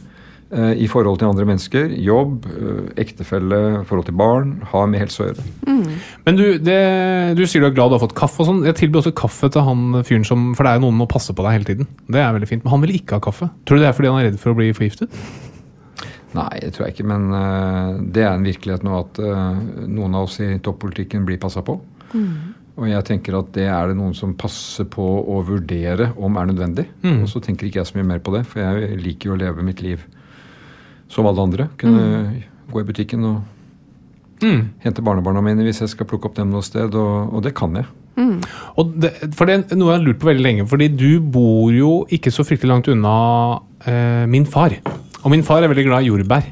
eh, 0.56 0.74
i 0.86 0.88
forhold 0.92 1.20
til 1.22 1.30
andre 1.30 1.48
mennesker, 1.50 1.92
jobb, 2.08 2.48
eh, 2.50 2.82
ektefelle, 3.04 3.62
forhold 3.90 4.08
til 4.08 4.18
barn, 4.20 4.56
har 4.72 4.88
med 4.92 5.04
helse 5.04 5.24
å 5.24 5.30
gjøre. 5.30 5.48
Men 6.26 6.40
du, 6.40 6.46
det, 6.64 6.82
du 7.38 7.44
sier 7.46 7.64
du 7.64 7.70
er 7.70 7.76
glad 7.76 7.92
du 7.92 7.98
har 7.98 8.06
fått 8.06 8.18
kaffe 8.18 8.44
og 8.44 8.52
sånn. 8.52 8.64
Jeg 8.68 8.80
tilbyr 8.80 9.04
også 9.04 9.16
kaffe 9.18 9.52
til 9.52 9.68
han 9.68 10.04
fyren 10.08 10.28
som 10.28 10.54
For 10.56 10.66
det 10.66 10.72
er 10.72 10.80
jo 10.80 10.88
noen 10.88 10.96
som 10.96 11.04
må 11.04 11.12
passe 11.12 11.36
på 11.36 11.46
deg 11.46 11.60
hele 11.60 11.72
tiden. 11.72 11.90
Det 12.08 12.22
er 12.22 12.36
veldig 12.36 12.52
fint. 12.52 12.64
Men 12.66 12.78
han 12.78 12.86
vil 12.88 12.96
ikke 13.00 13.20
ha 13.20 13.28
kaffe. 13.28 13.52
Tror 13.68 13.80
du 13.80 13.86
det 13.86 13.92
er 13.92 13.98
fordi 13.98 14.14
han 14.14 14.22
er 14.24 14.32
redd 14.32 14.42
for 14.42 14.56
å 14.56 14.60
bli 14.60 14.72
forgiftet? 14.76 15.24
Nei, 16.36 16.52
det 16.60 16.74
tror 16.76 16.88
jeg 16.88 16.98
ikke. 16.98 17.08
Men 17.08 17.30
uh, 17.32 17.96
det 18.12 18.26
er 18.26 18.34
en 18.34 18.44
virkelighet 18.44 18.84
nå 18.84 18.96
at 19.00 19.20
noen 19.88 20.18
av 20.18 20.28
oss 20.28 20.42
i 20.44 20.50
toppolitikken 20.64 21.24
blir 21.28 21.40
passa 21.40 21.64
på. 21.64 21.78
Og 22.76 22.90
jeg 22.90 23.06
tenker 23.08 23.38
at 23.40 23.54
det 23.56 23.70
er 23.72 23.88
det 23.88 23.96
noen 23.96 24.14
som 24.18 24.34
passer 24.36 24.84
på 24.92 25.04
å 25.32 25.40
vurdere 25.48 26.10
om 26.20 26.36
er 26.38 26.50
nødvendig. 26.50 26.90
Og 27.24 27.30
så 27.32 27.40
tenker 27.40 27.68
ikke 27.70 27.80
jeg 27.80 27.88
så 27.88 27.96
mye 27.98 28.10
mer 28.10 28.20
på 28.20 28.34
det, 28.36 28.44
for 28.46 28.60
jeg 28.60 28.98
liker 29.00 29.30
jo 29.32 29.36
å 29.38 29.40
leve 29.40 29.64
mitt 29.64 29.82
liv 29.82 30.04
som 31.08 31.26
alle 31.30 31.42
andre. 31.46 31.70
Kunne 31.80 32.42
gå 32.74 32.82
i 32.82 32.88
butikken 32.88 33.24
og 33.30 33.38
hente 34.84 35.02
barnebarna 35.02 35.42
mine 35.42 35.64
hvis 35.64 35.80
jeg 35.82 35.90
skal 35.94 36.06
plukke 36.10 36.28
opp 36.28 36.36
dem 36.36 36.52
noe 36.52 36.62
sted, 36.66 36.94
og, 36.94 37.34
og 37.34 37.44
det 37.46 37.54
kan 37.56 37.74
jeg. 37.80 37.86
Og 38.80 38.92
det, 39.00 39.14
for 39.36 39.48
det 39.48 39.56
er 39.72 39.80
noe 39.80 39.94
jeg 39.94 40.00
har 40.00 40.06
lurt 40.06 40.20
på 40.20 40.28
veldig 40.30 40.44
lenge, 40.44 40.66
fordi 40.68 40.88
du 40.92 41.20
bor 41.22 41.72
jo 41.72 42.06
ikke 42.12 42.32
så 42.32 42.44
fryktelig 42.48 42.72
langt 42.74 42.88
unna 42.92 43.16
eh, 43.88 44.26
min 44.28 44.46
far. 44.46 44.76
Og 45.24 45.32
min 45.32 45.44
far 45.44 45.64
er 45.64 45.72
veldig 45.72 45.88
glad 45.88 46.04
i 46.06 46.12
jordbær. 46.12 46.44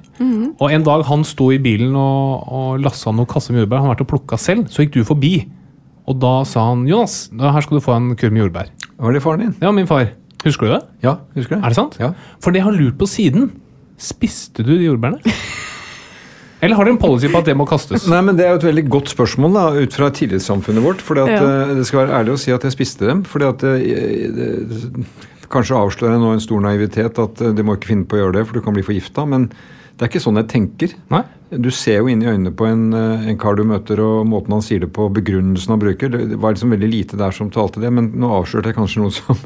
Og 0.59 0.71
en 0.71 0.83
dag 0.87 1.03
han 1.05 1.23
sto 1.27 1.51
i 1.51 1.59
bilen 1.59 1.95
og, 1.95 2.47
og 2.47 2.79
lassa 2.83 3.11
noen 3.11 3.27
kasser 3.27 3.53
med 3.53 3.65
jordbær, 3.65 3.83
han 3.83 3.91
har 3.91 3.95
vært 3.97 4.05
og 4.07 4.11
plukka 4.15 4.39
selv, 4.39 4.67
så 4.71 4.83
gikk 4.85 4.95
du 4.95 5.03
forbi. 5.07 5.33
Og 6.07 6.17
da 6.19 6.33
sa 6.43 6.65
han 6.71 6.85
Jonas, 6.89 7.29
her 7.39 7.61
skal 7.63 7.79
du 7.79 7.83
få 7.85 7.95
en 7.95 8.11
kurv 8.19 8.33
med 8.35 8.43
jordbær. 8.45 8.69
Var 8.99 9.13
det 9.15 9.21
faren 9.23 9.39
din? 9.45 9.53
Ja, 9.63 9.71
min 9.71 9.87
far. 9.87 10.09
Husker 10.43 10.67
du 10.67 10.73
det? 10.75 10.81
Ja, 11.05 11.17
husker 11.37 11.55
du 11.55 11.61
Er 11.63 11.69
det 11.71 11.77
sant? 11.77 11.95
Ja. 12.01 12.09
For 12.43 12.51
det 12.51 12.59
jeg 12.59 12.65
har 12.67 12.75
lurt 12.75 12.97
på 12.99 13.07
siden, 13.07 13.51
spiste 13.97 14.65
du 14.67 14.73
de 14.77 14.83
jordbærene? 14.89 15.21
Eller 16.63 16.75
har 16.79 16.85
dere 16.87 16.93
en 16.95 16.99
policy 17.01 17.27
på 17.31 17.39
at 17.41 17.47
det 17.49 17.55
må 17.59 17.65
kastes? 17.67 18.05
Nei, 18.07 18.21
men 18.23 18.37
Det 18.39 18.45
er 18.45 18.53
jo 18.53 18.59
et 18.61 18.65
veldig 18.69 18.83
godt 18.91 19.09
spørsmål 19.11 19.55
da, 19.55 19.63
ut 19.83 19.95
fra 19.97 20.07
tillitssamfunnet 20.15 20.83
vårt. 20.85 21.01
fordi 21.03 21.21
at 21.25 21.33
Ja. 21.33 21.43
eh, 21.67 21.73
Det 21.75 21.85
skal 21.87 22.05
være 22.07 22.19
ærlig 22.21 22.33
å 22.35 22.39
si 22.39 22.51
at 22.55 22.63
jeg 22.63 22.71
spiste 22.71 23.07
dem. 23.07 23.23
fordi 23.23 23.45
at 23.49 23.57
det, 23.59 24.93
Kanskje 25.53 25.75
avslører 25.77 26.15
jeg 26.15 26.21
nå 26.23 26.31
en 26.33 26.39
stor 26.41 26.61
naivitet 26.63 27.19
at 27.19 27.41
eh, 27.41 27.51
du 27.53 27.63
må 27.63 27.75
ikke 27.77 27.91
finne 27.91 28.05
på 28.09 28.15
å 28.17 28.21
gjøre 28.23 28.33
det, 28.39 28.45
for 28.47 28.53
du 28.57 28.61
kan 28.65 28.73
bli 28.73 28.81
forgifta. 28.83 29.25
Men 29.29 29.49
det 29.93 30.05
er 30.05 30.09
ikke 30.09 30.23
sånn 30.23 30.39
jeg 30.41 30.49
tenker. 30.49 30.93
Nei? 31.13 31.21
Du 31.53 31.69
ser 31.69 31.99
jo 32.01 32.09
inn 32.09 32.23
i 32.23 32.29
øynene 32.29 32.53
på 32.57 32.65
en, 32.65 32.87
eh, 32.97 33.27
en 33.29 33.37
kar 33.37 33.55
du 33.55 33.63
møter, 33.67 33.99
og 34.01 34.25
måten 34.25 34.55
han 34.55 34.63
sier 34.65 34.81
det 34.81 34.89
på, 34.95 35.05
begrunnelsen 35.13 35.75
han 35.75 35.81
bruker. 35.83 36.09
Det 36.09 36.29
det 36.31 36.39
var 36.41 36.55
liksom 36.55 36.73
veldig 36.73 36.89
lite 36.89 37.19
der 37.19 37.31
som 37.31 37.51
talte 37.53 37.81
det, 37.83 37.91
men 37.93 38.11
nå 38.17 38.31
avslørte 38.39 38.71
jeg 38.71 38.79
kanskje 38.79 39.03
noe 39.03 39.13
som 39.13 39.37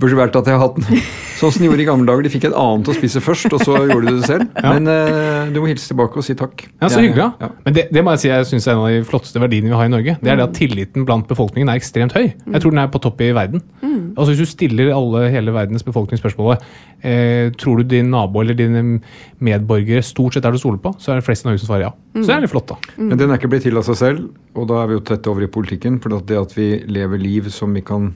burde 0.00 0.18
vært 0.18 0.38
at 0.40 0.48
jeg 0.48 0.56
har 0.58 0.62
hatt 0.64 0.78
den. 0.80 1.02
Sånn 1.40 1.54
som 1.54 1.62
de 1.62 1.68
gjorde 1.70 1.84
i 1.84 1.88
gamle 1.88 2.08
dager. 2.08 2.26
De 2.26 2.32
fikk 2.32 2.46
et 2.50 2.56
annet 2.56 2.90
å 2.90 2.94
spise 2.96 3.22
først, 3.24 3.54
og 3.56 3.62
så 3.64 3.76
gjorde 3.88 4.10
de 4.10 4.16
det 4.18 4.28
selv. 4.28 4.48
Men 4.60 4.90
uh, 4.90 5.48
du 5.52 5.60
må 5.62 5.70
hilse 5.70 5.88
tilbake 5.88 6.20
og 6.20 6.26
si 6.26 6.36
takk. 6.36 6.66
Ja, 6.82 6.90
Så 6.92 7.00
hyggelig. 7.00 7.22
Ja. 7.22 7.30
ja. 7.46 7.50
Men 7.64 7.76
det, 7.76 7.86
det 7.94 8.04
må 8.04 8.14
jeg 8.16 8.24
si 8.24 8.30
jeg 8.32 8.48
synes 8.50 8.68
er 8.68 8.74
en 8.74 8.82
av 8.82 8.92
de 8.92 9.06
flotteste 9.08 9.40
verdiene 9.40 9.72
vi 9.72 9.78
har 9.78 9.88
i 9.88 9.92
Norge. 9.94 10.16
Det 10.20 10.32
er 10.32 10.40
det 10.40 10.46
at 10.48 10.56
tilliten 10.58 11.06
blant 11.08 11.28
befolkningen 11.30 11.72
er 11.72 11.80
ekstremt 11.80 12.16
høy. 12.16 12.26
Jeg 12.28 12.64
tror 12.64 12.74
den 12.74 12.82
er 12.82 12.92
på 12.92 13.00
topp 13.02 13.24
i 13.24 13.32
verden. 13.36 13.64
Altså 13.80 14.32
Hvis 14.32 14.42
du 14.42 14.50
stiller 14.50 14.92
alle 14.94 15.28
hele 15.32 15.54
verdens 15.54 15.84
befolkning 15.86 16.18
spørsmålet 16.20 16.64
eh, 17.06 17.52
tror 17.58 17.80
du 17.80 17.90
din 17.94 18.10
nabo 18.12 18.42
eller 18.42 18.56
dine 18.58 19.00
medborgere 19.38 20.02
stort 20.04 20.34
sett 20.34 20.46
er 20.46 20.54
du 20.54 20.60
stoler 20.60 20.80
på, 20.82 20.92
så 20.98 21.12
er 21.12 21.20
det 21.20 21.26
flest 21.26 21.44
i 21.44 21.48
Norge 21.48 21.62
som 21.62 21.70
svarer 21.70 21.88
ja. 21.88 21.92
Så 22.16 22.26
det 22.26 22.34
er 22.36 22.44
litt 22.44 22.52
flott, 22.52 22.72
da. 22.72 22.96
Men 22.98 23.20
den 23.20 23.30
er 23.30 23.40
ikke 23.40 23.52
blitt 23.52 23.64
til 23.68 23.78
av 23.78 23.86
seg 23.86 24.00
selv, 24.00 24.26
og 24.58 24.66
da 24.70 24.82
er 24.82 24.90
vi 24.90 24.98
jo 24.98 25.04
tett 25.12 25.28
over 25.30 25.46
i 25.46 25.50
politikken. 25.52 26.00
For 26.02 26.20
det 26.26 26.38
at 26.38 26.56
vi 26.56 26.72
lever 26.90 27.22
liv 27.22 27.48
som 27.54 27.74
vi 27.76 27.84
kan 27.86 28.10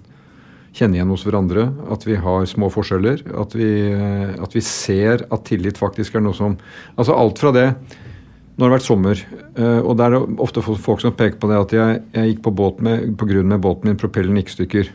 kjenne 0.74 0.98
igjen 0.98 1.12
hos 1.12 1.24
hverandre, 1.26 1.68
at 1.94 2.04
vi 2.06 2.16
har 2.18 2.46
små 2.50 2.68
forskjeller, 2.72 3.22
at 3.40 3.54
vi, 3.54 3.68
eh, 3.94 4.34
at 4.42 4.56
vi 4.56 4.62
ser 4.64 5.22
at 5.30 5.46
tillit 5.46 5.78
faktisk 5.78 6.16
er 6.16 6.24
noe 6.24 6.34
som 6.34 6.56
Altså 6.98 7.14
alt 7.14 7.38
fra 7.38 7.52
det 7.54 7.68
Nå 8.54 8.62
har 8.62 8.70
det 8.70 8.76
vært 8.76 8.86
sommer, 8.86 9.18
eh, 9.58 9.80
og 9.82 9.96
det 9.98 10.04
er 10.06 10.14
ofte 10.38 10.62
folk 10.62 11.00
som 11.02 11.14
peker 11.18 11.40
på 11.42 11.48
det 11.50 11.56
at 11.58 11.72
jeg, 11.74 12.02
jeg 12.14 12.28
gikk 12.28 12.42
på 12.44 12.52
båt 12.54 12.82
med, 12.86 13.16
på 13.18 13.26
grunn 13.26 13.48
med 13.50 13.58
båten 13.64 13.90
min, 13.90 13.98
propellen 13.98 14.36
gikk 14.38 14.52
stykker. 14.52 14.92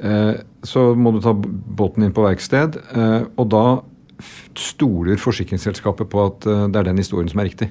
Eh, 0.00 0.38
Så 0.64 0.94
må 0.96 1.12
du 1.12 1.20
ta 1.20 1.34
båten 1.34 2.06
inn 2.06 2.14
på 2.16 2.24
verksted, 2.24 2.78
og 3.36 3.46
da 3.52 3.82
stoler 4.56 5.20
forsikringsselskapet 5.20 6.08
på 6.08 6.24
at 6.24 6.40
det 6.44 6.80
er 6.80 6.88
den 6.88 7.00
historien 7.00 7.28
som 7.28 7.40
er 7.40 7.50
riktig. 7.50 7.68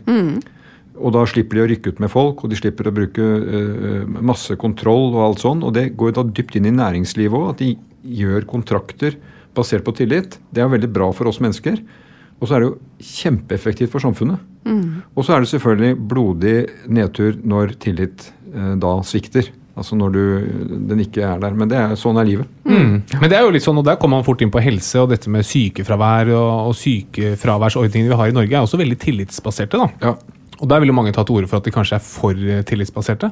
Og 0.99 1.13
da 1.15 1.23
slipper 1.29 1.59
de 1.59 1.63
å 1.63 1.69
rykke 1.71 1.93
ut 1.93 2.01
med 2.03 2.11
folk, 2.11 2.43
og 2.43 2.51
de 2.51 2.59
slipper 2.59 2.89
å 2.89 2.95
bruke 2.95 3.23
uh, 3.23 4.19
masse 4.19 4.55
kontroll 4.59 5.13
og 5.13 5.23
alt 5.29 5.43
sånn. 5.45 5.63
Og 5.65 5.73
det 5.77 5.91
går 5.99 6.15
da 6.17 6.25
dypt 6.27 6.59
inn 6.59 6.69
i 6.69 6.75
næringslivet 6.75 7.39
òg, 7.39 7.49
at 7.53 7.63
de 7.63 7.73
gjør 8.19 8.47
kontrakter 8.49 9.17
basert 9.57 9.85
på 9.87 9.95
tillit. 9.97 10.37
Det 10.53 10.63
er 10.63 10.71
veldig 10.71 10.91
bra 10.93 11.09
for 11.15 11.31
oss 11.31 11.41
mennesker. 11.43 11.79
Og 12.39 12.47
så 12.47 12.55
er 12.55 12.63
det 12.63 12.69
jo 12.69 13.07
kjempeeffektivt 13.19 13.91
for 13.91 14.03
samfunnet. 14.03 14.43
Og 15.15 15.25
så 15.25 15.35
er 15.35 15.43
det 15.43 15.51
selvfølgelig 15.51 15.95
blodig 16.11 16.57
nedtur 16.91 17.39
når 17.43 17.75
tillit 17.83 18.29
uh, 18.53 18.75
da 18.79 18.99
svikter. 19.07 19.49
Altså 19.79 19.95
når 19.95 20.11
du, 20.11 20.23
den 20.89 21.03
ikke 21.05 21.23
er 21.23 21.39
der. 21.39 21.55
Men 21.55 21.71
det 21.71 21.77
er, 21.79 21.93
sånn 21.99 22.19
er 22.19 22.27
livet. 22.27 22.49
Mm. 22.67 22.97
Men 23.21 23.31
det 23.31 23.37
er 23.37 23.45
jo 23.45 23.53
litt 23.55 23.63
sånn, 23.63 23.79
og 23.79 23.87
der 23.87 23.99
kommer 23.99 24.19
man 24.19 24.27
fort 24.27 24.41
inn 24.43 24.51
på 24.51 24.63
helse, 24.63 24.99
og 24.99 25.13
dette 25.13 25.31
med 25.31 25.47
sykefravær 25.47 26.33
og, 26.35 26.49
og 26.71 26.75
sykefraværsordningene 26.79 28.11
vi 28.11 28.19
har 28.19 28.31
i 28.31 28.35
Norge, 28.35 28.55
er 28.55 28.67
også 28.67 28.79
veldig 28.81 28.99
tillitsbaserte. 28.99 29.79
da. 29.79 29.89
Ja. 30.03 30.38
Og 30.59 30.67
der 30.67 30.81
vil 30.81 30.91
jo 30.91 30.95
mange 30.95 31.13
ta 31.15 31.23
til 31.23 31.39
orde 31.39 31.49
for 31.49 31.61
at 31.61 31.67
de 31.67 31.73
kanskje 31.73 31.97
er 31.97 32.03
for 32.03 32.35
eh, 32.35 32.63
tillitsbaserte. 32.67 33.31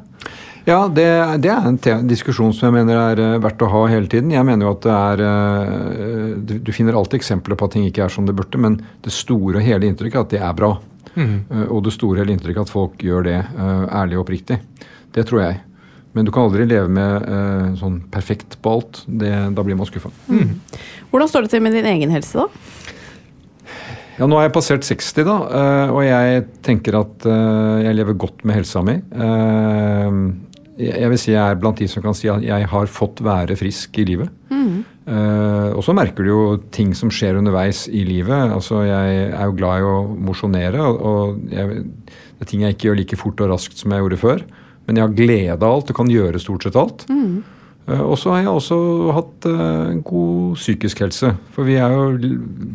Ja, 0.67 0.79
det, 0.91 1.07
det 1.43 1.51
er 1.51 1.67
en 1.67 1.79
te 1.79 1.95
diskusjon 2.07 2.53
som 2.55 2.69
jeg 2.69 2.75
mener 2.77 2.99
er 3.01 3.21
eh, 3.23 3.37
verdt 3.43 3.63
å 3.65 3.71
ha 3.71 3.83
hele 3.91 4.07
tiden. 4.11 4.31
Jeg 4.35 4.47
mener 4.47 4.67
jo 4.67 4.73
at 4.75 4.87
det 4.87 4.95
er 4.95 5.23
eh, 5.27 6.35
Du, 6.47 6.57
du 6.63 6.71
finner 6.75 6.95
alltid 6.95 7.19
eksempler 7.19 7.59
på 7.59 7.67
at 7.67 7.75
ting 7.75 7.87
ikke 7.87 8.05
er 8.05 8.13
som 8.13 8.27
det 8.27 8.35
burde, 8.37 8.61
men 8.61 8.79
det 9.03 9.15
store 9.15 9.59
og 9.59 9.67
hele 9.67 9.89
inntrykket 9.89 10.19
er 10.19 10.25
at 10.27 10.35
det 10.35 10.43
er 10.43 10.57
bra. 10.57 10.73
Mm. 11.17 11.37
Og 11.73 11.79
det 11.87 11.95
store 11.95 12.21
hele 12.21 12.35
inntrykket 12.35 12.61
er 12.61 12.67
at 12.67 12.71
folk 12.71 13.01
gjør 13.01 13.23
det 13.25 13.37
ærlig 13.57 14.19
og 14.19 14.27
oppriktig. 14.27 14.59
Det 15.15 15.23
tror 15.25 15.41
jeg. 15.41 15.55
Men 16.13 16.27
du 16.27 16.31
kan 16.33 16.45
aldri 16.45 16.67
leve 16.69 16.89
med 16.93 17.25
uh, 17.25 17.73
sånn 17.77 17.99
perfekt 18.13 18.59
på 18.61 18.75
alt. 18.77 19.01
Det, 19.05 19.31
da 19.57 19.65
blir 19.65 19.77
man 19.79 19.89
skuffa. 19.89 20.11
Hvordan 21.09 21.31
står 21.31 21.47
det 21.47 21.55
til 21.55 21.65
med 21.65 21.73
din 21.73 21.89
egen 21.89 22.13
helse, 22.13 22.45
da? 22.45 22.76
Ja, 24.17 24.25
nå 24.25 24.37
har 24.39 24.47
jeg 24.47 24.55
passert 24.55 24.85
60, 24.87 25.25
da, 25.27 25.35
eh, 25.59 25.91
og 25.93 26.01
jeg 26.01 26.45
tenker 26.65 26.95
at 27.03 27.25
eh, 27.29 27.83
jeg 27.85 27.97
lever 27.99 28.15
godt 28.17 28.41
med 28.49 28.57
helsa 28.57 28.81
mi. 28.85 28.95
Eh, 28.97 30.19
Jeg 30.77 31.09
vil 31.09 31.17
si 31.17 31.31
jeg 31.31 31.41
er 31.41 31.55
blant 31.57 31.79
de 31.81 31.87
som 31.89 32.03
kan 32.05 32.13
si 32.13 32.27
at 32.29 32.43
jeg 32.45 32.65
har 32.69 32.85
fått 32.85 33.17
være 33.25 33.55
frisk 33.57 33.97
i 33.97 34.03
livet. 34.05 34.29
Mm. 34.53 34.83
Og 35.73 35.81
så 35.81 35.95
merker 35.97 36.21
du 36.21 36.29
jo 36.29 36.41
ting 36.69 36.91
som 36.93 37.09
skjer 37.09 37.39
underveis 37.39 37.87
i 37.89 38.03
livet. 38.05 38.51
Altså, 38.53 38.83
Jeg 38.85 39.31
er 39.33 39.45
jo 39.49 39.55
glad 39.57 39.79
i 39.81 39.87
å 39.89 39.95
mosjonere, 40.27 40.77
og- 40.85 41.39
jeg, 41.49 41.81
det 42.37 42.41
er 42.45 42.45
ting 42.51 42.61
jeg 42.61 42.75
ikke 42.75 42.89
gjør 42.91 42.97
like 42.99 43.17
fort 43.17 43.41
og 43.41 43.49
raskt 43.55 43.73
som 43.81 43.89
jeg 43.91 44.03
gjorde 44.05 44.19
før. 44.21 44.43
Men 44.85 44.95
jeg 44.97 45.07
har 45.07 45.17
glede 45.17 45.57
av 45.57 45.63
alt 45.73 45.89
og 45.89 45.95
kan 45.97 46.13
gjøre 46.13 46.39
stort 46.39 46.61
sett 46.69 46.75
alt. 46.77 47.07
Eh, 47.09 47.41
Og 47.87 48.17
så 48.19 48.33
har 48.33 48.41
jeg 48.41 48.51
også 48.51 48.77
hatt 49.15 49.45
eh, 49.47 49.99
god 50.03 50.57
psykisk 50.59 51.05
helse. 51.05 51.29
For 51.55 51.67
vi 51.67 51.77
jo, 51.79 52.09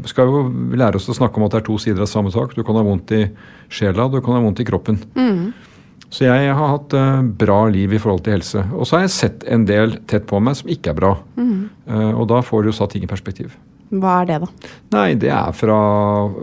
skal 0.09 0.31
jo 0.31 0.46
lære 0.79 0.96
oss 0.96 1.11
å 1.12 1.16
snakke 1.18 1.37
om 1.37 1.44
at 1.44 1.53
det 1.53 1.61
er 1.61 1.66
to 1.66 1.77
sider 1.83 2.07
av 2.07 2.09
samme 2.09 2.33
sak. 2.33 2.55
Du 2.57 2.64
kan 2.64 2.79
ha 2.79 2.85
vondt 2.87 3.12
i 3.12 3.27
sjela, 3.72 4.09
du 4.09 4.22
kan 4.25 4.38
ha 4.38 4.40
vondt 4.44 4.62
i 4.64 4.66
kroppen. 4.68 5.03
Så 6.12 6.25
jeg 6.25 6.48
har 6.57 6.72
hatt 6.75 6.96
eh, 6.96 7.20
bra 7.44 7.59
liv 7.72 7.92
i 7.92 8.01
forhold 8.01 8.25
til 8.25 8.38
helse. 8.38 8.64
Og 8.72 8.88
så 8.88 8.98
har 8.98 9.05
jeg 9.05 9.14
sett 9.18 9.46
en 9.53 9.68
del 9.68 9.98
tett 10.09 10.25
på 10.29 10.40
meg 10.40 10.57
som 10.62 10.72
ikke 10.72 10.94
er 10.94 10.98
bra. 11.03 11.12
Mm. 11.37 11.61
og 12.16 12.25
da 12.31 12.40
får 12.44 12.62
du 12.62 12.70
jo 12.70 12.77
satt 12.77 12.94
ting 12.94 13.05
i 13.05 13.11
perspektiv. 13.11 13.53
Hva 13.92 14.22
er 14.22 14.29
det, 14.31 14.38
da? 14.40 14.68
Nei, 14.94 15.09
det 15.20 15.29
er 15.35 15.53
fra 15.53 15.79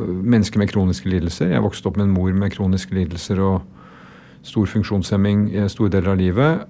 mennesker 0.05 0.61
med 0.61 0.69
kroniske 0.69 1.09
lidelser. 1.09 1.55
Jeg 1.55 1.65
vokste 1.65 1.89
opp 1.89 1.97
med 1.97 2.05
en 2.05 2.13
mor 2.13 2.33
med 2.37 2.53
kroniske 2.53 2.93
lidelser 2.93 3.41
og 3.41 3.63
stor 4.45 4.69
funksjonshemming 4.69 5.47
i 5.57 5.65
store 5.71 5.95
deler 5.95 6.13
av 6.13 6.21
livet. 6.21 6.67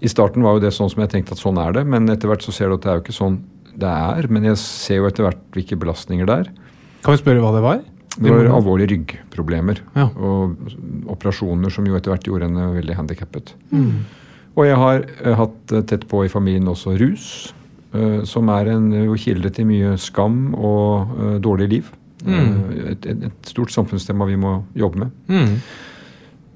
I 0.00 0.08
starten 0.10 0.44
var 0.46 0.56
jo 0.56 0.62
det 0.62 0.72
sånn 0.76 0.90
som 0.92 1.02
jeg 1.02 1.10
tenkte 1.14 1.34
at 1.34 1.42
sånn 1.42 1.58
er 1.58 1.72
det, 1.74 1.84
men 1.90 2.08
etter 2.12 2.30
hvert 2.30 2.44
så 2.44 2.52
ser 2.54 2.70
du 2.70 2.76
at 2.78 2.84
det 2.84 2.90
er 2.92 2.98
jo 3.00 3.04
ikke 3.06 3.16
sånn 3.16 3.38
det 3.78 3.90
er. 3.90 4.26
Men 4.30 4.46
jeg 4.48 4.58
ser 4.62 5.00
jo 5.00 5.06
etter 5.10 5.26
hvert 5.26 5.40
hvilke 5.54 5.78
belastninger 5.78 6.26
det 6.28 6.36
er. 6.44 6.50
Kan 7.04 7.14
vi 7.14 7.20
spørre 7.22 7.42
hva 7.42 7.52
det 7.54 7.62
var? 7.64 7.82
Det 8.18 8.32
var 8.32 8.48
alvorlige 8.50 8.90
ryggproblemer 8.96 9.78
Ja. 9.94 10.08
og 10.16 10.56
operasjoner 11.12 11.70
som 11.70 11.86
jo 11.86 11.94
etter 11.94 12.10
hvert 12.10 12.26
gjorde 12.26 12.48
henne 12.48 12.64
veldig 12.74 12.96
handikappet. 12.98 13.52
Og 14.58 14.64
jeg 14.66 14.74
har 14.80 15.04
eh, 15.22 15.34
hatt 15.38 15.72
eh, 15.74 15.84
tett 15.86 16.08
på 16.10 16.24
i 16.26 16.30
familien 16.32 16.66
også 16.66 16.96
rus, 16.98 17.28
eh, 17.94 18.24
som 18.26 18.48
er 18.50 18.72
en 18.72 18.88
kilde 19.22 19.52
til 19.54 19.68
mye 19.70 19.92
skam 20.02 20.48
og 20.58 21.40
dårlig 21.44 21.68
liv. 21.76 21.92
Et, 22.26 23.06
et, 23.06 23.28
et 23.28 23.46
stort 23.46 23.70
samfunnstema 23.70 24.26
vi 24.26 24.34
må 24.40 24.56
jobbe 24.74 25.04
med. 25.04 25.14
Mm. 25.30 25.52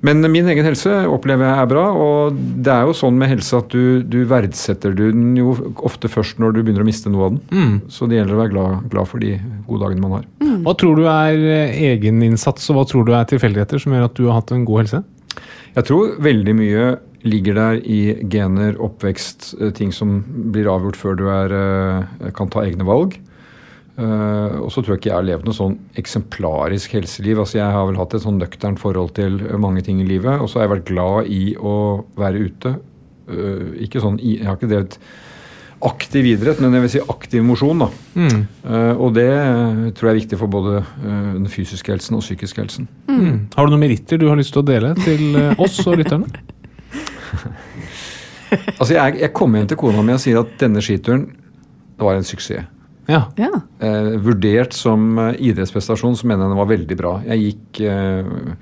Men 0.02 0.18
min 0.32 0.48
egen 0.50 0.66
helse 0.66 0.90
opplever 1.06 1.46
jeg 1.46 1.62
er 1.62 1.68
bra, 1.70 1.84
og 1.94 2.38
det 2.66 2.72
er 2.74 2.88
jo 2.88 2.94
sånn 2.98 3.18
med 3.20 3.30
helse 3.30 3.60
at 3.62 3.70
du, 3.70 4.02
du 4.02 4.24
verdsetter 4.26 4.96
du 4.98 5.04
den 5.14 5.36
jo 5.38 5.54
ofte 5.86 6.10
først 6.10 6.40
når 6.42 6.56
du 6.56 6.60
begynner 6.62 6.82
å 6.82 6.88
miste 6.88 7.12
noe 7.12 7.28
av 7.28 7.36
den. 7.36 7.42
Mm. 7.54 7.76
Så 7.92 8.08
det 8.10 8.18
gjelder 8.18 8.34
å 8.34 8.40
være 8.40 8.54
glad, 8.56 8.88
glad 8.90 9.10
for 9.12 9.22
de 9.22 9.36
gode 9.68 9.84
dagene 9.84 10.02
man 10.02 10.16
har. 10.18 10.26
Hva 10.66 10.74
tror 10.78 10.98
du 10.98 11.06
er 11.06 11.46
eh, 11.54 11.78
egeninnsats, 11.92 12.66
og 12.70 12.80
hva 12.80 12.86
tror 12.90 13.06
du 13.06 13.14
er 13.14 13.30
tilfeldigheter 13.30 13.82
som 13.82 13.94
gjør 13.94 14.08
at 14.08 14.18
du 14.18 14.26
har 14.26 14.40
hatt 14.40 14.50
en 14.56 14.66
god 14.66 14.82
helse? 14.82 15.02
Jeg 15.72 15.88
tror 15.88 16.16
veldig 16.22 16.58
mye 16.58 16.90
ligger 17.22 17.54
der 17.54 17.78
i 17.86 18.00
gener, 18.30 18.74
oppvekst, 18.82 19.52
eh, 19.60 19.70
ting 19.78 19.94
som 19.94 20.18
blir 20.52 20.70
avgjort 20.70 20.98
før 20.98 21.18
du 21.18 21.28
er, 21.30 21.54
eh, 21.54 22.30
kan 22.34 22.50
ta 22.50 22.66
egne 22.66 22.84
valg. 22.84 23.20
Eh, 24.00 24.54
og 24.62 24.70
så 24.72 24.80
tror 24.80 24.94
jeg 24.94 25.02
ikke 25.02 25.10
jeg 25.10 25.18
har 25.18 25.26
levd 25.28 25.48
noe 25.48 25.56
sånn 25.56 25.76
eksemplarisk 26.00 26.94
helseliv. 26.96 27.42
Altså 27.42 27.58
Jeg 27.60 27.74
har 27.76 27.88
vel 27.88 28.00
hatt 28.00 28.16
et 28.16 28.24
sånn 28.24 28.40
nøkternt 28.40 28.80
forhold 28.82 29.12
til 29.18 29.42
mange 29.60 29.84
ting 29.84 30.00
i 30.00 30.08
livet. 30.08 30.40
Og 30.40 30.48
så 30.48 30.60
har 30.60 30.68
jeg 30.68 30.76
vært 30.76 30.88
glad 30.92 31.32
i 31.32 31.42
å 31.58 31.76
være 32.18 32.48
ute. 32.48 32.78
Uh, 33.32 33.78
ikke 33.84 34.00
sånn, 34.02 34.18
Jeg 34.18 34.44
har 34.44 34.58
ikke 34.58 34.70
drevet 34.72 34.98
aktiv 35.82 36.26
idrett, 36.30 36.60
men 36.62 36.74
jeg 36.76 36.84
vil 36.84 36.92
si 36.94 37.02
aktiv 37.10 37.44
mosjon. 37.46 37.82
da. 37.82 37.88
Mm. 38.14 38.42
Uh, 38.64 38.94
og 39.02 39.14
det 39.16 39.28
eh, 39.28 39.90
tror 39.96 40.10
jeg 40.10 40.14
er 40.14 40.20
viktig 40.20 40.38
for 40.40 40.52
både 40.52 40.78
eh, 40.78 41.32
den 41.34 41.48
fysiske 41.50 41.92
helsen 41.92 42.18
og 42.18 42.22
psykiske 42.24 42.62
helsen. 42.62 42.88
Mm. 43.10 43.48
Har 43.56 43.66
du 43.66 43.74
noen 43.74 43.82
meritter 43.82 44.20
du 44.20 44.28
har 44.30 44.38
lyst 44.38 44.54
til 44.54 44.62
å 44.62 44.68
dele 44.68 44.92
til 45.02 45.38
eh, 45.38 45.62
oss 45.62 45.80
og 45.86 45.98
lytterne? 46.00 46.30
Altså 48.52 48.92
Jeg, 48.92 49.14
jeg 49.22 49.32
kommer 49.32 49.62
hjem 49.62 49.68
til 49.70 49.78
kona 49.80 50.02
mi 50.04 50.12
og 50.12 50.18
sier 50.20 50.36
at 50.42 50.50
denne 50.60 50.82
skituren 50.84 51.22
det 51.96 52.04
var 52.04 52.18
en 52.18 52.26
suksess. 52.26 52.66
Ja. 53.10 53.24
Ja. 53.40 53.50
Eh, 53.82 54.12
vurdert 54.22 54.72
som 54.76 55.18
eh, 55.18 55.32
idrettsprestasjon 55.50 56.14
så 56.20 56.26
mener 56.28 56.44
jeg 56.46 56.52
den 56.54 56.60
var 56.62 56.70
veldig 56.70 56.98
bra. 57.00 57.12
Jeg 57.26 57.42
gikk 57.48 57.80
eh, 57.88 58.54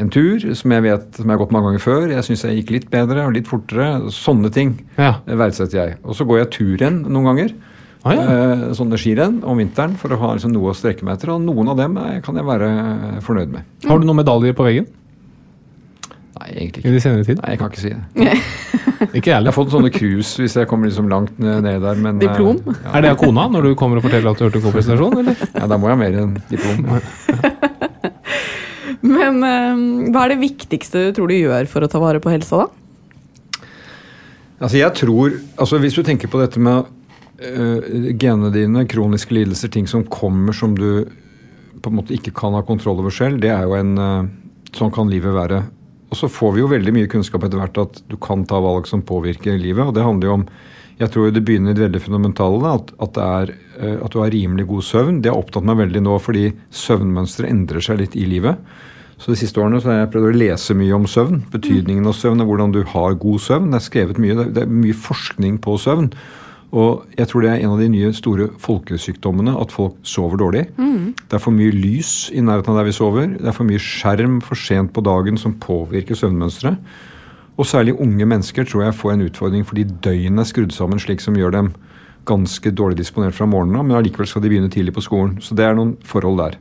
en 0.00 0.10
tur 0.12 0.42
som 0.58 0.72
jeg 0.76 0.84
vet 0.84 1.16
som 1.16 1.24
jeg 1.28 1.32
har 1.36 1.40
gått 1.44 1.52
mange 1.54 1.70
ganger 1.70 1.84
før. 1.84 2.06
Jeg 2.12 2.24
syns 2.28 2.42
jeg 2.44 2.58
gikk 2.62 2.72
litt 2.76 2.88
bedre 2.92 3.26
og 3.28 3.36
litt 3.36 3.48
fortere. 3.50 3.90
Sånne 4.12 4.50
ting 4.52 4.78
Ja. 4.98 5.14
eh, 5.26 5.36
verdsetter 5.36 5.78
jeg. 5.82 5.98
Og 6.04 6.16
så 6.18 6.26
går 6.28 6.42
jeg 6.44 6.50
turrenn 6.58 7.02
noen 7.08 7.28
ganger. 7.30 7.54
Ah, 8.04 8.16
ja. 8.16 8.22
eh, 8.26 8.62
sånne 8.74 8.98
skirenn 8.98 9.44
om 9.46 9.60
vinteren 9.62 9.92
for 10.00 10.10
å 10.10 10.16
ha 10.18 10.32
liksom, 10.34 10.50
noe 10.56 10.72
å 10.72 10.74
strekke 10.74 11.04
meg 11.06 11.20
etter. 11.20 11.30
Og 11.36 11.44
noen 11.44 11.68
av 11.70 11.76
dem 11.78 11.96
eh, 12.02 12.16
kan 12.24 12.34
jeg 12.40 12.48
være 12.48 12.72
fornøyd 13.22 13.52
med. 13.54 13.68
Har 13.86 14.00
du 14.02 14.08
noen 14.08 14.18
medaljer 14.24 14.56
på 14.58 14.66
veggen 14.66 14.88
Nei, 16.42 16.50
egentlig 16.56 16.82
ikke. 16.82 16.90
i 16.90 16.94
de 16.96 17.00
senere 17.02 17.26
tid? 17.26 17.40
Nei, 17.42 17.52
jeg 17.54 17.60
kan 17.60 17.70
ikke 17.70 17.82
si 17.82 17.92
det. 17.92 18.02
Ikke 19.02 19.16
jeg 19.16 19.24
Jeg 19.26 19.34
har 19.34 19.40
heller. 19.40 19.54
fått 19.54 19.72
sånne 19.72 19.90
krus 19.90 20.28
hvis 20.38 20.54
jeg 20.54 20.68
kommer 20.70 20.86
liksom 20.86 21.08
langt 21.10 21.38
ned 21.42 21.66
der. 21.66 21.96
Men, 21.98 22.16
eh, 22.16 22.22
Diplom? 22.22 22.60
Ja, 22.70 22.92
Er 22.94 23.02
det 23.02 23.10
av 23.10 23.18
kona 23.18 23.48
når 23.50 23.62
du 23.66 23.74
kommer 23.78 23.98
og 23.98 24.04
forteller 24.06 24.30
at 24.30 24.38
du 24.38 24.44
hørte 24.46 24.60
en 24.60 24.64
god 24.66 24.76
presentasjon, 24.76 25.16
eller? 25.22 25.42
ja, 25.58 25.66
da 25.66 25.78
må 25.78 25.90
jeg 25.90 25.96
ha 25.96 26.00
mer 26.02 26.18
enn 26.22 26.36
diplom. 26.50 26.86
Men 29.16 29.42
eh, 29.42 29.82
hva 30.14 30.24
er 30.24 30.34
det 30.34 30.40
viktigste 30.42 31.08
du 31.08 31.16
tror 31.16 31.30
du 31.32 31.34
gjør 31.34 31.66
for 31.70 31.82
å 31.82 31.90
ta 31.90 31.98
vare 32.02 32.22
på 32.22 32.30
helsa, 32.30 32.62
da? 32.62 32.68
Altså 34.62 34.78
jeg 34.78 34.94
tror, 34.94 35.34
altså 35.58 35.78
Hvis 35.82 35.96
du 35.98 36.04
tenker 36.06 36.30
på 36.30 36.38
dette 36.38 36.60
med 36.62 36.86
uh, 36.86 37.80
genene 38.14 38.52
dine, 38.54 38.84
kroniske 38.86 39.34
lidelser, 39.34 39.72
ting 39.74 39.88
som 39.90 40.04
kommer 40.06 40.54
som 40.54 40.76
du 40.78 41.02
på 41.82 41.90
en 41.90 41.98
måte 41.98 42.14
ikke 42.14 42.30
kan 42.30 42.54
ha 42.54 42.62
kontroll 42.62 43.00
over 43.02 43.10
selv, 43.10 43.40
det 43.42 43.50
er 43.50 43.66
jo 43.66 43.74
en 43.74 43.96
uh, 43.98 44.30
Sånn 44.72 44.88
kan 44.94 45.10
livet 45.10 45.34
være. 45.36 45.58
Og 46.12 46.18
så 46.18 46.28
får 46.28 46.52
vi 46.52 46.60
jo 46.60 46.68
veldig 46.68 46.92
mye 46.92 47.08
kunnskap 47.08 47.46
etter 47.46 47.56
hvert 47.56 47.78
at 47.80 48.02
du 48.12 48.18
kan 48.20 48.44
ta 48.44 48.60
valg 48.60 48.84
som 48.90 49.00
påvirker 49.08 49.56
livet. 49.56 49.86
Og 49.88 49.96
det 49.96 50.04
handler 50.04 50.28
jo 50.28 50.38
om 50.42 50.46
Jeg 51.00 51.08
tror 51.10 51.30
det 51.32 51.40
begynner 51.42 51.72
i 51.72 51.74
det 51.74 51.86
veldig 51.86 52.00
fundamentale. 52.04 52.68
At, 52.76 52.90
at, 53.00 53.16
er, 53.16 53.52
øh, 53.80 54.04
at 54.04 54.12
du 54.12 54.18
har 54.20 54.30
rimelig 54.30 54.66
god 54.68 54.82
søvn. 54.84 55.22
Det 55.24 55.32
har 55.32 55.40
opptatt 55.40 55.64
meg 55.64 55.80
veldig 55.80 56.02
nå 56.04 56.18
fordi 56.20 56.50
søvnmønsteret 56.70 57.50
endrer 57.50 57.82
seg 57.82 58.02
litt 58.02 58.14
i 58.14 58.26
livet. 58.28 58.60
Så 59.16 59.32
De 59.32 59.38
siste 59.40 59.60
årene 59.62 59.80
så 59.80 59.88
har 59.88 59.98
jeg 60.02 60.12
prøvd 60.12 60.28
å 60.28 60.36
lese 60.36 60.76
mye 60.76 60.94
om 60.94 61.08
søvn. 61.08 61.42
Betydningen 61.50 62.06
av 62.10 62.14
søvn 62.18 62.44
og 62.44 62.52
hvordan 62.52 62.76
du 62.76 62.82
har 62.92 63.16
god 63.24 63.40
søvn. 63.40 63.72
Det 63.72 63.80
er 63.80 63.86
skrevet 63.88 64.20
mye, 64.20 64.46
det 64.52 64.64
er 64.66 64.76
mye 64.84 64.98
forskning 65.08 65.58
på 65.64 65.78
søvn. 65.80 66.12
Og 66.72 67.04
jeg 67.18 67.28
tror 67.28 67.42
det 67.44 67.50
er 67.52 67.62
en 67.66 67.74
av 67.74 67.80
de 67.82 67.88
nye 67.92 68.12
store 68.16 68.46
folkesykdommene 68.62 69.52
at 69.60 69.72
folk 69.74 69.98
sover 70.08 70.38
dårlig. 70.40 70.62
Det 71.28 71.36
er 71.36 71.42
for 71.44 71.52
mye 71.52 71.72
lys 71.74 72.30
i 72.32 72.40
nærheten 72.40 72.72
av 72.72 72.78
der 72.80 72.88
vi 72.88 72.94
sover. 72.96 73.26
Det 73.36 73.44
er 73.50 73.56
for 73.56 73.68
mye 73.68 73.82
skjerm 73.82 74.38
for 74.44 74.56
sent 74.56 74.92
på 74.96 75.04
dagen 75.04 75.36
som 75.36 75.52
påvirker 75.60 76.16
søvnmønsteret. 76.16 76.78
Og 77.60 77.68
særlig 77.68 77.92
unge 78.00 78.24
mennesker 78.24 78.64
tror 78.64 78.86
jeg 78.86 78.96
får 78.96 79.12
en 79.12 79.26
utfordring 79.28 79.66
fordi 79.68 79.84
døgnet 79.84 80.40
er 80.40 80.48
skrudd 80.48 80.72
sammen 80.72 80.98
slik 81.02 81.20
som 81.20 81.36
gjør 81.36 81.52
dem 81.52 81.74
ganske 82.24 82.70
dårlig 82.72 82.96
disponert 83.02 83.34
fra 83.34 83.44
morgenen 83.50 83.80
av, 83.80 83.84
men 83.84 83.96
allikevel 83.98 84.28
skal 84.30 84.44
de 84.44 84.48
begynne 84.52 84.70
tidlig 84.72 84.94
på 84.94 85.02
skolen. 85.04 85.36
Så 85.42 85.56
det 85.58 85.64
er 85.66 85.74
noen 85.76 85.96
forhold 86.06 86.38
der. 86.38 86.56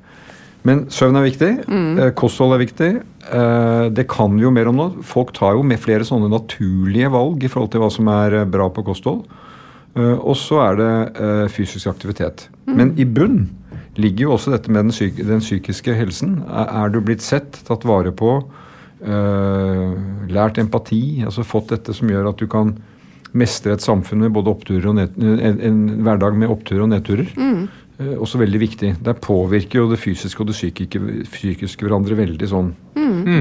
Men 0.67 0.83
søvn 0.93 1.15
er 1.17 1.25
viktig. 1.25 1.51
Mm. 1.69 2.01
Kosthold 2.17 2.53
er 2.57 2.61
viktig. 2.65 2.89
eh, 3.31 3.89
Det 3.89 4.07
kan 4.09 4.35
vi 4.35 4.43
jo 4.43 4.51
mer 4.51 4.67
om 4.67 4.75
nå. 4.75 4.87
Folk 5.05 5.31
tar 5.33 5.53
jo 5.55 5.63
med 5.63 5.79
flere 5.79 6.03
sånne 6.05 6.29
naturlige 6.29 7.09
valg 7.13 7.43
i 7.43 7.47
forhold 7.49 7.71
til 7.71 7.81
hva 7.81 7.89
som 7.93 8.07
er 8.11 8.41
eh, 8.41 8.45
bra 8.45 8.67
på 8.69 8.83
kosthold. 8.85 9.23
Eh, 9.95 10.17
Og 10.19 10.35
så 10.39 10.61
er 10.63 10.77
det 10.79 10.91
eh, 11.19 11.47
fysisk 11.51 11.87
aktivitet. 11.91 12.47
Men 12.67 12.93
i 12.99 13.05
bunn 13.05 13.49
ligger 13.99 14.29
jo 14.29 14.33
også 14.37 14.53
dette 14.53 14.71
med 14.71 14.85
den, 14.87 14.93
psyk 14.95 15.17
den 15.27 15.41
psykiske 15.43 15.93
helsen. 15.97 16.37
Er, 16.47 16.89
du 16.93 17.01
blitt 17.03 17.21
sett, 17.25 17.59
tatt 17.67 17.83
vare 17.83 18.11
på, 18.15 18.37
øh, 19.03 19.97
lært 20.31 20.57
empati, 20.61 21.23
altså 21.25 21.43
fått 21.43 21.73
dette 21.73 21.93
som 21.93 22.07
gjør 22.07 22.29
at 22.31 22.39
du 22.39 22.47
kan 22.47 22.77
mestre 23.33 23.73
et 23.75 23.83
samfunn 23.83 24.23
med 24.25 24.33
både 24.35 24.51
oppturer 24.51 24.87
og 24.91 24.95
ned, 24.95 25.15
en, 25.19 25.59
en 25.59 25.81
hverdag 26.03 26.35
med 26.39 26.51
oppturer 26.51 26.83
og 26.85 26.91
nedturer? 26.93 27.27
Eh, 27.35 27.67
også 28.21 28.39
veldig 28.41 28.61
viktig. 28.61 28.93
Der 29.05 29.17
påvirker 29.17 29.81
jo 29.81 29.89
det 29.91 29.99
fysiske 30.01 30.43
og 30.43 30.49
det 30.51 30.55
psykiske, 30.57 31.01
psykiske 31.31 31.85
hverandre 31.85 32.17
veldig 32.19 32.49
sånn 32.49 32.71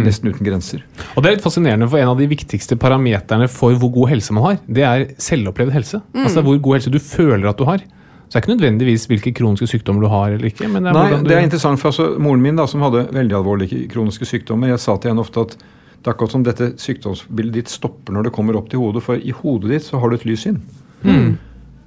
nesten 0.04 0.30
uten 0.30 0.46
grenser. 0.46 0.82
Og 1.14 1.22
det 1.22 1.30
er 1.30 1.36
litt 1.36 1.44
fascinerende, 1.44 1.88
for 1.90 2.00
en 2.00 2.12
av 2.12 2.20
de 2.20 2.28
viktigste 2.30 2.78
parameterne 2.80 3.48
for 3.50 3.76
hvor 3.78 3.92
god 3.94 4.12
helse 4.14 4.34
man 4.36 4.46
har, 4.48 4.60
det 4.66 4.84
er 4.86 5.06
selvopplevd 5.22 5.74
helse. 5.76 6.02
Altså 6.24 6.44
hvor 6.46 6.60
god 6.62 6.78
helse 6.78 6.92
du 6.92 7.00
føler 7.02 7.48
at 7.50 7.60
du 7.60 7.66
har. 7.68 7.82
Så 8.30 8.36
det 8.36 8.38
er 8.38 8.44
ikke 8.44 8.54
nødvendigvis 8.54 9.04
hvilke 9.10 9.32
kroniske 9.34 9.66
sykdommer 9.72 10.06
du 10.06 10.10
har 10.12 10.36
eller 10.36 10.46
ikke. 10.52 10.68
men 10.70 10.84
det 10.84 10.92
er 10.92 10.94
Nei, 10.94 11.06
hvordan 11.08 11.24
du... 11.24 11.28
det 11.28 11.36
er 11.36 11.46
interessant, 11.48 11.80
for 11.82 11.90
altså, 11.90 12.12
Moren 12.22 12.44
min, 12.44 12.58
da, 12.60 12.66
som 12.70 12.84
hadde 12.86 13.08
veldig 13.16 13.36
alvorlige 13.40 13.88
kroniske 13.90 14.28
sykdommer, 14.28 14.70
jeg 14.70 14.82
sa 14.84 14.94
til 14.96 15.10
henne 15.10 15.24
ofte 15.24 15.42
at 15.48 15.56
det 15.58 16.06
er 16.06 16.14
akkurat 16.14 16.36
som 16.36 16.44
dette 16.46 16.70
sykdomsbildet 16.80 17.56
ditt 17.58 17.72
stopper 17.72 18.14
når 18.14 18.28
det 18.28 18.32
kommer 18.36 18.56
opp 18.56 18.70
til 18.70 18.80
hodet, 18.80 19.02
for 19.04 19.18
i 19.18 19.34
hodet 19.34 19.74
ditt 19.74 19.88
så 19.88 19.98
har 20.00 20.12
du 20.12 20.16
et 20.16 20.28
lys 20.30 20.46
inn. 20.46 20.62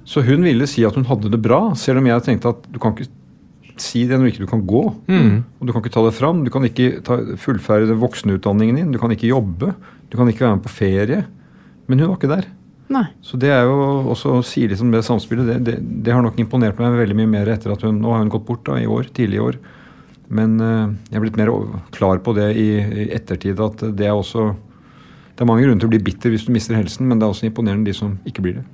Så 0.04 0.22
hun 0.24 0.44
ville 0.44 0.66
si 0.68 0.84
at 0.84 0.96
hun 0.98 1.06
hadde 1.08 1.30
det 1.32 1.40
bra, 1.42 1.72
selv 1.78 2.02
om 2.02 2.08
jeg 2.08 2.24
tenkte 2.26 2.52
at 2.52 2.66
du 2.70 2.80
kan 2.82 2.92
ikke 2.92 3.08
si 3.80 4.04
det 4.06 4.18
når 4.18 4.30
ikke 4.30 4.44
du 4.44 4.50
kan 4.50 4.64
gå. 4.68 4.82
Og 5.58 5.66
du 5.66 5.72
kan 5.72 5.82
ikke 5.82 5.94
ta 5.94 6.04
det 6.06 6.16
fram. 6.16 6.44
Du 6.46 6.50
kan 6.54 6.66
ikke 6.66 7.00
ta, 7.06 7.18
fullføre 7.40 7.88
den 7.90 8.02
voksenutdanningen 8.02 8.80
din. 8.80 8.92
Du 8.94 9.00
kan 9.02 9.12
ikke 9.14 9.32
jobbe. 9.32 9.72
Du 10.12 10.18
kan 10.18 10.28
ikke 10.30 10.44
være 10.46 10.58
med 10.58 10.66
på 10.66 10.74
ferie. 10.74 11.24
Men 11.88 12.00
hun 12.00 12.12
var 12.12 12.20
ikke 12.20 12.34
der. 12.34 12.50
Nei. 12.92 13.06
Så 13.24 13.38
det 13.40 13.48
er 13.50 13.64
jo 13.64 13.78
også 14.12 14.36
å 14.38 14.44
si 14.44 14.66
om 14.76 14.92
det 14.92 15.00
samspillet, 15.06 15.48
det, 15.48 15.56
det, 15.64 15.76
det 16.04 16.12
har 16.12 16.20
nok 16.22 16.36
imponert 16.38 16.78
meg 16.78 16.98
veldig 17.00 17.16
mye 17.16 17.30
mer 17.32 17.48
etter 17.54 17.72
at 17.72 17.82
hun 17.86 17.96
Nå 18.02 18.12
har 18.12 18.20
hun 18.20 18.32
gått 18.32 18.44
bort 18.46 18.66
da, 18.68 18.76
i 18.76 18.86
år, 18.86 19.08
tidlig 19.16 19.40
i 19.40 19.44
år. 19.46 19.58
Men 20.34 20.58
uh, 20.60 20.92
jeg 21.08 21.18
er 21.18 21.24
blitt 21.24 21.40
mer 21.40 21.50
klar 21.96 22.20
på 22.24 22.36
det 22.36 22.50
i, 22.60 22.68
i 22.80 23.08
ettertid 23.16 23.60
at 23.60 23.82
det 23.96 24.06
er 24.08 24.14
også 24.16 24.52
Det 25.34 25.42
er 25.44 25.48
mange 25.48 25.64
grunner 25.64 25.82
til 25.82 25.90
å 25.90 25.92
bli 25.92 26.04
bitter 26.06 26.32
hvis 26.32 26.46
du 26.46 26.52
mister 26.54 26.76
helsen, 26.78 27.08
men 27.08 27.18
det 27.18 27.26
er 27.26 27.34
også 27.34 27.48
imponerende 27.48 27.88
de 27.88 27.96
som 27.96 28.14
ikke 28.28 28.44
blir 28.44 28.60
det. 28.60 28.64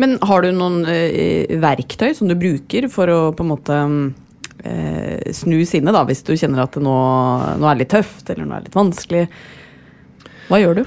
Men 0.00 0.16
har 0.28 0.44
du 0.44 0.52
noen 0.54 0.84
eh, 0.88 1.48
verktøy 1.60 2.12
som 2.16 2.30
du 2.30 2.36
bruker 2.38 2.88
for 2.92 3.10
å 3.10 3.20
på 3.36 3.44
en 3.44 3.52
måte 3.52 3.80
eh, 4.62 5.32
snu 5.34 5.58
sinnet, 5.66 5.94
da, 5.94 6.04
hvis 6.08 6.24
du 6.26 6.34
kjenner 6.36 6.64
at 6.66 6.78
nå 6.82 6.94
er 7.58 7.80
litt 7.80 7.92
tøft, 7.94 8.28
eller 8.30 8.46
nå 8.46 8.58
er 8.58 8.68
litt 8.68 8.78
vanskelig? 8.78 9.26
Hva 10.48 10.62
gjør 10.62 10.80
du? 10.80 10.86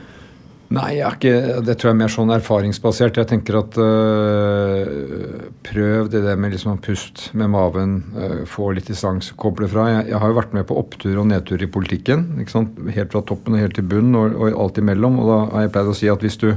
Nei, 0.72 1.02
jeg 1.02 1.04
er 1.04 1.16
ikke, 1.18 1.62
det 1.68 1.74
tror 1.76 1.90
jeg 1.90 1.96
er 1.98 2.00
mer 2.00 2.12
sånn 2.14 2.30
erfaringsbasert. 2.32 3.18
Jeg 3.20 3.28
tenker 3.28 3.58
at 3.60 3.76
øh, 3.82 4.92
prøv 5.68 6.08
det 6.14 6.22
der 6.24 6.38
med 6.40 6.54
liksom 6.56 6.78
pust 6.86 7.26
med 7.36 7.52
maven, 7.52 7.98
øh, 8.16 8.38
få 8.48 8.70
litt 8.78 8.88
distanse, 8.88 9.36
koble 9.36 9.68
fra. 9.68 9.90
Jeg, 9.92 10.06
jeg 10.14 10.22
har 10.24 10.32
jo 10.32 10.38
vært 10.38 10.56
med 10.56 10.70
på 10.70 10.78
opptur 10.80 11.20
og 11.20 11.28
nedtur 11.28 11.60
i 11.60 11.68
politikken. 11.68 12.24
Helt 12.40 13.12
fra 13.12 13.24
toppen 13.28 13.58
og 13.58 13.66
helt 13.66 13.76
til 13.76 13.90
bunnen 13.92 14.16
og, 14.16 14.38
og 14.40 14.64
alt 14.64 14.80
imellom. 14.80 15.20
Og 15.20 15.28
da 15.28 15.40
har 15.58 15.68
jeg 15.68 15.74
pleid 15.76 15.92
å 15.92 15.98
si 16.00 16.12
at 16.14 16.24
hvis 16.24 16.40
du 16.40 16.54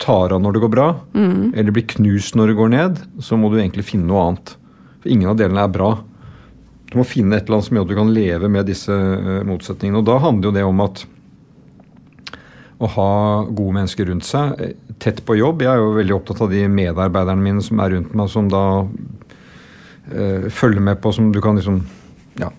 tar 0.00 0.32
av 0.32 0.40
når 0.42 0.56
det 0.56 0.62
går 0.64 0.72
bra, 0.72 0.86
eller 1.14 1.70
blir 1.76 1.86
knust 1.92 2.34
når 2.38 2.50
det 2.52 2.56
går 2.58 2.70
ned, 2.72 3.00
så 3.22 3.36
må 3.38 3.50
du 3.52 3.58
egentlig 3.60 3.84
finne 3.88 4.08
noe 4.08 4.22
annet. 4.30 4.54
For 5.02 5.12
ingen 5.12 5.30
av 5.32 5.36
delene 5.40 5.62
er 5.66 5.72
bra. 5.74 5.90
Du 6.90 6.96
må 6.98 7.04
finne 7.06 7.36
et 7.36 7.44
eller 7.46 7.60
annet 7.60 7.68
som 7.68 7.76
gjør 7.78 7.86
at 7.86 7.92
du 7.92 7.98
kan 8.00 8.12
leve 8.16 8.48
med 8.50 8.66
disse 8.66 8.90
øh, 8.92 9.44
motsetningene. 9.46 10.00
Og 10.02 10.08
da 10.08 10.16
handler 10.24 10.48
jo 10.50 10.54
det 10.56 10.64
om 10.66 10.80
at 10.84 11.04
å 12.80 12.88
ha 12.96 13.10
gode 13.44 13.76
mennesker 13.76 14.08
rundt 14.08 14.24
seg. 14.24 14.54
eh, 14.60 14.72
Tett 15.00 15.22
på 15.24 15.36
jobb. 15.38 15.62
Jeg 15.64 15.70
er 15.72 15.80
jo 15.80 15.92
veldig 15.96 16.14
opptatt 16.16 16.40
av 16.44 16.50
de 16.52 16.64
medarbeiderne 16.68 17.40
mine 17.44 17.62
som 17.64 17.78
er 17.80 17.94
rundt 17.94 18.14
meg, 18.16 18.28
som 18.32 18.48
da 18.52 18.62
eh, 20.12 20.48
følger 20.52 20.80
med 20.84 21.00
på, 21.00 21.12
som 21.12 21.30
du 21.32 21.40
kan 21.44 21.56
liksom 21.56 21.78
ja, 22.40 22.50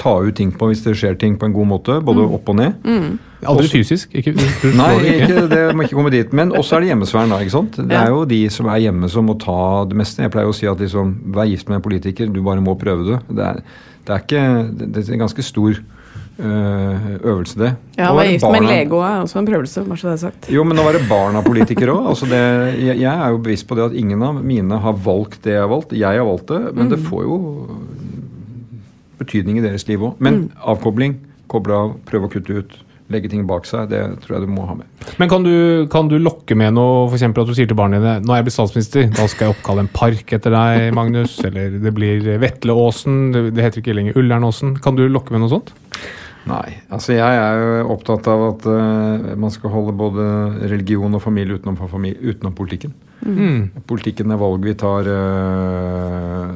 ta 0.00 0.14
ut 0.24 0.36
ting 0.38 0.52
på 0.52 0.70
hvis 0.70 0.84
det 0.86 0.94
skjer 1.00 1.18
ting 1.20 1.36
på 1.40 1.48
en 1.48 1.56
god 1.56 1.68
måte. 1.74 1.98
Både 2.04 2.24
opp 2.38 2.48
og 2.52 2.56
ned. 2.60 3.18
Aldri 3.48 3.68
fysisk. 3.72 4.10
Ikke, 4.16 4.34
Nei, 4.76 4.88
det 5.00 5.12
ikke. 5.22 5.44
det 5.48 5.60
må 5.76 5.86
ikke 5.86 5.96
komme 5.96 6.12
dit. 6.12 6.32
Men 6.36 6.52
også 6.56 6.76
er 6.76 6.84
det 6.84 6.90
hjemmesfæren, 6.90 7.32
da. 7.32 7.38
ikke 7.40 7.54
sant? 7.54 7.78
Det 7.78 7.96
er 7.96 8.10
jo 8.12 8.24
de 8.28 8.40
som 8.52 8.68
er 8.68 8.82
hjemme 8.84 9.08
som 9.12 9.24
må 9.30 9.36
ta 9.40 9.86
det 9.88 9.96
meste. 9.96 10.24
Jeg 10.26 10.32
pleier 10.34 10.50
å 10.50 10.56
si 10.56 10.68
at 10.68 10.82
liksom, 10.82 11.14
vær 11.36 11.48
gift 11.48 11.70
med 11.70 11.80
en 11.80 11.86
politiker, 11.86 12.28
du 12.28 12.42
bare 12.44 12.60
må 12.64 12.76
prøve 12.80 13.06
det. 13.06 13.22
Det 13.30 13.46
er, 13.46 13.62
det 14.04 14.14
er, 14.16 14.26
ikke, 14.26 14.44
det 14.82 15.04
er 15.06 15.14
en 15.16 15.22
ganske 15.24 15.44
stor 15.46 15.70
øh, 15.72 17.06
øvelse, 17.22 17.56
det. 17.62 17.70
Ja, 17.96 18.10
være 18.10 18.18
være 18.18 18.34
gift 18.34 18.48
med 18.50 18.60
en 18.60 18.68
lego 18.74 19.00
er 19.06 19.16
også 19.22 19.40
en 19.40 19.48
prøvelse, 19.48 19.86
bare 19.88 20.02
så 20.02 20.10
det 20.10 20.12
er 20.12 20.22
sagt. 20.26 20.50
jo, 20.52 20.66
men 20.68 20.82
å 20.82 20.84
være 20.90 21.00
barn 21.08 21.40
av 21.40 21.48
politikere 21.48 21.96
òg. 21.96 22.10
Altså 22.12 22.28
jeg, 22.28 22.98
jeg 23.00 23.08
er 23.14 23.32
jo 23.32 23.40
bevisst 23.40 23.68
på 23.70 23.78
det 23.78 23.88
at 23.88 23.96
ingen 23.96 24.26
av 24.26 24.44
mine 24.44 24.82
har 24.84 25.00
valgt 25.08 25.40
det 25.48 25.56
jeg 25.56 25.64
har 25.64 25.72
valgt. 25.72 25.96
Jeg 25.96 26.20
har 26.20 26.28
valgt 26.28 26.52
det, 26.52 26.60
men 26.76 26.92
det 26.92 27.00
får 27.08 27.24
jo 27.24 27.40
betydning 29.20 29.60
i 29.60 29.64
deres 29.64 29.88
liv 29.88 30.04
òg. 30.10 30.20
Men 30.20 30.46
avkobling, 30.60 31.18
koble 31.50 31.76
av, 31.76 31.98
prøve 32.08 32.28
å 32.28 32.32
kutte 32.32 32.60
ut, 32.60 32.78
legge 33.10 33.30
ting 33.32 33.42
bak 33.48 33.66
seg, 33.68 33.88
det 33.90 34.00
tror 34.22 34.36
jeg 34.36 34.46
du 34.46 34.52
må 34.54 34.66
ha 34.68 34.76
med. 34.78 34.88
Men 35.20 35.30
kan 35.32 35.44
du, 35.46 35.54
kan 35.92 36.10
du 36.10 36.16
lokke 36.22 36.56
med 36.58 36.74
noe, 36.76 37.08
f.eks. 37.10 37.26
at 37.30 37.50
du 37.50 37.54
sier 37.56 37.70
til 37.70 37.78
barna 37.78 38.00
dine 38.00 38.16
nå 38.24 38.34
er 38.34 38.40
jeg 38.40 38.48
blitt 38.48 38.56
statsminister, 38.56 39.10
da 39.16 39.26
skal 39.30 39.48
jeg 39.48 39.56
oppkalle 39.56 39.84
en 39.84 39.92
park 39.92 40.34
etter 40.36 40.54
deg, 40.54 40.86
Magnus. 40.96 41.36
Eller 41.48 41.76
det 41.82 41.94
blir 41.96 42.24
Vetleåsen, 42.42 43.20
det, 43.34 43.58
heter 43.60 43.82
ikke 43.82 43.96
lenger 43.98 44.18
Ullernåsen. 44.20 44.76
Kan 44.84 44.98
du 44.98 45.06
lokke 45.08 45.34
med 45.34 45.44
noe 45.44 45.52
sånt? 45.52 45.74
Nei. 46.48 46.80
altså 46.88 47.12
Jeg 47.12 47.36
er 47.36 47.58
jo 47.60 47.90
opptatt 47.92 48.26
av 48.32 48.46
at 48.46 48.64
uh, 48.64 49.34
man 49.38 49.52
skal 49.52 49.74
holde 49.74 49.92
både 49.98 50.24
religion 50.70 51.12
og 51.14 51.22
familie 51.22 51.58
utenom, 51.58 51.76
utenom 51.76 52.56
politikken. 52.56 52.94
Politikken 53.90 54.32
er 54.32 54.40
valg 54.40 54.64
vi 54.64 54.74
tar 54.80 55.08
uh, 55.10 56.54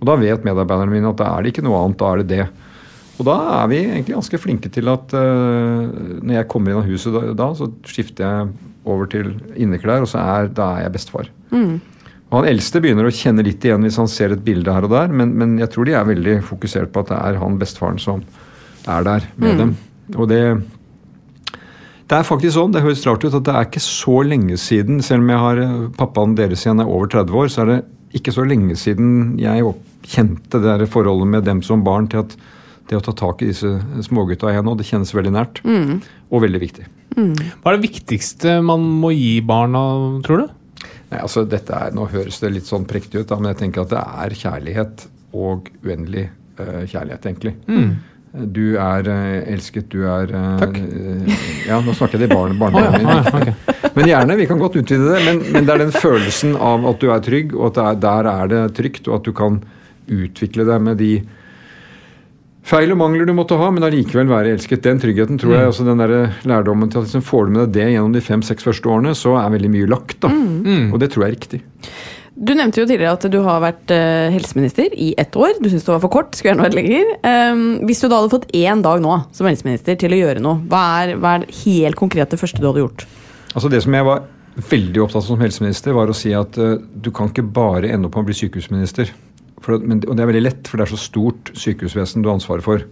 Og 0.00 0.08
da 0.08 0.16
vet 0.18 0.46
medarbeiderne 0.46 0.90
mine 0.90 1.12
at 1.12 1.20
da 1.20 1.28
er 1.36 1.44
det 1.44 1.52
ikke 1.52 1.66
noe 1.66 1.84
annet, 1.84 2.00
da 2.00 2.08
er 2.10 2.22
det 2.22 2.30
det. 2.32 2.48
Og 3.18 3.26
da 3.26 3.36
er 3.60 3.70
vi 3.70 3.78
egentlig 3.82 4.14
ganske 4.14 4.38
flinke 4.38 4.70
til 4.70 4.90
at 4.92 5.14
uh, 5.14 5.86
når 6.22 6.34
jeg 6.36 6.48
kommer 6.50 6.70
inn 6.72 6.80
av 6.80 6.86
huset 6.86 7.14
da, 7.14 7.22
da, 7.34 7.48
så 7.58 7.66
skifter 7.86 8.24
jeg 8.26 8.50
over 8.88 9.10
til 9.10 9.32
inneklær, 9.58 10.04
og 10.06 10.10
så 10.10 10.22
er, 10.22 10.50
da 10.54 10.68
er 10.76 10.86
jeg 10.86 10.94
bestefar. 10.94 11.30
Og 12.28 12.36
Han 12.38 12.48
eldste 12.50 12.80
begynner 12.84 13.08
å 13.08 13.14
kjenne 13.14 13.44
litt 13.44 13.64
igjen 13.64 13.84
hvis 13.84 13.98
han 13.98 14.10
ser 14.12 14.34
et 14.34 14.44
bilde 14.44 14.72
her 14.72 14.86
og 14.86 14.92
der, 14.92 15.10
men, 15.10 15.32
men 15.40 15.56
jeg 15.60 15.72
tror 15.72 15.88
de 15.88 15.96
er 15.96 16.08
veldig 16.08 16.38
fokusert 16.46 16.92
på 16.92 17.02
at 17.02 17.10
det 17.10 17.18
er 17.18 17.40
han 17.42 17.58
bestefaren 17.60 18.00
som 18.02 18.22
er 18.88 19.06
der 19.06 19.26
med 19.40 19.62
dem. 19.62 19.76
Og 20.14 20.28
det, 20.30 20.42
det 22.08 22.16
er 22.16 22.24
faktisk 22.24 22.54
sånn, 22.56 22.72
det 22.72 22.84
høres 22.84 23.04
rart 23.04 23.24
ut, 23.26 23.34
at 23.36 23.44
det 23.44 23.54
er 23.54 23.66
ikke 23.68 23.82
så 23.84 24.20
lenge 24.24 24.56
siden, 24.60 25.02
selv 25.04 25.24
om 25.24 25.32
jeg 25.32 25.42
har 25.44 25.62
eh, 25.64 25.80
pappaen 25.98 26.36
deres 26.38 26.64
igjen 26.64 26.80
er 26.80 26.88
over 26.88 27.10
30 27.12 27.36
år, 27.36 27.50
så 27.52 27.64
er 27.64 27.72
det 27.72 27.80
ikke 28.16 28.32
så 28.32 28.46
lenge 28.48 28.76
siden 28.80 29.10
jeg 29.40 29.74
kjente 30.08 30.60
det 30.62 30.78
der 30.80 30.88
forholdet 30.88 31.28
med 31.28 31.44
dem 31.44 31.60
som 31.64 31.84
barn 31.84 32.08
til 32.08 32.22
at 32.24 32.36
det 32.88 32.96
å 32.96 33.02
ta 33.04 33.12
tak 33.12 33.42
i 33.44 33.50
disse 33.50 33.68
smågutta 34.06 34.48
igjen 34.48 34.64
nå, 34.64 34.72
det 34.78 34.86
kjennes 34.88 35.12
veldig 35.12 35.34
nært. 35.34 35.60
Og 36.32 36.40
veldig 36.40 36.60
viktig. 36.62 36.86
Hva 37.60 37.72
er 37.72 37.76
det 37.76 37.84
viktigste 37.84 38.54
man 38.64 38.86
må 39.02 39.10
gi 39.12 39.34
barna, 39.44 39.82
tror 40.24 40.40
du? 40.40 40.86
Nei, 41.10 41.20
altså 41.20 41.44
dette 41.48 41.74
er, 41.74 41.92
Nå 41.96 42.06
høres 42.12 42.40
det 42.40 42.54
litt 42.54 42.68
sånn 42.68 42.86
prektig 42.88 43.22
ut, 43.22 43.28
da, 43.28 43.36
men 43.40 43.52
jeg 43.52 43.60
tenker 43.62 43.84
at 43.84 43.92
det 43.92 44.00
er 44.24 44.36
kjærlighet 44.42 45.04
og 45.36 45.68
uendelig 45.84 46.28
uh, 46.60 46.84
kjærlighet, 46.88 47.28
egentlig. 47.28 47.54
Du 48.32 48.76
er 48.76 49.08
eh, 49.08 49.52
elsket, 49.54 49.86
du 49.92 50.02
er 50.04 50.28
eh, 50.36 50.58
Takk. 50.60 50.76
eh, 50.76 51.38
ja, 51.70 51.78
nå 51.80 51.94
snakker 51.96 52.20
jeg 52.20 52.28
til 52.28 52.34
barn, 52.36 52.58
barnebarna 52.60 53.00
mine. 53.00 53.54
Men 53.96 54.10
gjerne, 54.10 54.36
vi 54.38 54.46
kan 54.50 54.60
godt 54.60 54.76
utvide 54.82 55.08
det. 55.14 55.22
Men, 55.24 55.40
men 55.54 55.64
det 55.66 55.74
er 55.74 55.82
den 55.86 55.94
følelsen 55.96 56.54
av 56.60 56.84
at 56.90 57.00
du 57.00 57.08
er 57.14 57.24
trygg, 57.24 57.54
og 57.56 57.70
at 57.70 57.78
det 57.78 57.86
er, 57.88 57.98
der 58.04 58.30
er 58.34 58.52
det 58.52 58.62
trygt, 58.76 59.08
og 59.08 59.20
at 59.20 59.26
du 59.30 59.32
kan 59.36 59.58
utvikle 60.08 60.66
deg 60.68 60.84
med 60.84 61.00
de 61.00 61.12
feil 62.68 62.92
og 62.92 62.98
mangler 63.00 63.24
du 63.24 63.32
måtte 63.32 63.56
ha, 63.56 63.70
men 63.72 63.86
allikevel 63.86 64.28
være 64.28 64.52
elsket. 64.52 64.84
Den 64.84 65.00
tryggheten, 65.00 65.40
tror 65.40 65.54
jeg, 65.56 65.70
altså 65.70 65.86
den 65.88 66.02
der 66.04 66.14
lærdommen 66.48 66.92
til 66.92 67.00
at 67.00 67.08
liksom 67.08 67.24
får 67.24 67.48
du 67.48 67.54
med 67.54 67.62
deg 67.64 67.78
det 67.78 67.86
gjennom 67.94 68.12
de 68.12 68.20
fem-seks 68.28 68.68
første 68.68 68.92
årene, 68.92 69.14
så 69.16 69.38
er 69.40 69.54
veldig 69.56 69.72
mye 69.72 69.88
lagt. 69.88 70.18
da. 70.20 70.28
Og 70.92 71.00
det 71.00 71.08
tror 71.14 71.24
jeg 71.24 71.30
er 71.32 71.36
riktig. 71.38 71.62
Du 72.38 72.52
nevnte 72.54 72.78
jo 72.78 72.86
tidligere 72.86 73.16
at 73.16 73.24
du 73.32 73.38
har 73.42 73.58
vært 73.64 73.90
eh, 73.90 74.30
helseminister 74.30 74.92
i 74.94 75.08
ett 75.18 75.34
år. 75.34 75.56
Du 75.58 75.66
syntes 75.66 75.86
det 75.88 75.90
var 75.90 76.02
for 76.04 76.12
kort. 76.14 76.36
skulle 76.38 76.52
gjerne 76.52 76.66
vært 76.68 76.76
lenger. 76.78 77.08
Um, 77.26 77.62
hvis 77.88 77.98
du 77.98 78.06
da 78.06 78.20
hadde 78.20 78.30
fått 78.30 78.52
én 78.54 78.82
dag 78.84 79.02
nå 79.02 79.16
som 79.34 79.48
helseminister 79.50 79.98
til 79.98 80.14
å 80.14 80.20
gjøre 80.20 80.42
noe, 80.44 80.60
hva 80.70 80.82
er, 81.02 81.16
hva 81.18 81.32
er 81.40 81.48
helt 81.64 81.98
konkret 81.98 82.30
det 82.30 82.38
første 82.38 82.62
du 82.62 82.68
hadde 82.68 82.84
gjort? 82.84 83.06
Altså 83.58 83.72
Det 83.72 83.80
som 83.82 83.96
jeg 83.98 84.06
var 84.06 84.22
veldig 84.70 85.02
opptatt 85.02 85.24
av 85.24 85.26
som 85.26 85.42
helseminister, 85.42 85.96
var 85.98 86.12
å 86.12 86.14
si 86.14 86.30
at 86.36 86.60
uh, 86.62 86.76
du 86.78 87.10
kan 87.14 87.32
ikke 87.32 87.42
bare 87.42 87.90
ende 87.90 88.06
opp 88.06 88.20
med 88.20 88.28
å 88.28 88.30
bli 88.30 88.38
sykehusminister. 88.44 89.10
For, 89.64 89.82
men, 89.82 90.04
og 90.06 90.14
det 90.14 90.22
er 90.22 90.30
veldig 90.30 90.46
lett, 90.46 90.70
for 90.70 90.78
det 90.78 90.86
er 90.86 90.94
så 90.94 91.02
stort 91.08 91.50
sykehusvesen 91.58 92.22
du 92.22 92.30
har 92.30 92.38
ansvaret 92.38 92.62
for. 92.62 92.86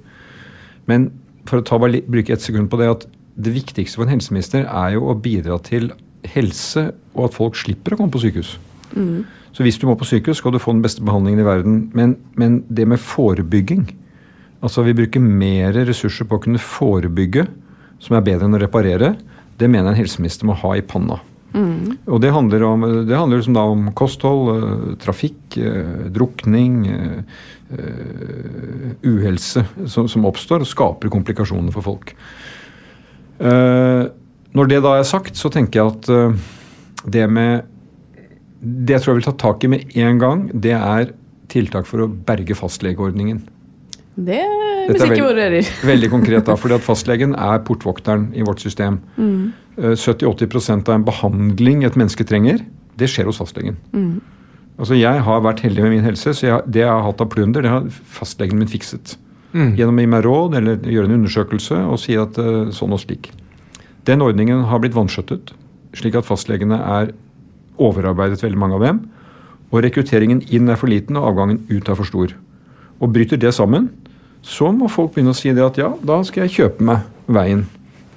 Men 0.90 1.12
for 1.46 1.62
å 1.62 1.66
ta 1.70 1.78
bruke 1.78 2.34
ett 2.34 2.42
sekund 2.42 2.72
på 2.72 2.82
det 2.82 2.90
at 2.90 3.06
det 3.38 3.54
viktigste 3.54 4.00
for 4.00 4.08
en 4.08 4.16
helseminister 4.16 4.66
er 4.66 4.96
jo 4.96 5.06
å 5.06 5.14
bidra 5.14 5.62
til 5.62 5.92
helse, 6.34 6.88
og 7.14 7.28
at 7.28 7.38
folk 7.38 7.58
slipper 7.62 7.94
å 7.94 8.02
komme 8.02 8.10
på 8.10 8.26
sykehus. 8.26 8.56
Så 9.56 9.64
hvis 9.64 9.78
du 9.80 9.86
må 9.88 9.94
på 9.96 10.04
sykehus, 10.04 10.42
skal 10.42 10.52
du 10.52 10.60
få 10.60 10.74
den 10.74 10.82
beste 10.84 11.04
behandlingen 11.04 11.40
i 11.40 11.46
verden. 11.46 11.78
Men, 11.96 12.18
men 12.36 12.60
det 12.68 12.88
med 12.88 13.00
forebygging 13.00 13.86
Altså 14.64 14.82
vi 14.82 14.94
bruker 14.96 15.20
mer 15.22 15.76
ressurser 15.86 16.26
på 16.26 16.38
å 16.38 16.42
kunne 16.42 16.58
forebygge, 16.58 17.42
som 18.02 18.16
er 18.16 18.24
bedre 18.24 18.48
enn 18.48 18.56
å 18.56 18.60
reparere. 18.62 19.10
Det 19.60 19.68
mener 19.68 19.90
jeg 19.90 19.92
en 19.92 20.00
helseminister 20.00 20.48
må 20.48 20.56
ha 20.58 20.70
i 20.74 20.82
panna. 20.82 21.18
Og 21.56 22.20
det 22.20 22.32
handler, 22.34 22.64
om, 22.66 22.82
det 23.08 23.16
handler 23.16 23.40
liksom 23.40 23.54
da 23.56 23.62
om 23.70 23.86
kosthold, 23.96 24.48
eh, 24.56 24.96
trafikk, 25.00 25.56
eh, 25.56 26.08
drukning, 26.12 26.74
eh, 26.90 27.78
uhelse 29.06 29.64
som, 29.88 30.08
som 30.08 30.26
oppstår 30.28 30.64
og 30.64 30.68
skaper 30.68 31.12
komplikasjoner 31.12 31.72
for 31.74 31.86
folk. 31.86 32.12
Når 33.36 34.68
det 34.70 34.78
da 34.84 34.92
er 34.96 35.08
sagt, 35.08 35.36
så 35.36 35.50
tenker 35.52 35.80
jeg 35.80 35.92
at 35.92 37.10
det 37.12 37.24
med 37.28 37.66
Det 38.86 38.96
jeg 38.96 39.02
tror 39.04 39.12
jeg 39.14 39.20
vil 39.20 39.26
ta 39.28 39.34
tak 39.42 39.64
i 39.64 39.70
med 39.70 39.96
en 40.02 40.18
gang, 40.22 40.46
det 40.54 40.72
er 40.76 41.12
tiltak 41.52 41.86
for 41.86 42.02
å 42.02 42.08
berge 42.10 42.56
fastlegeordningen. 42.58 43.42
Det 44.16 44.38
Dette 44.40 44.94
hvis 44.94 45.02
er 45.02 45.12
ikke 45.12 45.26
vel- 45.26 45.28
våre 45.28 45.44
ører. 45.50 45.68
Veldig 45.92 46.08
konkret, 46.10 46.44
da, 46.48 46.54
fordi 46.58 46.74
at 46.78 46.84
fastlegen 46.86 47.34
er 47.36 47.60
portvokteren 47.66 48.30
i 48.34 48.42
vårt 48.46 48.62
system. 48.64 49.00
Mm. 49.20 49.52
70-80% 49.76 50.88
av 50.88 50.94
en 50.96 51.04
behandling 51.04 51.84
et 51.84 51.98
menneske 52.00 52.24
trenger, 52.24 52.62
det 52.96 53.10
skjer 53.12 53.28
hos 53.28 53.36
fastlegen. 53.42 53.76
Altså 54.78 54.96
Jeg 54.96 55.20
har 55.26 55.42
vært 55.44 55.60
heldig 55.64 55.82
med 55.84 55.90
min 55.98 56.04
helse, 56.06 56.32
så 56.36 56.46
jeg, 56.48 56.62
det 56.72 56.80
jeg 56.82 56.88
har 56.88 57.04
hatt 57.04 57.20
av 57.20 57.28
plunder, 57.32 57.62
det 57.64 57.70
har 57.72 57.84
fastlegen 57.90 58.58
min 58.60 58.68
fikset. 58.72 59.16
Gjennom 59.56 59.96
å 59.96 60.02
gi 60.04 60.08
meg 60.12 60.24
råd 60.26 60.56
eller 60.58 60.80
gjøre 60.84 61.08
en 61.08 61.14
undersøkelse 61.20 61.76
og 61.88 62.00
si 62.02 62.16
at 62.20 62.36
eh, 62.40 62.66
sånn 62.76 62.92
og 62.92 63.00
slik. 63.00 63.30
Den 64.04 64.20
ordningen 64.24 64.66
har 64.68 64.80
blitt 64.82 64.96
vanskjøttet, 64.96 65.52
slik 65.96 66.16
at 66.18 66.26
fastlegene 66.28 66.76
er 66.76 67.12
overarbeidet, 67.78 68.42
veldig 68.42 68.60
mange 68.60 68.78
av 68.78 68.84
dem. 68.86 69.00
Og 69.72 69.82
rekrutteringen 69.84 70.42
inn 70.54 70.68
er 70.70 70.78
for 70.80 70.90
liten, 70.90 71.18
og 71.18 71.30
avgangen 71.32 71.62
ut 71.70 71.88
er 71.88 71.98
for 71.98 72.08
stor. 72.08 72.34
Og 73.00 73.12
bryter 73.12 73.40
det 73.40 73.52
sammen, 73.54 73.90
så 74.46 74.70
må 74.72 74.88
folk 74.92 75.14
begynne 75.14 75.34
å 75.34 75.36
si 75.36 75.50
det 75.54 75.64
at 75.64 75.78
ja, 75.80 75.90
da 76.06 76.20
skal 76.26 76.46
jeg 76.46 76.54
kjøpe 76.60 76.86
meg 76.86 77.02
veien. 77.26 77.66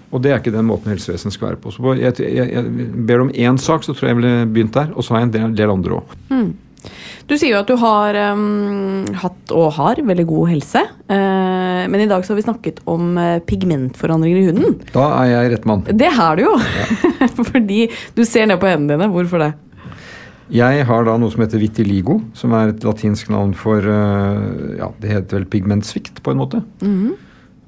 Og 0.10 0.22
det 0.24 0.32
er 0.32 0.42
ikke 0.42 0.54
den 0.54 0.68
måten 0.70 0.90
helsevesenet 0.94 1.36
skal 1.36 1.52
være 1.52 1.62
på. 1.62 1.74
Så 1.74 1.94
jeg, 2.00 2.16
jeg, 2.22 2.48
jeg 2.54 2.90
ber 3.10 3.26
om 3.26 3.30
én 3.34 3.60
sak, 3.62 3.86
så 3.86 3.94
tror 3.94 4.10
jeg 4.10 4.16
jeg 4.16 4.22
ville 4.22 4.48
begynt 4.54 4.78
der. 4.78 4.90
Og 4.96 5.06
så 5.06 5.14
har 5.14 5.24
jeg 5.24 5.30
en 5.30 5.36
del, 5.36 5.52
del 5.58 5.74
andre 5.74 6.00
òg. 6.00 6.16
Du 7.30 7.36
sier 7.38 7.54
jo 7.54 7.60
at 7.62 7.70
du 7.70 7.76
har 7.78 8.18
um, 8.34 9.06
hatt 9.22 9.54
og 9.54 9.68
har 9.78 10.02
veldig 10.02 10.26
god 10.30 10.52
helse. 10.54 10.82
Uh, 11.12 11.86
men 11.92 12.02
i 12.02 12.10
dag 12.10 12.26
så 12.26 12.34
har 12.34 12.40
vi 12.40 12.46
snakket 12.48 12.82
om 12.90 13.14
uh, 13.20 13.38
pigmentforandringer 13.46 14.40
i 14.40 14.46
huden. 14.50 14.78
Da 14.96 15.06
er 15.20 15.32
jeg 15.34 15.54
rett 15.54 15.68
mann. 15.70 15.86
Det 15.86 16.12
har 16.18 16.40
du 16.40 16.48
jo! 16.48 16.56
Fordi 17.52 17.88
du 18.18 18.24
ser 18.26 18.50
ned 18.50 18.62
på 18.62 18.72
hendene 18.72 18.98
dine. 18.98 19.12
Hvorfor 19.14 19.44
det? 19.46 19.52
Jeg 20.50 20.86
har 20.90 21.06
da 21.06 21.14
noe 21.22 21.30
som 21.30 21.44
heter 21.44 21.62
vitiligo, 21.62 22.18
som 22.34 22.56
er 22.58 22.72
et 22.72 22.86
latinsk 22.86 23.30
navn 23.30 23.52
for 23.58 23.86
uh, 23.86 24.78
ja, 24.80 24.90
Det 24.98 25.12
heter 25.12 25.44
vel 25.44 25.50
pigmentsvikt, 25.54 26.24
på 26.26 26.34
en 26.34 26.42
måte. 26.42 26.64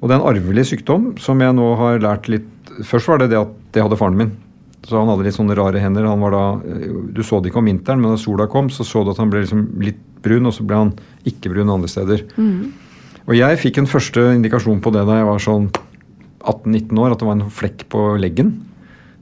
Og 0.02 0.10
det 0.10 0.16
er 0.16 0.18
en 0.18 0.30
arvelig 0.32 0.66
sykdom 0.72 1.12
som 1.22 1.38
jeg 1.44 1.54
nå 1.54 1.74
har 1.78 2.02
lært 2.02 2.26
litt 2.32 2.48
Først 2.88 3.06
var 3.10 3.20
det 3.20 3.28
det 3.30 3.36
at 3.36 3.50
det 3.76 3.82
hadde 3.84 3.98
faren 4.00 4.16
min. 4.16 4.30
Så 4.82 4.98
han 4.98 5.10
hadde 5.12 5.26
litt 5.26 5.36
sånne 5.36 5.54
rare 5.54 5.78
hender. 5.82 6.08
Han 6.10 6.22
var 6.24 6.34
da, 6.34 6.44
eh, 6.66 6.88
Du 7.14 7.22
så 7.22 7.40
det 7.40 7.52
ikke 7.52 7.62
om 7.62 7.70
vinteren, 7.70 8.00
men 8.00 8.10
da 8.10 8.16
sola 8.16 8.48
kom, 8.50 8.68
så 8.68 8.84
så 8.84 9.04
du 9.04 9.12
at 9.12 9.18
han 9.18 9.30
ble 9.30 9.44
liksom 9.44 9.80
litt 9.80 10.00
brun, 10.22 10.46
og 10.46 10.54
så 10.54 10.66
ble 10.66 10.76
han 10.76 10.92
ikke 11.24 11.52
brun 11.52 11.70
andre 11.70 11.88
steder. 11.88 12.26
Og 13.28 13.34
jeg 13.38 13.58
fikk 13.58 13.78
en 13.78 13.86
første 13.86 14.20
indikasjon 14.34 14.82
på 14.82 14.92
det 14.92 15.06
da 15.06 15.20
jeg 15.20 15.26
var 15.28 15.38
sånn 15.38 15.70
18-19 16.42 16.98
år, 16.98 17.12
at 17.12 17.18
det 17.18 17.26
var 17.26 17.36
en 17.38 17.50
flekk 17.50 17.88
på 17.88 18.18
leggen 18.18 18.64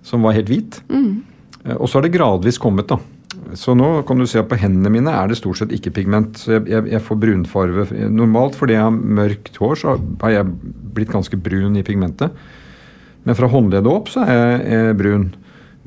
som 0.02 0.22
var 0.22 0.32
helt 0.32 0.48
hvit. 0.48 0.80
Mm. 0.88 1.22
Og 1.76 1.88
så 1.88 1.98
har 1.98 2.06
det 2.06 2.16
gradvis 2.16 2.58
kommet, 2.58 2.88
da. 2.88 2.96
Så 3.56 3.74
nå 3.76 4.02
kan 4.06 4.18
du 4.18 4.26
se 4.28 4.40
at 4.40 4.48
på 4.50 4.58
hendene 4.58 4.90
mine 4.92 5.12
er 5.12 5.28
det 5.30 5.38
stort 5.38 5.60
sett 5.60 5.74
ikke 5.74 5.92
pigment. 5.94 6.38
Så 6.38 6.56
jeg, 6.56 6.68
jeg, 6.70 6.86
jeg 6.94 7.04
får 7.04 7.20
brunfarve. 7.20 7.86
Normalt 8.12 8.56
fordi 8.58 8.76
jeg 8.76 8.86
har 8.86 8.96
mørkt 9.20 9.60
hår, 9.60 9.76
så 9.80 9.94
har 10.22 10.34
jeg 10.34 10.48
blitt 10.96 11.12
ganske 11.12 11.38
brun 11.40 11.78
i 11.78 11.84
pigmentet. 11.86 12.34
Men 13.26 13.36
fra 13.36 13.50
håndleddet 13.52 13.90
opp 13.90 14.08
så 14.12 14.24
er 14.24 14.38
jeg 14.38 14.60
eh, 14.78 14.92
brun. 14.96 15.28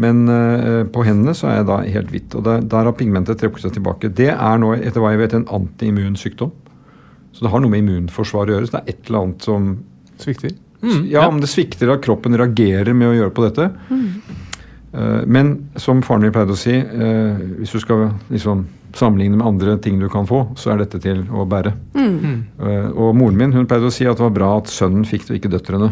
Men 0.02 0.24
eh, 0.30 0.84
på 0.90 1.04
hendene 1.06 1.36
så 1.38 1.48
er 1.52 1.60
jeg 1.60 1.68
da 1.70 1.78
helt 1.96 2.12
hvitt. 2.14 2.36
Og 2.40 2.44
der, 2.48 2.62
der 2.66 2.88
har 2.90 2.96
pigmentet 2.98 3.38
trukket 3.42 3.68
seg 3.68 3.76
tilbake. 3.76 4.10
Det 4.10 4.32
er 4.34 4.58
nå, 4.62 4.74
etter 4.80 5.04
hva 5.04 5.12
jeg 5.14 5.22
vet, 5.22 5.36
en 5.38 5.48
antiimmun 5.54 6.16
sykdom. 6.18 6.52
Så 7.34 7.46
det 7.46 7.52
har 7.54 7.62
noe 7.62 7.70
med 7.74 7.84
immunforsvaret 7.84 8.54
å 8.54 8.58
gjøre. 8.58 8.70
Så 8.70 8.78
det 8.78 8.82
er 8.84 8.94
et 8.96 9.10
eller 9.10 9.20
annet 9.28 9.46
som 9.50 9.74
Svikter. 10.24 10.54
ja, 11.10 11.28
om 11.28 11.40
det 11.42 11.48
svikter 11.50 11.90
at 11.94 12.04
kroppen 12.06 12.36
reagerer 12.38 12.94
med 12.94 13.08
å 13.10 13.16
gjøre 13.18 13.34
på 13.34 13.46
dette. 13.48 13.70
Eh, 14.94 15.22
Men 15.26 15.70
som 15.76 16.02
faren 16.06 16.22
min 16.22 16.32
pleide 16.36 16.54
å 16.54 16.60
si, 16.60 16.76
eh, 16.78 17.44
hvis 17.60 17.72
du 17.74 17.80
skal 17.82 18.12
liksom 18.30 18.66
sammenligne 18.94 19.38
med 19.40 19.48
andre 19.48 19.78
ting 19.82 19.98
du 20.00 20.08
kan 20.10 20.28
få, 20.30 20.44
så 20.56 20.74
er 20.74 20.84
dette 20.84 21.00
til 21.02 21.24
å 21.34 21.48
bære. 21.50 21.72
Mm. 21.98 22.44
Og 22.94 23.16
moren 23.18 23.38
min 23.40 23.54
hun 23.56 23.66
pleide 23.66 23.90
å 23.90 23.94
si 23.94 24.06
at 24.06 24.18
det 24.20 24.26
var 24.28 24.36
bra 24.36 24.52
at 24.60 24.70
sønnen 24.70 25.06
fikk 25.06 25.26
det, 25.26 25.34
og 25.34 25.40
ikke 25.42 25.54
døtrene. 25.56 25.90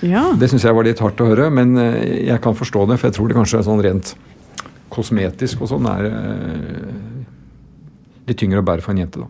Ja. 0.00 0.30
Det 0.38 0.48
syns 0.50 0.64
jeg 0.66 0.74
var 0.76 0.86
litt 0.88 1.02
hardt 1.02 1.20
å 1.22 1.28
høre, 1.28 1.50
men 1.54 1.76
eh, 1.80 2.26
jeg 2.30 2.42
kan 2.44 2.56
forstå 2.58 2.86
det, 2.90 2.98
for 3.00 3.10
jeg 3.10 3.18
tror 3.18 3.30
det 3.30 3.38
kanskje 3.38 3.60
er 3.60 3.66
sånn 3.68 3.82
rent 3.84 4.14
kosmetisk 4.92 5.62
og 5.64 5.70
sånn 5.72 5.88
er 5.88 6.08
eh, 6.10 6.88
litt 8.28 8.38
tyngre 8.40 8.62
å 8.62 8.66
bære 8.66 8.84
for 8.84 8.94
en 8.94 9.02
jente, 9.02 9.22
da. 9.22 9.28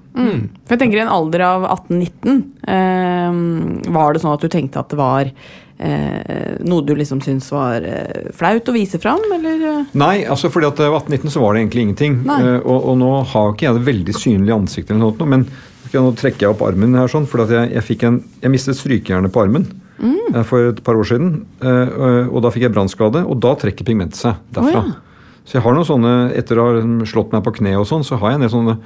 For 0.67 0.75
jeg 0.75 0.83
tenker 0.85 1.01
I 1.01 1.05
en 1.07 1.13
alder 1.13 1.45
av 1.47 1.67
18-19, 1.71 2.41
eh, 2.77 3.91
var 3.95 4.15
det 4.15 4.23
sånn 4.25 4.35
at 4.37 4.45
du 4.45 4.51
tenkte 4.53 4.83
at 4.83 4.93
det 4.93 4.99
var 5.01 5.31
eh, 5.33 6.57
noe 6.69 6.85
du 6.87 6.95
liksom 6.99 7.23
syntes 7.25 7.51
var 7.55 7.87
eh, 7.89 8.31
flaut 8.37 8.69
å 8.69 8.77
vise 8.77 9.01
fram, 9.03 9.23
eller? 9.39 9.67
eh? 9.71 9.93
Nei, 9.99 10.15
altså 10.29 10.51
fordi 10.53 10.69
at 10.69 10.83
ved 10.83 10.93
var 10.93 11.07
18-19 11.07 11.35
så 11.35 11.45
var 11.45 11.55
det 11.55 11.65
egentlig 11.65 11.87
ingenting. 11.89 12.19
Eh, 12.37 12.59
og, 12.61 12.91
og 12.93 12.99
nå 13.01 13.13
har 13.33 13.55
ikke 13.55 13.69
jeg 13.69 13.79
det 13.79 13.87
veldig 13.89 14.17
synlige 14.19 14.59
ansiktet, 14.61 14.97
eller 14.97 15.13
noe, 15.13 15.31
men 15.37 15.47
nå 15.93 16.15
trekker 16.17 16.47
jeg 16.47 16.55
opp 16.55 16.63
armen 16.65 16.95
her 16.97 17.11
sånn, 17.11 17.27
for 17.29 17.45
jeg, 17.45 17.73
jeg, 17.75 17.99
en, 18.09 18.23
jeg 18.41 18.53
mistet 18.53 18.79
strykejernet 18.79 19.33
på 19.33 19.43
armen 19.45 19.67
Mm. 20.01 20.35
eh, 20.35 20.43
for 20.49 20.69
et 20.71 20.83
par 20.85 20.95
år 20.99 21.05
siden. 21.11 21.45
eh, 21.63 22.29
og, 22.29 22.41
da 22.43 22.51
fikk 22.51 22.63
jeg 22.69 22.73
brannskade, 22.75 23.25
og 23.27 23.41
da 23.41 23.55
trekker 23.55 23.85
pigmentet 23.85 24.17
seg 24.17 24.35
derfra. 24.55 24.83
Oh, 24.83 24.89
ja. 24.93 25.43
Så 25.45 25.59
jeg 25.59 25.63
har 25.65 25.75
noen 25.75 25.87
sånne, 25.89 26.15
etter 26.39 26.59
å 26.63 26.67
ha 26.71 27.07
slått 27.07 27.33
meg 27.33 27.43
på 27.45 27.53
kne 27.59 27.75
og 27.81 27.87
sånn, 27.87 28.05
så 28.07 28.17
har 28.19 28.31
jeg 28.31 28.41
en 28.41 28.45
del 28.47 28.51
sånne 28.55 28.79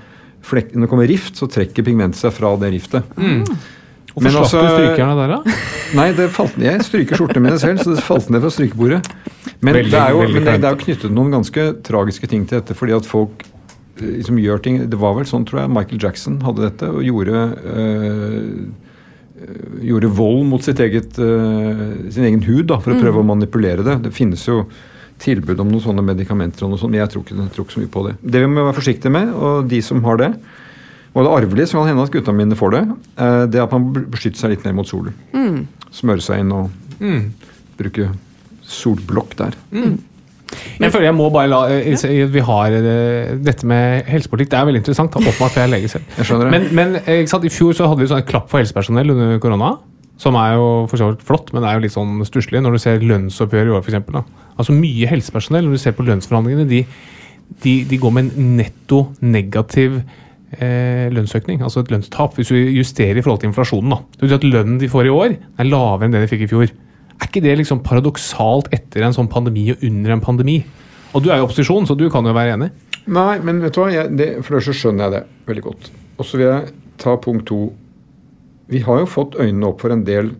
flekk, 0.47 0.75
Når 0.75 0.87
det 0.87 0.91
kommer 0.91 1.09
rift, 1.09 1.35
så 1.37 1.49
trekker 1.51 1.83
pigmentet 1.85 2.17
seg 2.21 2.33
fra 2.33 2.57
det 2.57 2.71
riftet. 2.73 3.03
Hvorfor 4.17 4.23
Men 4.23 4.33
slapp 4.33 4.45
altså- 4.47 4.63
du 4.63 4.69
strykerne 4.73 5.17
der, 5.19 5.29
da? 5.35 5.57
Nei, 5.99 6.13
det 6.13 6.31
falt 6.31 6.57
ned. 6.57 6.71
Jeg 6.73 6.85
stryker 6.87 7.17
skjortene 7.19 7.43
mine 7.43 7.59
selv, 7.59 7.79
så 7.83 7.95
det 7.95 8.03
falt 8.05 8.31
ned 8.31 8.41
fra 8.41 8.51
strykebordet. 8.55 9.01
Men, 9.61 9.75
Veldig, 9.75 9.91
det, 9.91 10.01
er 10.01 10.11
jo, 10.15 10.21
men 10.23 10.45
det, 10.45 10.55
det 10.63 10.69
er 10.69 10.77
jo 10.77 10.81
knyttet 10.85 11.13
noen 11.13 11.31
ganske 11.35 11.67
tragiske 11.83 12.29
ting 12.29 12.47
til 12.49 12.61
dette, 12.61 12.75
fordi 12.79 12.95
at 12.97 13.05
folk 13.09 13.45
liksom 14.01 14.37
gjør 14.37 14.59
ting 14.63 14.79
Det 14.91 14.99
var 15.01 15.15
vel 15.17 15.25
sånn, 15.25 15.45
tror 15.49 15.63
jeg, 15.63 15.71
Michael 15.73 16.01
Jackson 16.03 16.41
hadde 16.45 16.67
dette 16.67 16.89
og 16.93 17.03
gjorde 17.05 17.43
øh, 17.65 18.67
Gjorde 19.85 20.09
vold 20.17 20.47
mot 20.49 20.63
sitt 20.65 20.79
eget, 20.81 21.19
øh, 21.21 22.11
sin 22.11 22.25
egen 22.25 22.43
hud 22.47 22.67
da, 22.71 22.79
for 22.81 22.95
å 22.95 23.01
prøve 23.01 23.21
å 23.21 23.27
manipulere 23.27 23.85
det. 23.85 23.99
Det 24.07 24.13
finnes 24.17 24.43
jo 24.49 24.63
tilbud 25.21 25.61
om 25.61 25.69
noen 25.69 25.83
sånne 25.85 26.05
medikamenter, 26.05 26.65
og 26.65 26.71
noe 26.73 26.81
sånt, 26.81 26.91
men 26.93 27.01
jeg 27.03 27.11
tror 27.13 27.23
ikke, 27.25 27.37
jeg 27.43 27.53
tror 27.55 27.65
ikke 27.67 27.77
så 27.77 27.83
mye 27.83 27.93
på 27.93 28.05
det. 28.09 28.15
Det 28.23 28.41
vi 28.41 28.49
må 28.53 28.65
være 28.67 28.79
forsiktige 28.79 29.13
med, 29.13 29.31
og 29.35 29.69
de 29.69 29.81
som 29.85 30.03
har 30.05 30.17
det, 30.23 30.31
og 31.17 31.25
det 31.25 31.33
arvelige, 31.33 31.69
så 31.69 31.77
kan 31.79 31.87
det 31.87 31.93
hende 31.95 32.03
at 32.09 32.13
gutta 32.17 32.33
mine 32.37 32.57
får 32.59 32.71
det, 32.75 32.83
eh, 33.17 33.47
det 33.53 33.61
er 33.61 33.65
at 33.65 33.73
man 33.77 33.87
beskytter 34.13 34.41
seg 34.41 34.51
litt 34.57 34.65
mer 34.65 34.75
mot 34.77 34.89
solen. 34.89 35.15
Smøre 35.93 36.21
seg 36.25 36.41
inn 36.41 36.53
og 36.53 36.71
Mm. 37.01 37.33
bruke 37.77 38.11
solblokk 38.65 39.37
der. 39.37 39.55
Jeg 40.81 40.93
føler 40.93 41.09
jeg 41.09 41.17
må 41.17 41.27
bare 41.35 41.51
la 41.51 41.61
eh, 41.73 42.27
Vi 42.31 42.43
har 42.45 42.75
eh, 42.79 43.35
dette 43.43 43.67
med 43.67 44.07
helsepolitikk. 44.11 44.53
Det 44.53 44.59
er 44.59 44.69
veldig 44.69 44.83
interessant. 44.83 45.13
da, 45.15 45.23
Åpenbart, 45.23 45.53
for 45.55 45.63
jeg 45.63 45.67
er 45.67 45.73
lege 45.73 45.91
selv. 45.91 46.47
Men, 46.53 46.69
men 46.77 46.97
eh, 47.03 47.23
ikke 47.23 47.33
sant, 47.35 47.47
i 47.49 47.53
fjor 47.53 47.77
så 47.77 47.89
hadde 47.91 48.05
vi 48.05 48.11
sånn 48.11 48.23
et 48.23 48.29
klapp 48.31 48.51
for 48.53 48.63
helsepersonell 48.63 49.15
under 49.15 49.41
korona. 49.43 49.77
Som 50.21 50.39
er 50.41 50.55
jo 50.57 50.69
for 50.89 51.01
så 51.01 51.11
vidt 51.11 51.25
flott, 51.29 51.51
men 51.53 51.65
det 51.65 51.71
er 51.71 51.77
jo 51.77 51.85
litt 51.85 51.97
sånn 51.97 52.21
stusslig 52.25 52.63
når 52.65 52.77
du 52.77 52.81
ser 52.81 53.03
lønnsoppgjør 53.05 53.69
i 53.69 53.75
år, 53.77 53.83
f.eks. 53.85 54.23
Altså 54.57 54.77
mye 54.77 55.11
helsepersonell, 55.11 55.67
når 55.67 55.77
du 55.77 55.83
ser 55.83 55.97
på 55.97 56.07
lønnsforhandlingene, 56.07 56.69
de, 56.71 56.85
de, 57.65 57.75
de 57.91 57.99
går 58.01 58.15
med 58.17 58.31
en 58.31 58.55
netto 58.57 59.03
negativ 59.21 59.99
eh, 60.57 61.13
lønnsøkning, 61.13 61.61
altså 61.61 61.83
et 61.85 61.93
lønnstap, 61.93 62.39
hvis 62.39 62.49
du 62.49 62.57
justerer 62.57 63.21
i 63.21 63.27
forhold 63.27 63.43
til 63.43 63.51
inflasjonen. 63.51 63.93
da. 63.93 64.01
Det 64.17 64.25
betyr 64.25 64.41
at 64.41 64.49
Lønnen 64.55 64.81
de 64.81 64.89
får 64.89 65.11
i 65.11 65.13
år, 65.13 65.37
er 65.37 65.69
lavere 65.69 66.09
enn 66.09 66.17
det 66.17 66.25
de 66.25 66.33
fikk 66.33 66.47
i 66.47 66.51
fjor. 66.55 66.73
Er 67.17 67.29
ikke 67.29 67.45
det 67.45 67.55
liksom 67.61 67.83
paradoksalt 67.85 68.69
etter 68.77 69.07
en 69.07 69.15
sånn 69.17 69.31
pandemi 69.33 69.71
og 69.73 69.85
under 69.87 70.17
en 70.17 70.25
pandemi? 70.25 70.59
Og 71.17 71.25
du 71.25 71.31
er 71.31 71.41
jo 71.41 71.47
opposisjon, 71.47 71.87
så 71.89 71.97
du 71.97 72.09
kan 72.13 72.27
jo 72.27 72.35
være 72.37 72.57
enig. 72.57 72.71
Nei, 73.07 73.39
men 73.45 73.63
vet 73.63 73.77
du 73.77 73.81
hva? 73.81 73.91
Jeg, 73.95 74.13
det, 74.19 74.29
for 74.45 74.57
det 74.57 74.65
så 74.67 74.75
skjønner 74.77 75.07
jeg 75.07 75.15
det 75.15 75.23
veldig 75.49 75.65
godt. 75.65 75.91
Og 76.19 76.27
så 76.27 76.41
vil 76.41 76.49
jeg 76.49 76.73
ta 77.01 77.15
punkt 77.23 77.47
to. 77.49 77.61
Vi 78.73 78.83
har 78.85 79.01
jo 79.01 79.09
fått 79.09 79.39
øynene 79.39 79.71
opp 79.71 79.85
for 79.85 79.95
en 79.95 80.05
del 80.07 80.33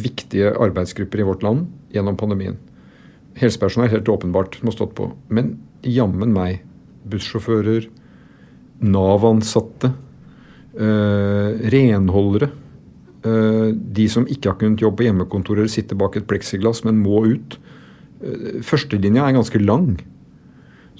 viktige 0.00 0.52
arbeidsgrupper 0.60 1.22
i 1.22 1.26
vårt 1.28 1.44
land 1.46 1.68
gjennom 1.94 2.18
pandemien. 2.18 2.58
Helsepersonell 3.38 3.92
helt 3.92 4.10
åpenbart 4.10 4.58
som 4.58 4.70
har 4.70 4.76
stått 4.76 4.96
på. 4.98 5.10
Men 5.32 5.54
jammen 5.86 6.34
meg, 6.34 6.64
bussjåfører, 7.08 7.88
Nav-ansatte, 8.80 9.92
øh, 10.74 11.60
renholdere, 11.72 12.50
de 13.22 14.06
som 14.08 14.24
ikke 14.24 14.48
har 14.48 14.56
kunnet 14.60 14.80
jobbe 14.80 15.02
på 15.02 15.04
hjemmekontor 15.04 15.58
eller 15.58 15.72
sitte 15.72 15.98
bak 15.98 16.16
et 16.16 16.28
pleksiglass, 16.30 16.84
men 16.86 17.02
må 17.02 17.24
ut. 17.28 17.58
Eh, 18.20 18.62
førstelinja 18.64 19.26
er 19.26 19.36
ganske 19.36 19.60
lang. 19.60 19.92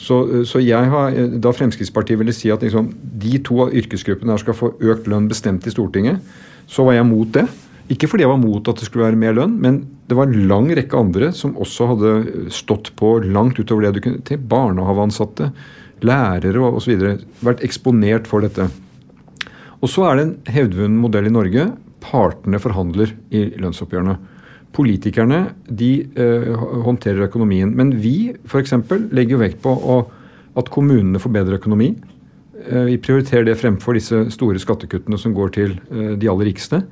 Så, 0.01 0.45
så 0.49 0.63
jeg 0.65 0.89
har, 0.89 1.17
Da 1.45 1.53
Fremskrittspartiet 1.53 2.21
ville 2.21 2.33
si 2.33 2.49
at 2.53 2.63
liksom, 2.65 2.89
de 3.21 3.41
to 3.45 3.67
yrkesgruppene 3.69 4.39
skal 4.41 4.57
få 4.57 4.71
økt 4.81 5.11
lønn 5.11 5.29
bestemt 5.29 5.67
i 5.69 5.73
Stortinget, 5.75 6.23
så 6.71 6.87
var 6.87 6.97
jeg 6.97 7.09
mot 7.09 7.29
det. 7.35 7.45
Ikke 7.91 8.07
fordi 8.07 8.25
jeg 8.25 8.31
var 8.31 8.41
mot 8.41 8.69
at 8.71 8.79
det 8.79 8.87
skulle 8.87 9.09
være 9.09 9.19
mer 9.19 9.35
lønn, 9.37 9.59
men 9.61 9.83
det 10.09 10.17
var 10.17 10.31
en 10.31 10.47
lang 10.49 10.71
rekke 10.79 10.97
andre 10.97 11.33
som 11.37 11.57
også 11.59 11.89
hadde 11.91 12.13
stått 12.55 12.93
på 12.97 13.17
langt 13.27 13.59
utover 13.59 13.89
det 13.89 13.97
du 13.97 14.05
kunne 14.05 14.23
til 14.27 14.41
barnehageansatte, 14.51 15.51
lærere 16.07 16.71
osv. 16.71 17.03
Vært 17.45 17.65
eksponert 17.67 18.31
for 18.31 18.47
dette. 18.47 18.71
Og 19.81 19.91
så 19.91 20.07
er 20.07 20.17
det 20.17 20.25
en 20.25 20.37
hevdvunnen 20.55 21.01
modell 21.03 21.29
i 21.29 21.35
Norge. 21.35 21.67
Partene 22.03 22.61
forhandler 22.63 23.15
i 23.35 23.47
lønnsoppgjørene. 23.61 24.17
Politikerne 24.77 25.41
de 25.67 25.91
eh, 26.15 26.53
håndterer 26.87 27.27
økonomien. 27.27 27.73
Men 27.77 27.93
vi 28.03 28.33
f.eks. 28.47 28.77
legger 29.11 29.37
jo 29.37 29.43
vekt 29.43 29.61
på 29.65 29.75
å, 29.75 30.01
at 30.61 30.71
kommunene 30.73 31.23
får 31.23 31.35
bedre 31.35 31.61
økonomi. 31.61 31.93
Eh, 32.69 32.87
vi 32.93 32.99
prioriterer 33.03 33.49
det 33.49 33.59
fremfor 33.61 33.99
disse 33.99 34.27
store 34.35 34.61
skattekuttene 34.63 35.19
som 35.19 35.35
går 35.37 35.55
til 35.57 35.77
eh, 35.91 36.13
de 36.21 36.31
aller 36.31 36.53
rikeste. 36.53 36.83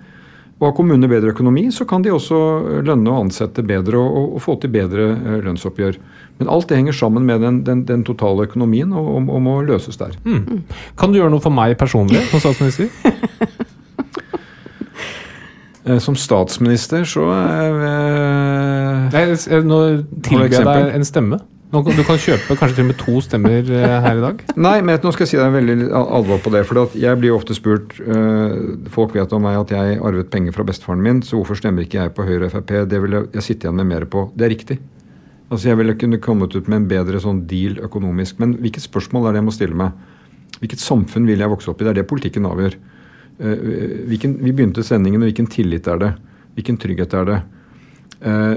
Og 0.59 0.67
Har 0.67 0.75
kommunene 0.75 1.07
bedre 1.07 1.31
økonomi, 1.31 1.69
så 1.71 1.85
kan 1.87 2.03
de 2.03 2.11
også 2.11 2.37
lønne 2.83 3.13
og 3.13 3.29
ansette 3.29 3.63
bedre 3.63 4.01
og, 4.01 4.17
og, 4.19 4.33
og 4.35 4.43
få 4.43 4.57
til 4.59 4.73
bedre 4.75 5.13
eh, 5.15 5.37
lønnsoppgjør. 5.47 6.01
Men 6.41 6.51
alt 6.51 6.67
det 6.71 6.81
henger 6.81 6.97
sammen 6.99 7.27
med 7.27 7.45
den, 7.47 7.61
den, 7.67 7.85
den 7.87 8.03
totale 8.07 8.49
økonomien 8.49 8.91
og, 8.93 9.07
og, 9.07 9.31
og 9.37 9.43
må 9.45 9.61
løses 9.67 10.01
der. 10.01 10.19
Mm. 10.27 10.65
Kan 10.99 11.15
du 11.15 11.21
gjøre 11.21 11.31
noe 11.35 11.45
for 11.45 11.55
meg 11.55 11.79
personlig 11.79 12.25
som 12.33 12.43
statsminister? 12.43 12.91
Eh, 15.89 15.99
Som 16.05 16.17
statsminister 16.19 17.07
så 17.09 17.25
eh, 17.33 19.07
Nei, 19.15 19.23
nå 19.65 19.79
tilbyr 20.25 20.59
jeg 20.59 20.67
deg 20.67 20.99
en 20.99 21.07
stemme. 21.07 21.39
Nå 21.69 21.83
Du 21.85 22.01
kan 22.01 22.17
kjøpe 22.21 22.57
kanskje 22.57 22.79
til 22.79 22.87
og 22.87 22.91
med 22.91 22.99
to 23.01 23.15
stemmer 23.25 23.73
eh, 23.77 23.95
her 24.05 24.21
i 24.21 24.25
dag. 24.25 24.45
Nei, 24.57 24.77
men 24.85 25.01
nå 25.05 25.13
skal 25.13 25.27
jeg 25.27 25.33
si 25.35 25.41
deg 25.41 25.53
veldig 25.53 25.89
alvor 26.01 26.41
på 26.45 26.53
det. 26.55 26.63
For 26.69 26.97
jeg 26.97 27.21
blir 27.21 27.37
ofte 27.37 27.57
spurt 27.57 27.97
øh, 28.01 28.77
Folk 28.93 29.17
vet 29.17 29.33
om 29.37 29.45
meg 29.45 29.59
at 29.61 29.75
jeg 29.77 29.99
arvet 30.01 30.31
penger 30.33 30.57
fra 30.57 30.67
bestefaren 30.69 31.03
min, 31.05 31.21
så 31.25 31.37
hvorfor 31.37 31.61
stemmer 31.61 31.85
ikke 31.85 32.01
jeg 32.03 32.15
på 32.17 32.29
Høyre 32.29 32.49
og 32.49 32.55
Frp? 32.57 32.73
Det 32.89 33.03
vil 33.05 33.19
jeg, 33.19 33.29
jeg 33.37 33.49
sitte 33.49 33.69
igjen 33.69 33.81
med 33.81 33.91
mer 33.93 34.09
på. 34.09 34.29
Det 34.37 34.49
er 34.49 34.55
riktig. 34.57 34.79
Altså 35.49 35.71
Jeg 35.71 35.79
ville 35.81 35.97
kunne 35.97 36.21
kommet 36.21 36.53
ut 36.57 36.67
med 36.69 36.83
en 36.83 36.89
bedre 36.91 37.21
sånn 37.25 37.47
deal 37.49 37.79
økonomisk. 37.85 38.41
Men 38.41 38.59
hvilket 38.61 38.85
spørsmål 38.85 39.29
er 39.29 39.37
det 39.37 39.43
jeg 39.43 39.49
må 39.49 39.57
stille 39.57 39.81
meg? 39.81 40.07
Hvilket 40.59 40.83
samfunn 40.83 41.29
vil 41.29 41.41
jeg 41.41 41.53
vokse 41.53 41.71
opp 41.71 41.81
i? 41.81 41.87
Det 41.87 41.93
er 41.95 42.01
det 42.01 42.09
politikken 42.11 42.49
avgjør. 42.49 42.77
Eh, 43.39 43.59
hvilken, 44.11 44.37
vi 44.43 44.53
begynte 44.53 44.83
sendingen 44.83 45.21
med 45.21 45.31
hvilken 45.31 45.49
tillit 45.51 45.87
er 45.91 46.01
det? 46.03 46.13
Hvilken 46.59 46.79
trygghet 46.83 47.15
er 47.15 47.29
det? 47.29 47.41
Eh, 48.19 48.55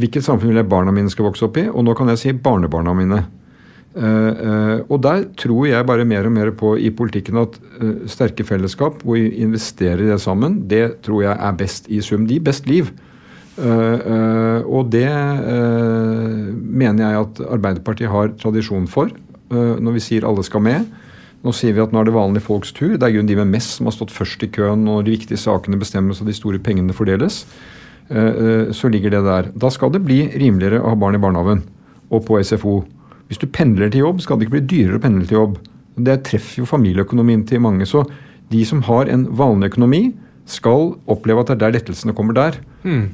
hvilket 0.00 0.24
samfunn 0.24 0.54
vil 0.54 0.62
jeg 0.62 0.70
barna 0.70 0.94
mine 0.94 1.12
skal 1.12 1.28
vokse 1.28 1.44
opp 1.44 1.58
i? 1.60 1.66
Og 1.68 1.84
nå 1.84 1.96
kan 1.96 2.08
jeg 2.12 2.22
si 2.22 2.32
barnebarna 2.32 2.94
mine. 2.96 3.24
Eh, 3.96 4.78
og 4.92 5.00
der 5.04 5.26
tror 5.40 5.68
jeg 5.68 5.88
bare 5.88 6.08
mer 6.08 6.28
og 6.28 6.32
mer 6.32 6.52
på 6.56 6.74
i 6.80 6.90
politikken 6.92 7.40
at 7.40 7.58
sterke 8.12 8.44
fellesskap, 8.44 9.02
hvor 9.04 9.20
vi 9.20 9.28
investerer 9.44 10.04
i 10.04 10.10
det 10.10 10.20
sammen, 10.20 10.62
det 10.68 11.02
tror 11.04 11.26
jeg 11.28 11.36
er 11.36 11.60
best 11.60 11.90
i 11.92 12.00
sum. 12.04 12.26
De 12.28 12.40
best 12.40 12.68
liv. 12.68 12.92
Og 13.56 14.90
det 14.92 15.08
mener 16.52 17.00
jeg 17.00 17.20
at 17.22 17.38
Arbeiderpartiet 17.56 18.12
har 18.12 18.34
tradisjon 18.36 18.84
for, 18.84 19.08
når 19.48 19.96
vi 19.96 20.02
sier 20.04 20.26
alle 20.28 20.44
skal 20.44 20.60
med. 20.60 20.84
Nå 21.46 21.52
sier 21.54 21.76
vi 21.76 21.82
at 21.84 21.92
nå 21.94 22.00
er 22.00 22.08
det 22.08 22.16
vanlige 22.16 22.42
folks 22.42 22.72
tur. 22.74 22.96
Det 22.96 23.06
er 23.06 23.14
grunn 23.14 23.28
de 23.28 23.38
med 23.38 23.52
mest 23.54 23.76
som 23.76 23.86
har 23.86 23.94
stått 23.94 24.14
først 24.14 24.42
i 24.42 24.50
køen 24.50 24.82
når 24.86 25.04
de 25.06 25.14
viktige 25.14 25.38
sakene 25.38 25.78
bestemmes 25.78 26.18
og 26.18 26.26
de 26.26 26.34
store 26.34 26.58
pengene 26.62 26.96
fordeles. 26.96 27.44
Eh, 28.10 28.18
eh, 28.18 28.72
Så 28.74 28.90
ligger 28.90 29.10
det 29.14 29.22
der. 29.22 29.50
Da 29.54 29.70
skal 29.70 29.92
det 29.94 30.02
bli 30.02 30.26
rimeligere 30.34 30.82
å 30.82 30.90
ha 30.90 30.98
barn 30.98 31.14
i 31.14 31.22
barnehagen 31.22 31.62
og 32.10 32.26
på 32.26 32.40
SFO. 32.42 32.84
Hvis 33.28 33.38
du 33.38 33.46
pendler 33.46 33.90
til 33.90 34.02
jobb, 34.02 34.20
skal 34.22 34.38
det 34.38 34.46
ikke 34.46 34.58
bli 34.58 34.66
dyrere 34.74 34.98
å 34.98 35.02
pendle 35.02 35.26
til 35.26 35.38
jobb. 35.38 35.58
Det 35.96 36.24
treffer 36.26 36.62
jo 36.62 36.70
familieøkonomien 36.70 37.46
til 37.46 37.62
mange. 37.62 37.86
Så 37.86 38.02
de 38.50 38.64
som 38.64 38.82
har 38.82 39.06
en 39.06 39.26
vanlig 39.30 39.72
økonomi, 39.72 40.14
skal 40.46 40.92
oppleve 41.10 41.42
at 41.42 41.48
det 41.50 41.54
er 41.56 41.62
der 41.64 41.72
lettelsene 41.74 42.14
kommer 42.14 42.36
der, 42.36 42.60
mm. 42.84 43.06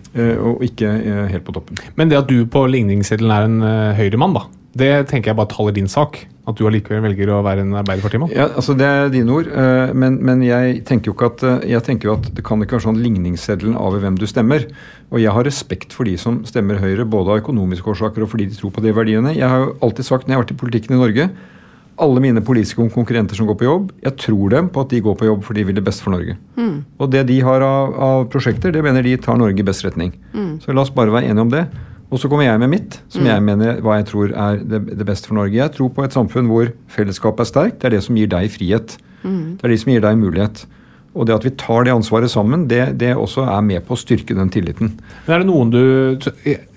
og 0.44 0.60
ikke 0.66 0.90
helt 1.32 1.46
på 1.46 1.54
toppen. 1.56 1.78
Men 1.96 2.10
det 2.10 2.18
at 2.18 2.28
du 2.28 2.44
på 2.44 2.66
ligningsseddelen 2.68 3.32
er 3.32 3.46
en 3.46 3.94
høyremann, 3.96 4.36
da, 4.36 4.42
det 4.78 4.92
tenker 5.10 5.32
jeg 5.32 5.38
bare 5.38 5.50
taler 5.52 5.74
din 5.76 5.90
sak. 5.90 6.22
At 6.42 6.58
du 6.58 6.64
allikevel 6.66 7.04
velger 7.04 7.30
å 7.30 7.42
være 7.46 7.62
en 7.62 7.76
arbeiderpartimann. 7.78 8.32
Ja, 8.34 8.48
altså 8.58 8.74
Det 8.74 8.86
er 8.86 9.12
dine 9.12 9.30
ord, 9.30 9.46
eh, 9.46 9.92
men, 9.94 10.16
men 10.26 10.40
jeg 10.42 10.80
tenker 10.88 11.12
jo 11.12 11.14
ikke 11.14 11.28
at 11.30 11.44
eh, 11.46 11.68
jeg 11.70 11.86
tenker 11.86 12.08
jo 12.08 12.16
at 12.16 12.26
det 12.34 12.42
kan 12.46 12.58
ikke 12.64 12.80
være 12.80 12.86
sånn 12.88 12.98
ligningsseddelen 12.98 13.76
av 13.78 13.94
hvem 14.02 14.16
du 14.18 14.26
stemmer. 14.26 14.66
Og 15.12 15.20
jeg 15.22 15.30
har 15.36 15.46
respekt 15.46 15.94
for 15.94 16.08
de 16.08 16.16
som 16.18 16.40
stemmer 16.48 16.80
Høyre, 16.82 17.06
både 17.06 17.36
av 17.36 17.44
økonomiske 17.44 17.94
årsaker 17.94 18.26
og 18.26 18.32
fordi 18.32 18.48
de 18.50 18.58
tror 18.58 18.72
på 18.74 18.82
de 18.82 18.94
verdiene. 18.96 19.36
Jeg 19.36 19.46
har 19.46 19.68
jo 19.68 19.76
alltid 19.86 20.08
sagt 20.08 20.26
når 20.26 20.34
jeg 20.34 20.40
har 20.40 20.44
vært 20.48 20.54
i 20.56 20.58
politikken 20.64 20.96
i 20.96 21.02
Norge, 21.04 21.28
alle 22.02 22.24
mine 22.24 22.42
politiske 22.42 22.88
konkurrenter 22.90 23.38
som 23.38 23.46
går 23.46 23.60
på 23.60 23.68
jobb, 23.68 23.90
jeg 24.02 24.16
tror 24.18 24.50
dem 24.50 24.72
på 24.72 24.82
at 24.82 24.90
de 24.90 25.02
går 25.04 25.14
på 25.20 25.28
jobb 25.28 25.42
fordi 25.46 25.60
de 25.62 25.68
vil 25.68 25.76
det 25.78 25.84
best 25.86 26.02
for 26.02 26.16
Norge. 26.16 26.34
Og 26.98 27.10
det 27.12 27.26
de 27.28 27.38
har 27.44 27.62
av, 27.62 27.94
av 28.02 28.24
prosjekter, 28.32 28.72
det 28.74 28.82
mener 28.82 29.04
de 29.06 29.12
tar 29.20 29.38
Norge 29.38 29.60
i 29.62 29.66
best 29.68 29.84
retning. 29.86 30.10
Så 30.64 30.72
la 30.74 30.82
oss 30.82 30.90
bare 30.90 31.12
være 31.12 31.28
enige 31.30 31.44
om 31.44 31.52
det. 31.52 31.66
Og 32.12 32.20
så 32.20 32.28
kommer 32.28 32.44
jeg 32.44 32.60
med 32.60 32.68
mitt, 32.68 32.98
som 33.08 33.24
jeg 33.24 33.40
mener 33.40 33.78
hva 33.80 33.96
jeg 33.96 34.10
tror 34.10 34.34
er 34.36 34.58
det, 34.68 34.82
det 35.00 35.06
beste 35.08 35.30
for 35.30 35.38
Norge. 35.38 35.56
Jeg 35.56 35.72
tror 35.72 35.88
på 35.96 36.04
et 36.04 36.12
samfunn 36.12 36.50
hvor 36.50 36.68
fellesskapet 36.92 37.46
er 37.46 37.48
sterkt. 37.48 37.78
Det 37.80 37.88
er 37.88 37.94
det 37.96 38.02
som 38.04 38.18
gir 38.20 38.28
deg 38.28 38.50
frihet. 38.52 38.98
Det 39.56 39.64
er 39.64 39.72
det 39.72 39.78
som 39.80 39.92
gir 39.94 40.04
deg 40.04 40.18
mulighet. 40.20 40.66
Og 41.12 41.26
det 41.28 41.34
at 41.34 41.44
vi 41.44 41.50
tar 41.60 41.84
det 41.84 41.92
ansvaret 41.92 42.30
sammen, 42.32 42.64
det, 42.70 42.94
det 43.00 43.10
også 43.12 43.44
er 43.44 43.64
med 43.66 43.84
på 43.84 43.92
å 43.92 44.00
styrke 44.00 44.32
den 44.36 44.48
tilliten. 44.52 44.94
Men 45.26 45.34
er 45.34 45.42
det 45.42 45.48
noen 45.50 45.72
du 45.72 45.82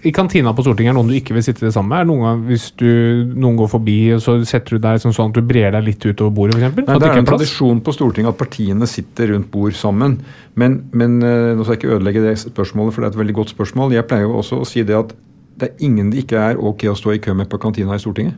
I 0.03 0.11
kantina 0.15 0.51
på 0.55 0.65
Stortinget 0.65 0.91
er 0.91 0.97
det 0.97 0.99
noen 0.99 1.11
du 1.13 1.15
ikke 1.15 1.37
vil 1.37 1.45
sitte 1.45 1.71
sammen 1.71 1.93
med? 1.93 2.01
Er 2.01 2.03
det 2.03 2.11
noen 2.11 2.25
gang 2.25 2.41
hvis 2.49 2.65
du, 2.75 2.89
noen 3.31 3.59
går 3.61 3.69
forbi, 3.71 3.97
så 4.23 4.35
setter 4.47 4.75
du 4.75 4.83
deg 4.83 4.99
sånn, 4.99 5.15
sånn 5.15 5.31
at 5.31 5.39
du 5.39 5.47
brer 5.47 5.71
deg 5.77 5.87
litt 5.87 6.03
utover 6.03 6.35
bordet, 6.35 6.57
f.eks.? 6.59 6.75
Det, 6.81 6.97
det 6.99 7.11
er 7.11 7.21
en 7.21 7.29
tradisjon 7.29 7.79
på 7.85 7.95
Stortinget 7.95 8.33
at 8.33 8.41
partiene 8.41 8.89
sitter 8.91 9.31
rundt 9.31 9.47
bord 9.53 9.77
sammen. 9.79 10.17
Men, 10.59 10.81
men 10.91 11.15
eh, 11.23 11.53
nå 11.55 11.63
skal 11.63 11.77
jeg 11.77 11.83
ikke 11.85 11.95
ødelegge 11.95 12.25
det 12.25 12.35
spørsmålet, 12.43 12.91
for 12.91 13.05
det 13.05 13.09
er 13.09 13.15
et 13.15 13.21
veldig 13.23 13.37
godt 13.39 13.55
spørsmål. 13.55 13.95
Jeg 13.95 14.07
pleier 14.09 14.27
jo 14.27 14.35
også 14.41 14.59
å 14.65 14.67
si 14.67 14.83
det 14.83 14.99
at 14.99 15.15
det 15.55 15.69
er 15.69 15.87
ingen 15.87 16.11
det 16.11 16.25
ikke 16.25 16.41
er 16.51 16.59
ok 16.59 16.89
å 16.91 16.97
stå 16.99 17.15
i 17.15 17.21
kø 17.23 17.31
med 17.39 17.47
på 17.47 17.59
kantina 17.63 17.95
i 17.95 18.03
Stortinget. 18.03 18.35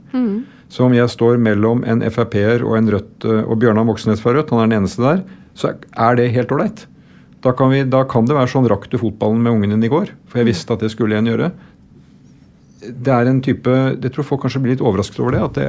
Så 0.70 0.86
om 0.86 0.93
jeg 0.93 1.10
står 1.10 1.39
mellom 1.41 1.84
en 1.88 2.04
Frp-er 2.12 2.64
og 2.66 2.76
en 2.78 2.89
Rødt, 2.91 3.26
eh, 3.26 3.43
og 3.48 3.58
Bjørnar 3.62 3.88
Moxnes 3.88 4.22
fra 4.22 4.36
Rødt, 4.36 4.52
han 4.54 4.62
er 4.62 4.70
den 4.70 4.84
eneste 4.84 5.02
der, 5.02 5.22
så 5.58 5.74
er 5.74 6.20
det 6.20 6.32
helt 6.36 6.53
ålreit. 6.53 6.86
Da, 7.45 7.53
kan 7.53 7.74
da 7.89 8.03
kan 8.10 8.26
det 8.28 8.36
være 8.38 8.49
sånn 8.51 8.68
rakk 8.70 8.88
du 8.91 8.97
fotballen 9.01 9.41
med 9.43 9.55
ungen 9.55 9.76
din 9.76 9.88
i 9.88 9.91
går, 9.91 10.12
for 10.30 10.41
jeg 10.41 10.49
visste 10.49 10.74
at 10.74 10.84
det 10.84 10.91
skulle 10.93 11.18
en 11.18 11.30
gjøre. 11.30 11.51
Det 12.88 13.14
er 13.14 13.28
en 13.28 13.39
type 13.41 13.72
Jeg 13.74 14.12
tror 14.14 14.26
folk 14.26 14.43
kanskje 14.45 14.62
blir 14.62 14.76
litt 14.76 14.84
overrasket 14.86 15.22
over 15.24 15.34
det. 15.34 15.41
At 15.43 15.58
det, 15.58 15.68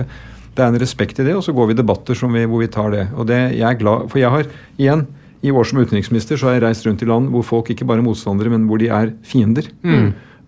det 0.56 0.64
er 0.64 0.72
en 0.72 0.80
respekt 0.80 1.20
i 1.20 1.26
det, 1.26 1.36
og 1.36 1.44
så 1.44 1.54
går 1.56 1.70
vi 1.70 1.76
i 1.76 1.80
debatter 1.80 2.18
som 2.18 2.34
vi, 2.34 2.44
hvor 2.48 2.62
vi 2.62 2.70
tar 2.72 2.92
det. 2.94 3.06
Og 3.16 3.28
det 3.30 3.38
jeg 3.56 3.66
er 3.68 3.80
glad 3.80 4.08
For 4.12 4.20
jeg 4.20 4.32
har 4.32 4.48
igjen 4.76 5.06
i 5.46 5.52
år 5.54 5.68
som 5.70 5.78
utenriksminister 5.78 6.38
så 6.38 6.48
har 6.48 6.56
jeg 6.56 6.64
reist 6.66 6.86
rundt 6.88 7.04
i 7.04 7.08
land 7.08 7.28
hvor 7.30 7.44
folk 7.46 7.68
ikke 7.70 7.86
bare 7.86 8.02
er 8.02 8.08
motstandere, 8.08 8.50
men 8.50 8.66
hvor 8.66 8.80
de 8.80 8.90
er 8.90 9.12
fiender. 9.22 9.70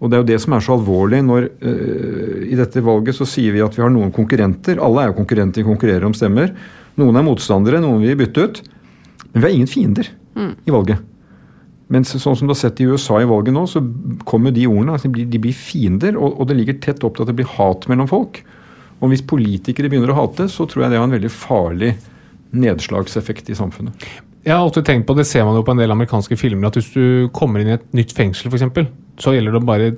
Og 0.00 0.08
det 0.08 0.16
er 0.16 0.22
jo 0.22 0.30
det 0.32 0.40
som 0.40 0.56
er 0.56 0.64
så 0.64 0.74
alvorlig 0.78 1.20
når 1.22 1.46
øh, 1.46 2.36
i 2.48 2.56
dette 2.58 2.82
valget 2.82 3.14
så 3.18 3.28
sier 3.28 3.52
vi 3.52 3.62
at 3.62 3.76
vi 3.76 3.84
har 3.84 3.92
noen 3.92 4.12
konkurrenter. 4.16 4.80
Alle 4.80 5.04
er 5.04 5.10
jo 5.10 5.18
konkurrenter, 5.20 5.60
vi 5.60 5.68
konkurrerer 5.68 6.06
om 6.08 6.16
stemmer. 6.16 6.54
Noen 6.98 7.20
er 7.20 7.26
motstandere, 7.26 7.82
noen 7.84 8.00
vil 8.02 8.18
bytte 8.18 8.46
ut. 8.46 8.62
Men 9.32 9.42
vi 9.42 9.46
har 9.46 9.56
ingen 9.56 9.70
fiender 9.70 10.10
i 10.66 10.72
valget. 10.74 11.06
Men 11.90 12.06
sånn 12.06 12.36
som 12.38 12.46
du 12.46 12.52
har 12.52 12.60
sett 12.60 12.80
i 12.82 12.86
USA 12.86 13.18
i 13.18 13.26
valget 13.26 13.54
nå, 13.54 13.64
så 13.66 13.82
kommer 14.28 14.54
de 14.54 14.68
ordene. 14.70 14.94
Altså 14.94 15.08
de, 15.08 15.14
blir, 15.16 15.26
de 15.30 15.40
blir 15.42 15.56
fiender, 15.56 16.14
og, 16.14 16.38
og 16.38 16.46
det 16.50 16.60
ligger 16.60 16.78
tett 16.82 17.02
opp 17.06 17.16
til 17.16 17.26
at 17.26 17.32
det 17.32 17.38
blir 17.40 17.50
hat 17.56 17.88
mellom 17.90 18.06
folk. 18.10 18.42
Og 19.00 19.10
hvis 19.10 19.24
politikere 19.26 19.90
begynner 19.90 20.12
å 20.12 20.18
hate, 20.20 20.46
så 20.52 20.66
tror 20.70 20.84
jeg 20.84 20.92
det 20.92 21.00
har 21.00 21.08
en 21.08 21.16
veldig 21.16 21.32
farlig 21.34 21.94
nedslagseffekt 22.54 23.50
i 23.50 23.56
samfunnet. 23.58 24.06
Jeg 24.44 24.54
har 24.54 24.62
alltid 24.62 24.86
tenkt 24.86 25.08
på, 25.08 25.16
det 25.18 25.26
ser 25.28 25.44
man 25.44 25.58
jo 25.58 25.64
på 25.66 25.74
en 25.74 25.80
del 25.82 25.92
amerikanske 25.92 26.38
filmer, 26.40 26.70
at 26.70 26.78
hvis 26.78 26.92
du 26.94 27.30
kommer 27.36 27.60
inn 27.60 27.72
i 27.72 27.76
et 27.76 27.90
nytt 27.96 28.14
fengsel 28.16 28.48
f.eks., 28.48 28.86
så 29.20 29.34
gjelder 29.34 29.56
det 29.56 29.60
å 29.60 29.68
bare 29.68 29.90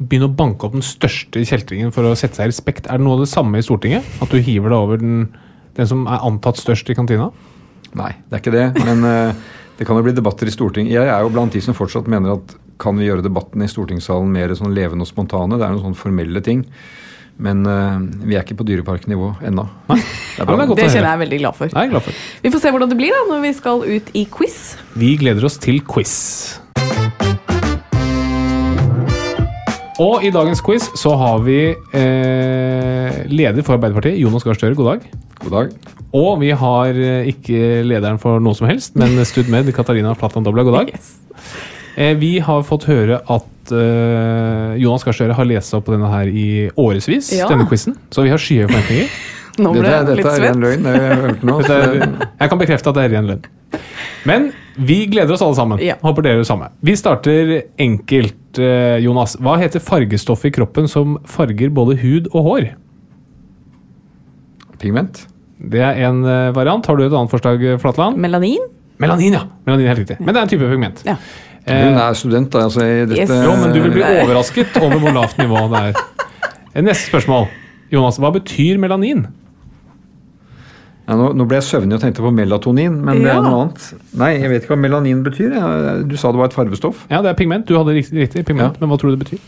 begynne 0.00 0.28
å 0.28 0.34
banke 0.36 0.66
opp 0.66 0.74
den 0.76 0.84
største 0.84 1.42
kjeltringen 1.48 1.92
for 1.94 2.08
å 2.08 2.16
sette 2.18 2.40
seg 2.40 2.48
i 2.48 2.52
respekt. 2.52 2.88
Er 2.88 3.00
det 3.00 3.06
noe 3.06 3.18
av 3.18 3.24
det 3.24 3.30
samme 3.32 3.60
i 3.60 3.64
Stortinget? 3.64 4.04
At 4.24 4.32
du 4.32 4.40
hiver 4.42 4.72
deg 4.72 4.76
over 4.76 5.00
den, 5.00 5.22
den 5.78 5.88
som 5.88 6.04
er 6.08 6.24
antatt 6.26 6.60
størst 6.60 6.90
i 6.92 6.96
kantina? 6.98 7.30
Nei, 7.98 8.12
det 8.28 8.36
er 8.36 8.42
ikke 8.42 8.54
det. 8.54 8.66
Men 8.86 9.06
eh, 9.08 9.44
det 9.78 9.86
kan 9.88 9.98
jo 9.98 10.06
bli 10.06 10.14
debatter 10.14 10.48
i 10.48 10.54
Stortinget. 10.54 10.94
Jeg 10.94 11.10
er 11.10 11.24
jo 11.24 11.32
blant 11.32 11.54
de 11.54 11.62
som 11.64 11.76
fortsatt 11.76 12.10
mener 12.10 12.36
at 12.36 12.56
kan 12.80 12.96
vi 12.96 13.10
gjøre 13.10 13.24
debatten 13.26 13.62
i 13.64 13.68
stortingssalen 13.68 14.30
mer 14.32 14.54
sånn 14.56 14.74
levende 14.76 15.04
og 15.04 15.10
spontane? 15.10 15.58
Det 15.58 15.66
er 15.66 15.74
noen 15.74 15.90
sånne 15.90 16.00
formelle 16.00 16.42
ting. 16.44 16.64
Men 17.40 17.64
uh, 17.64 18.00
vi 18.24 18.36
er 18.36 18.44
ikke 18.44 18.58
på 18.58 18.66
dyreparknivå 18.68 19.30
ennå. 19.48 19.64
Det 19.88 19.96
er 19.96 20.02
Ja, 20.40 20.46
det 20.48 20.56
er 20.56 20.74
Det 20.76 20.88
kjenner 20.92 21.10
jeg 21.10 21.20
veldig 21.24 21.38
glad 21.42 21.56
for. 21.56 21.72
Er 21.72 21.86
jeg 21.86 21.92
glad 21.92 22.04
for. 22.06 22.18
Vi 22.44 22.52
får 22.52 22.62
se 22.64 22.72
hvordan 22.72 22.92
det 22.92 22.98
blir 23.00 23.16
da 23.16 23.22
når 23.28 23.44
vi 23.44 23.52
skal 23.56 23.84
ut 23.84 24.10
i 24.16 24.26
quiz. 24.32 24.58
Vi 24.96 25.14
gleder 25.20 25.44
oss 25.48 25.56
til 25.60 25.80
quiz. 25.84 26.16
Og 30.00 30.24
i 30.24 30.32
dagens 30.32 30.62
quiz 30.64 30.88
så 30.96 31.12
har 31.20 31.40
vi 31.44 31.60
eh, 31.76 33.22
leder 33.28 33.64
for 33.64 33.76
Arbeiderpartiet, 33.76 34.20
Jonas 34.20 34.48
Gahr 34.48 34.56
Støre. 34.56 34.76
God 34.78 34.94
dag. 34.94 35.10
God 35.44 35.58
dag. 35.58 35.99
Og 36.16 36.40
vi 36.42 36.50
har 36.58 36.96
eh, 36.98 37.28
ikke 37.30 37.82
lederen 37.86 38.18
for 38.18 38.40
noe 38.42 38.56
som 38.58 38.66
helst, 38.70 38.96
men 38.98 39.14
studmed 39.30 39.70
Katarina 39.76 40.14
Platan 40.18 40.46
Dobla. 40.46 40.64
God 40.66 40.78
dag. 40.80 40.94
Yes. 40.94 41.12
Eh, 41.96 42.14
vi 42.18 42.32
har 42.42 42.64
fått 42.66 42.86
høre 42.90 43.20
at 43.30 43.74
eh, 43.74 44.74
Jonas 44.82 45.04
Gahr 45.06 45.14
Støre 45.16 45.36
har 45.38 45.46
lest 45.46 45.74
opp 45.78 45.86
på 45.86 45.94
denne 45.94 46.10
her 46.10 46.30
i 46.30 46.46
årevis, 46.74 47.30
Ja. 47.38 47.46
denne 47.50 47.66
quizen. 47.70 47.94
Så 48.10 48.24
vi 48.26 48.32
har 48.34 48.42
skyhøye 48.42 48.66
forventninger. 48.70 49.12
Nå 49.60 49.72
ble 49.74 49.82
Dette, 49.82 49.94
jeg 50.14 50.16
litt 50.16 50.24
dette 50.24 50.34
er 50.38 50.44
ren 50.46 50.62
løgn. 50.62 50.84
jeg 50.88 51.74
er, 51.74 52.12
jeg 52.40 52.50
kan 52.52 52.60
bekrefte 52.62 52.90
at 52.92 52.96
det 52.96 53.02
er 53.04 53.14
ren 53.16 53.26
løgn. 53.28 53.48
Men 54.30 54.46
vi 54.80 55.00
gleder 55.10 55.34
oss 55.34 55.42
alle 55.44 55.58
sammen. 55.58 55.80
Ja. 55.84 55.96
Håper 56.00 56.24
dere 56.24 56.38
gjør 56.38 56.44
det 56.46 56.48
samme. 56.48 56.68
Vi 56.86 56.94
starter 56.96 57.50
enkelt, 57.82 58.60
Jonas. 59.04 59.34
Hva 59.42 59.56
heter 59.60 59.82
fargestoffet 59.84 60.48
i 60.48 60.54
kroppen 60.54 60.88
som 60.88 61.18
farger 61.28 61.74
både 61.76 61.98
hud 62.00 62.30
og 62.30 62.46
hår? 62.46 62.68
Pigment. 64.80 65.26
Det 65.60 65.80
er 65.84 65.98
en 66.08 66.22
eh, 66.24 66.50
variant. 66.56 66.86
Har 66.88 66.96
du 66.96 67.04
et 67.04 67.12
annet 67.12 67.30
forslag, 67.32 67.62
Flatland? 67.82 68.16
Melanin? 68.16 68.62
Melanin, 69.00 69.32
ja. 69.36 69.42
Melanin 69.66 69.86
er 69.86 69.94
helt 69.94 70.02
riktig. 70.04 70.18
Men 70.20 70.34
det 70.34 70.40
er 70.40 70.46
en 70.46 70.52
type 70.54 70.68
pigment. 70.70 71.02
Ja. 71.08 71.16
Eh, 71.66 71.82
Hun 71.86 71.98
er 72.00 72.14
student, 72.16 72.50
da. 72.52 72.62
Altså, 72.68 72.80
dette, 72.80 73.18
Yes. 73.20 73.28
jo, 73.44 73.52
men 73.60 73.72
du 73.74 73.80
vil 73.84 73.92
bli 73.92 74.02
overrasket 74.04 74.76
over 74.80 74.96
hvor 75.02 75.12
lavt 75.16 75.36
nivå 75.38 75.66
det 75.74 75.82
er. 75.90 76.00
Eh, 76.74 76.82
Neste 76.82 77.10
spørsmål. 77.10 77.48
Jonas, 77.92 78.18
hva 78.22 78.30
betyr 78.32 78.78
melanin? 78.80 79.26
Ja, 81.10 81.16
nå, 81.18 81.32
nå 81.34 81.44
ble 81.50 81.58
jeg 81.58 81.66
søvnig 81.66 81.96
og 81.96 82.00
tenkte 82.04 82.22
på 82.22 82.30
melatonin, 82.30 83.00
men 83.02 83.18
det 83.24 83.32
er 83.32 83.40
noe 83.42 83.64
annet. 83.64 83.86
Nei, 84.20 84.28
jeg 84.38 84.50
vet 84.52 84.62
ikke 84.62 84.76
hva 84.76 84.82
melanin 84.84 85.24
betyr. 85.26 85.56
Du 86.06 86.14
sa 86.20 86.30
det 86.30 86.38
var 86.38 86.52
et 86.52 86.54
farvestoff. 86.54 87.02
Ja, 87.10 87.18
det 87.24 87.32
er 87.32 87.38
pigment. 87.40 87.66
Du 87.66 87.74
hadde 87.76 87.96
riktig, 87.96 88.14
riktig 88.22 88.44
pigment, 88.46 88.78
men 88.80 88.88
hva 88.92 88.98
tror 89.00 89.10
du 89.10 89.16
det 89.18 89.24
betyr? 89.26 89.40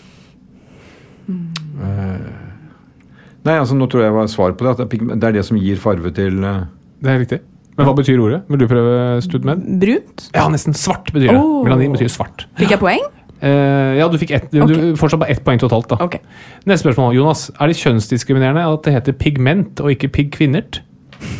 Nei, 3.47 3.57
altså 3.59 3.74
Nå 3.74 3.88
tror 3.90 4.05
jeg 4.05 4.14
var 4.14 4.28
svar 4.30 4.53
på 4.59 4.66
det. 4.66 4.74
At 4.76 4.93
det 4.93 5.24
er, 5.28 5.32
det 5.38 5.45
som 5.49 5.59
gir 5.59 5.80
farve 5.82 6.12
til 6.14 6.45
eh, 6.47 6.61
Det 7.03 7.11
er 7.11 7.18
riktig. 7.24 7.40
Men 7.78 7.88
hva 7.88 7.95
betyr 7.97 8.20
ordet? 8.20 8.43
Vil 8.53 8.61
du 8.61 8.66
prøve, 8.68 8.95
Studmed? 9.24 9.64
Brunt? 9.80 10.26
Ja, 10.36 10.45
nesten 10.53 10.76
svart 10.76 11.09
betyr 11.14 11.30
det. 11.32 11.38
Oh. 11.40 11.62
Melanin 11.64 11.95
betyr 11.97 12.11
svart. 12.12 12.45
Fikk 12.61 12.74
jeg 12.76 12.82
poeng? 12.82 13.03
Uh, 13.43 13.97
ja, 13.99 14.07
du 14.12 14.18
fikk 14.20 14.30
ett. 14.36 14.45
okay. 14.53 14.68
Du 14.93 14.99
fortsatt 15.01 15.18
bare 15.24 15.32
ett 15.34 15.40
poeng 15.43 15.59
totalt. 15.59 15.88
da. 15.90 15.97
Okay. 16.05 16.20
Neste 16.68 16.84
spørsmål. 16.84 17.16
Jonas, 17.16 17.49
er 17.59 17.72
det 17.72 17.78
kjønnsdiskriminerende 17.80 18.62
at 18.68 18.84
det 18.86 18.95
heter 18.95 19.16
pigment 19.18 19.80
og 19.82 19.90
ikke 19.97 20.12
piggkvinnert? 20.14 20.82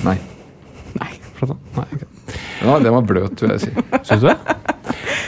Nei. 0.07 0.17
Nei. 0.99 1.13
Nei, 1.43 1.85
okay. 1.85 2.09
Ja, 2.65 2.79
den 2.83 2.95
var 2.97 3.07
bløt, 3.07 3.39
vil 3.45 3.53
jeg 3.55 3.63
si. 3.69 3.73
Syns 4.09 4.25
du 4.25 4.31
det? 4.33 4.39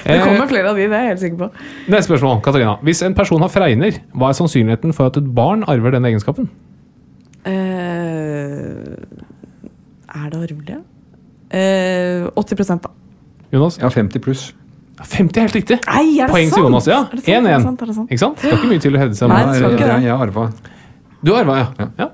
Det 0.04 0.18
Eh, 0.18 0.20
kommer 0.20 0.44
flere 0.50 0.68
av 0.68 0.76
de, 0.76 0.84
det 0.84 0.92
er 0.98 1.04
jeg 1.06 1.10
helt 1.14 1.20
sikker 1.22 1.38
på. 1.40 1.46
Neste 1.88 2.10
spørsmål, 2.10 2.40
Katarina. 2.44 2.74
Hvis 2.84 2.98
en 3.06 3.14
person 3.16 3.40
har 3.40 3.48
fregner, 3.48 3.96
hva 4.12 4.28
er 4.28 4.36
sannsynligheten 4.36 4.92
for 4.92 5.08
at 5.08 5.16
et 5.16 5.30
barn 5.32 5.62
arver 5.70 5.94
den 5.94 6.04
egenskapen? 6.04 6.50
Eh, 7.44 8.94
er 10.14 10.28
det 10.32 10.40
arvelig? 10.40 10.80
Uh, 11.54 12.30
80 12.40 12.80
da. 12.82 12.90
Jonas? 13.52 13.78
Ja, 13.78 13.88
50 13.92 14.22
pluss. 14.24 14.54
50 15.02 15.38
er 15.38 15.46
helt 15.46 15.56
riktig. 15.58 15.78
Nei, 15.86 16.04
er 16.18 16.26
det 16.26 16.32
Poeng 16.32 16.48
sant? 16.48 16.54
til 16.56 16.64
Jonas, 16.64 16.86
ja. 16.88 17.00
Er 17.04 17.18
det 17.18 17.24
sant? 17.24 17.28
Er 17.28 17.40
det 17.42 17.54
1-1. 17.54 17.62
sant? 17.66 17.82
Er 17.82 17.86
det 17.90 17.96
sant? 17.96 18.10
Ikke 18.10 18.22
sant? 18.22 18.38
Skal 18.42 18.56
ikke 18.58 18.70
mye 18.70 18.82
til 18.84 18.96
å 18.96 19.02
hevde 19.02 19.18
seg. 19.18 19.30
Nei, 19.30 19.40
det 19.44 19.56
jeg, 19.58 19.72
ikke 19.74 19.88
det. 19.88 19.90
jeg, 19.90 20.06
jeg 20.08 20.26
arva. 20.26 20.44
Du 21.24 21.32
arva, 21.34 21.56
ja. 21.60 21.88
ja. 21.98 22.08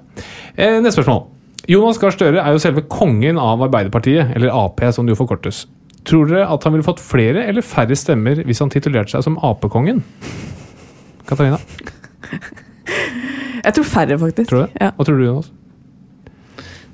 Eh, 0.57 0.79
neste 0.81 0.99
spørsmål. 1.01 1.23
Jonas 1.71 2.01
Gahr 2.03 2.15
Støre 2.15 2.43
er 2.43 2.57
jo 2.57 2.63
selve 2.63 2.83
kongen 2.91 3.39
av 3.41 3.63
Arbeiderpartiet, 3.69 4.33
eller 4.37 4.55
Ap 4.57 4.81
som 4.97 5.07
det 5.07 5.15
jo 5.15 5.21
forkortes. 5.21 5.67
Tror 6.09 6.31
dere 6.31 6.47
at 6.49 6.65
han 6.65 6.75
ville 6.75 6.87
fått 6.87 7.03
flere 7.05 7.45
eller 7.47 7.65
færre 7.65 7.97
stemmer 7.99 8.41
hvis 8.49 8.63
han 8.65 8.73
titulerte 8.73 9.13
seg 9.13 9.27
som 9.27 9.37
Apekongen? 9.45 10.01
Katarina, 11.29 11.61
Jeg 13.65 13.75
tror 13.77 13.85
færre, 13.85 14.19
faktisk. 14.19 14.51
tror 14.51 14.67
du? 14.67 14.79
Ja. 14.81 14.91
Hva 14.97 15.07
tror 15.07 15.19
du, 15.19 15.25
Jonas? 15.25 15.51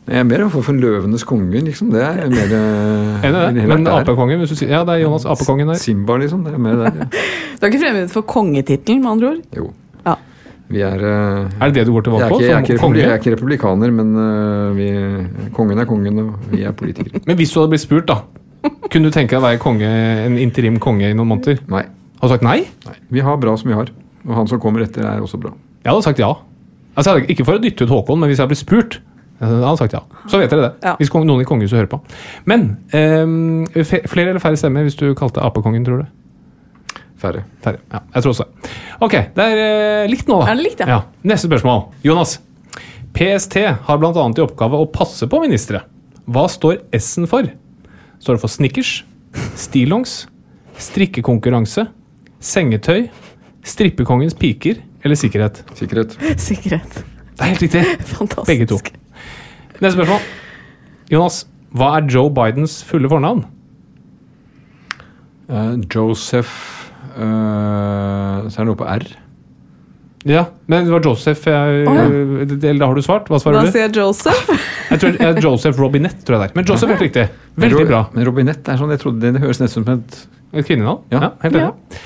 Jeg 0.07 0.23
er 0.23 0.27
mer 0.29 0.45
for, 0.55 0.63
for 0.63 0.79
løvenes 0.79 1.25
konge, 1.27 1.61
liksom. 1.67 1.89
Det 1.91 2.03
er 2.03 2.29
mer 2.31 2.53
eh, 2.55 3.25
Er 3.27 3.33
det 3.57 3.65
Men. 3.67 3.89
Apekongen, 3.91 4.39
hvis 4.39 4.53
du 4.55 4.61
sier 4.61 4.71
Ja, 4.71 4.85
det 4.87 4.95
er 4.95 5.03
Jonas 5.03 5.27
Apekongen 5.27 5.73
der. 5.73 5.81
Simba, 5.83 6.19
liksom. 6.23 6.45
Det 6.47 6.55
er 6.55 6.63
mer 6.63 6.79
der. 6.85 7.03
Ja. 7.03 7.09
Du 7.57 7.65
er 7.65 7.73
ikke 7.73 7.81
fremmed 7.81 8.11
for 8.13 8.27
kongetittelen, 8.29 9.03
med 9.03 9.11
andre 9.11 9.29
ord? 9.33 9.43
Jo. 9.57 9.71
Ja. 10.05 10.15
Vi 10.69 10.83
er 10.85 11.03
eh, 11.09 11.51
Er 11.59 11.73
det 11.73 11.75
det 11.81 11.87
du 11.89 11.93
går 11.97 12.05
til 12.07 12.13
jeg, 12.13 12.21
valg 12.21 12.27
er 12.27 12.31
på? 12.31 12.39
ikke, 12.39 12.47
jeg, 12.47 12.55
er 12.55 12.61
ikke 12.77 13.01
jeg 13.01 13.11
er 13.11 13.21
ikke 13.21 13.35
republikaner, 13.35 13.95
men 13.99 14.11
eh, 14.23 14.77
vi, 14.77 14.89
kongen 15.57 15.81
er 15.83 15.89
kongen, 15.91 16.21
og 16.23 16.51
vi 16.53 16.63
er 16.69 16.77
politikere. 16.77 17.23
Men 17.27 17.39
hvis 17.41 17.55
du 17.55 17.61
hadde 17.63 17.73
blitt 17.75 17.83
spurt, 17.87 18.11
da, 18.13 18.21
kunne 18.93 19.09
du 19.09 19.15
tenke 19.15 19.35
deg 19.35 19.41
å 19.41 19.47
være 19.49 19.63
konge, 19.63 19.89
en 20.27 20.37
interim 20.39 20.79
konge 20.83 21.11
i 21.11 21.17
noen 21.17 21.33
måneder? 21.35 21.63
Nei. 21.73 21.87
Har 22.21 22.29
du 22.29 22.35
sagt 22.37 22.47
nei? 22.47 22.61
nei. 22.87 22.99
Vi 23.13 23.25
har 23.25 23.41
bra 23.41 23.57
som 23.59 23.73
vi 23.73 23.79
har. 23.79 23.91
Og 24.27 24.35
han 24.39 24.49
som 24.51 24.61
kommer 24.63 24.85
etter, 24.87 25.05
er 25.07 25.25
også 25.25 25.39
bra. 25.41 25.53
Jeg 25.83 25.91
hadde 25.93 26.07
sagt 26.07 26.23
ja. 26.23 26.31
Altså, 26.97 27.19
ikke 27.29 27.45
for 27.45 27.59
å 27.59 27.63
dytte 27.63 27.85
ut 27.85 27.93
Håkon, 27.93 28.19
men 28.21 28.33
hvis 28.33 28.41
jeg 28.43 28.51
blir 28.53 28.59
spurt, 28.59 29.01
Da 29.37 29.51
hadde 29.53 29.77
sagt 29.77 29.93
ja. 29.93 30.01
Så 30.33 30.39
vet 30.41 30.49
dere 30.49 30.63
det. 30.63 30.71
Ja. 30.81 30.95
Hvis 30.97 31.11
noen 31.13 31.43
i 31.43 31.45
kongehuset 31.45 31.77
hører 31.77 31.91
på. 31.93 31.99
Men 32.49 32.71
eh, 32.97 33.85
flere 33.85 34.31
eller 34.31 34.41
færre 34.41 34.57
stemmer 34.57 34.87
hvis 34.87 34.97
du 34.97 35.11
kalte 35.19 35.43
apekongen, 35.45 35.85
tror 35.85 36.07
du? 36.07 37.03
Færre. 37.21 37.43
Færre. 37.65 37.83
Ja, 37.93 38.01
jeg 38.15 38.25
tror 38.25 38.33
også 38.33 38.47
det. 38.47 38.73
Ok, 39.05 39.17
det 39.37 39.45
er 39.45 39.61
eh, 39.61 40.09
likt 40.09 40.29
nå, 40.29 40.41
da. 40.41 40.49
Er 40.53 40.57
det 40.57 40.65
likt, 40.65 40.81
ja? 40.81 41.03
Neste 41.29 41.51
spørsmål. 41.51 41.85
Jonas. 42.05 42.39
PST 43.17 43.59
har 43.89 44.01
bl.a. 44.01 44.13
i 44.13 44.45
oppgave 44.45 44.81
å 44.81 44.89
passe 44.93 45.29
på 45.29 45.41
ministre. 45.45 45.83
Hva 46.29 46.47
står 46.53 46.83
S-en 46.97 47.29
for? 47.29 47.49
Står 48.21 48.37
det 48.37 48.43
for 48.43 48.53
Snickers, 48.53 48.91
stillongs, 49.57 50.23
strikkekonkurranse, 50.81 51.87
sengetøy, 52.41 53.07
strippekongens 53.67 54.37
piker 54.39 54.81
eller 55.07 55.19
sikkerhet? 55.21 55.63
Sikkerhet. 55.79 56.17
Sikkerhet. 56.49 56.99
Det 57.37 57.45
er 57.45 57.53
helt 57.53 57.63
riktig. 57.67 57.83
Fantastisk. 58.13 58.49
Begge 58.49 58.67
to. 58.71 58.79
Neste 59.77 59.97
spørsmål. 59.99 60.25
Jonas, 61.13 61.43
hva 61.77 61.93
er 61.99 62.09
Joe 62.11 62.33
Bidens 62.35 62.81
fulle 62.89 63.11
fornavn? 63.13 63.45
Uh, 65.47 65.77
Joseph 65.87 66.51
uh, 67.15 68.49
Så 68.51 68.57
er 68.59 68.65
det 68.65 68.67
noe 68.67 68.79
på 68.81 68.89
R. 68.91 69.05
Ja, 70.27 70.43
men 70.67 70.89
det 70.89 70.91
var 70.91 71.05
Joseph 71.07 71.45
jeg, 71.47 71.85
Å, 71.87 71.93
Eller 72.43 72.81
da 72.81 72.89
har 72.91 72.99
du 72.99 73.05
svart? 73.05 73.29
Hva 73.31 73.39
Da 73.39 73.45
svarer 73.45 73.69
du? 73.69 73.71
sier 73.71 73.85
jeg 73.87 73.95
Joseph. 74.01 74.49
Jeg 74.91 75.03
tror 75.03 75.21
er 75.23 75.39
Joseph 75.43 75.79
Robinette, 75.83 76.23
tror 76.27 76.37
jeg 76.37 76.43
det 76.43 76.49
er. 76.51 76.57
Men 76.59 76.67
Joseph 76.67 76.91
er 76.91 76.97
helt 76.97 77.05
riktig. 77.07 77.25
Veldig 77.63 77.87
bra. 77.89 78.01
Men 78.15 78.27
Robinette 78.27 78.71
er 78.75 78.79
sånn, 78.79 78.93
jeg 78.95 79.03
trodde 79.03 79.23
det, 79.23 79.33
det 79.35 79.43
høres 79.43 79.59
nesten 79.63 79.83
ut 79.83 79.89
som 79.89 79.97
et 79.97 80.19
Et 80.61 80.67
kvinnenavn? 80.69 81.01
Ja. 81.11 81.21
Ja. 81.25 81.31
helt 81.43 81.59
enig. 81.59 82.01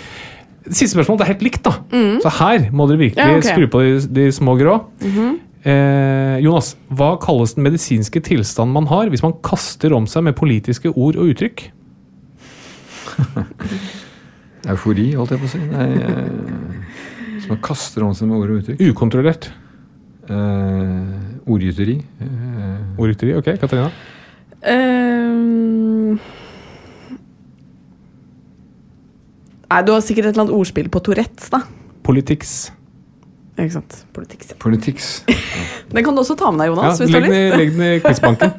Siste 0.68 0.92
spørsmål. 0.94 1.18
Det 1.18 1.24
er 1.26 1.32
helt 1.32 1.42
likt, 1.46 1.62
da. 1.64 1.72
Så 2.20 2.30
her 2.40 2.66
må 2.76 2.84
dere 2.90 2.98
virkelig 3.00 3.16
Ja, 3.24 3.36
okay. 3.38 3.54
skru 3.54 3.66
på 3.72 3.80
de, 3.86 3.92
de 4.18 4.26
små 4.36 4.56
grå. 4.61 4.74
eh, 5.64 6.36
Jonas, 6.44 6.74
hva 6.92 7.14
kalles 7.22 7.54
den 7.56 7.64
medisinske 7.64 8.20
tilstanden 8.26 8.74
man 8.76 8.86
har 8.92 9.08
hvis 9.08 9.22
man 9.24 9.34
kaster 9.44 9.92
om 9.96 10.06
seg 10.11 10.24
med 10.28 10.36
politiske 10.36 10.92
ord 10.92 11.16
og 11.16 11.32
uttrykk? 11.32 11.70
eufori, 14.70 15.08
holdt 15.16 15.32
jeg 15.34 15.40
på 15.42 15.48
å 15.48 15.52
si. 15.54 15.61
Nei, 15.70 15.88
eh, 15.96 17.40
som 17.40 17.54
man 17.54 17.62
kaster 17.64 18.04
om 18.06 18.12
seg 18.16 18.28
med 18.30 18.36
ord 18.42 18.52
og 18.54 18.61
uttrykk. 18.62 18.82
Ukontrollert. 18.92 19.48
Eh, 20.30 21.48
ordgyteri. 21.50 21.96
Eh, 22.20 23.00
Ordgyteri, 23.00 23.32
Ok, 23.40 23.48
Katarina? 23.62 23.88
Ehm. 24.62 26.18
Nei, 29.70 29.80
du 29.86 29.92
har 29.94 30.02
sikkert 30.02 30.26
et 30.30 30.34
eller 30.34 30.46
annet 30.48 30.56
ordspill 30.56 30.88
på 30.90 31.02
Tourettes, 31.06 31.50
da. 31.52 31.62
Politics. 32.06 32.54
Ikke 33.60 33.74
sant? 33.76 33.98
Politics. 34.16 34.50
ja. 34.50 34.56
Politics. 34.62 35.08
Den 35.92 36.04
kan 36.06 36.16
du 36.16 36.22
også 36.22 36.36
ta 36.40 36.50
med 36.50 36.62
deg, 36.64 36.70
Ja, 36.70 36.74
Jonas. 36.74 37.00
hvis 37.02 37.10
du 37.12 37.18
har 37.18 37.26
legg, 37.26 37.30
den 37.30 37.50
lyst. 37.50 37.58
legg 37.60 37.72
den 37.76 37.86
i 37.86 38.00
quizbanken. 38.06 38.54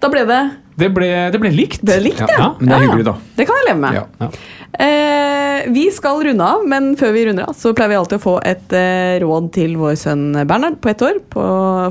Da 0.00 0.08
ble 0.08 0.22
det 0.28 0.40
Det 0.80 0.88
ble, 0.96 1.08
det 1.32 1.40
ble 1.42 1.50
likt. 1.52 1.82
Det 1.84 1.96
likt, 2.00 2.20
ja. 2.22 2.36
Ja, 2.38 2.48
Men 2.60 2.70
det 2.70 2.76
er 2.76 2.84
hyggelig, 2.86 3.06
da. 3.10 3.14
Det 3.36 3.46
kan 3.48 3.58
jeg 3.60 3.66
leve 3.70 3.80
med. 3.82 3.98
Ja. 3.98 4.30
Eh, 4.80 5.66
vi 5.74 5.82
skal 5.92 6.22
runde 6.24 6.46
av, 6.46 6.62
men 6.70 6.92
før 7.00 7.12
vi 7.16 7.24
runder 7.28 7.50
av, 7.50 7.56
så 7.58 7.72
pleier 7.76 7.92
vi 7.92 7.98
alltid 7.98 8.16
å 8.20 8.22
få 8.22 8.36
et 8.48 8.72
eh, 8.78 9.18
råd 9.24 9.50
til 9.58 9.74
vår 9.80 9.98
sønn 10.00 10.22
Bernhard 10.48 10.78
på 10.80 10.92
ett 10.92 11.02
år 11.04 11.18
på, 11.32 11.42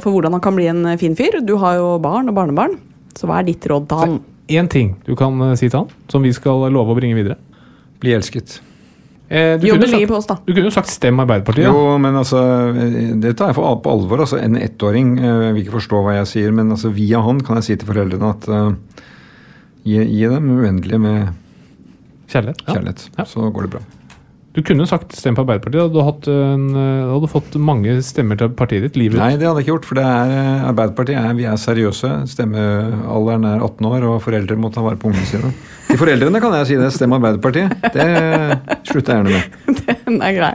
for 0.01 0.09
hvordan 0.15 0.37
han 0.37 0.41
kan 0.45 0.57
bli 0.57 0.69
en 0.71 0.85
fin 1.01 1.17
fyr. 1.19 1.37
Du 1.45 1.53
har 1.61 1.77
jo 1.81 1.91
barn 2.01 2.31
og 2.31 2.37
barnebarn, 2.39 2.79
så 3.17 3.29
hva 3.29 3.41
er 3.43 3.49
ditt 3.51 3.67
råd 3.69 3.89
til 3.91 4.01
han? 4.05 4.17
Én 4.49 4.65
ting 4.71 4.95
du 5.05 5.13
kan 5.19 5.35
eh, 5.49 5.53
si 5.59 5.67
til 5.69 5.83
han, 5.83 5.91
som 6.09 6.25
vi 6.25 6.33
skal 6.33 6.65
love 6.73 6.95
å 6.95 6.97
bringe 6.97 7.17
videre. 7.19 7.37
Bli 7.99 8.13
elsket. 8.15 8.59
Eh, 9.29 9.59
du, 9.61 9.67
kunne 9.69 9.87
sagt, 9.87 10.11
oss, 10.17 10.25
da. 10.25 10.39
du 10.45 10.53
kunne 10.55 10.71
jo 10.71 10.73
sagt 10.73 10.89
'stem 10.89 11.19
Arbeiderpartiet'. 11.21 11.67
Jo, 11.69 11.97
men 12.01 12.15
altså 12.17 12.39
eh, 12.73 13.11
Det 13.21 13.35
tar 13.37 13.51
jeg 13.51 13.59
for, 13.59 13.75
på 13.83 13.91
alvor. 13.93 14.23
altså 14.25 14.39
En 14.41 14.57
ettåring 14.57 15.19
eh, 15.19 15.51
vil 15.53 15.61
ikke 15.61 15.77
forstå 15.77 16.01
hva 16.05 16.15
jeg 16.17 16.31
sier, 16.31 16.55
men 16.55 16.71
altså 16.73 16.89
via 16.89 17.21
han 17.21 17.43
kan 17.45 17.59
jeg 17.59 17.67
si 17.67 17.75
til 17.77 17.91
foreldrene 17.91 18.31
at 18.33 18.49
eh, 18.49 19.03
gi, 19.85 20.01
gi 20.01 20.25
dem 20.33 20.49
uendelig 20.57 20.99
med 20.99 21.29
Kjærlighet. 22.29 22.65
Ja. 22.65 22.73
kjærlighet. 22.73 23.09
Ja. 23.17 23.25
Så 23.25 23.51
går 23.53 23.67
det 23.67 23.71
bra. 23.77 23.85
Du 24.59 24.63
kunne 24.67 24.83
sagt 24.89 25.13
'stem 25.15 25.37
på 25.37 25.45
Arbeiderpartiet'. 25.45 25.71
Da 25.71 25.85
hadde 25.87 25.93
du 25.95 26.01
hatt 26.03 26.27
en, 26.27 26.63
eh, 26.75 27.05
da 27.07 27.13
hadde 27.15 27.31
fått 27.31 27.53
mange 27.55 27.93
stemmer 28.03 28.35
til 28.35 28.49
partiet 28.49 28.83
ditt 28.83 28.97
livet 28.99 29.15
Nei, 29.15 29.37
det 29.39 29.47
hadde 29.47 29.61
jeg 29.61 29.67
ikke 29.69 29.71
gjort. 29.71 29.85
For 29.87 29.95
det 29.95 30.03
er 30.03 30.33
eh, 30.35 30.67
Arbeiderpartiet 30.67 31.15
er, 31.15 31.33
vi 31.37 31.45
er 31.47 31.55
seriøse. 31.55 32.09
Stemmealderen 32.27 33.45
er 33.47 33.63
18 33.63 33.87
år, 33.87 34.03
og 34.09 34.17
foreldre 34.25 34.57
må 34.59 34.71
ta 34.73 34.83
vare 34.83 34.99
på 34.99 35.07
ungene 35.07 35.29
sine. 35.29 35.53
Til 35.87 36.01
foreldrene 36.01 36.41
kan 36.43 36.57
jeg 36.59 36.67
si 36.67 36.75
det. 36.81 36.91
Stem 36.91 37.15
Arbeiderpartiet. 37.15 37.71
Det 37.95 38.09
slutter 38.83 39.15
jeg 39.15 39.23
gjerne 39.23 39.31
med. 39.37 39.79
Den 40.09 40.19
er 40.27 40.35
grei. 40.41 40.51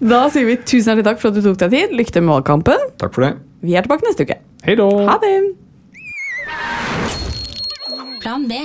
Da 0.00 0.22
sier 0.32 0.48
vi 0.48 0.56
tusen 0.56 0.94
hjertelig 0.94 1.06
takk 1.10 1.20
for 1.20 1.28
at 1.28 1.36
du 1.36 1.44
tok 1.44 1.60
deg 1.66 1.76
tid. 1.76 1.94
Lykke 2.00 2.16
til 2.16 2.24
med 2.24 2.38
valgkampen. 2.38 2.88
Takk 3.04 3.12
for 3.12 3.28
det. 3.28 3.34
Vi 3.60 3.76
er 3.76 3.84
tilbake 3.84 4.08
neste 4.08 4.24
uke. 4.24 4.40
Hei 4.64 4.80
da! 4.80 4.88
Ha 5.12 5.20
det! 5.20 5.36
Plan 8.24 8.48
B. 8.48 8.64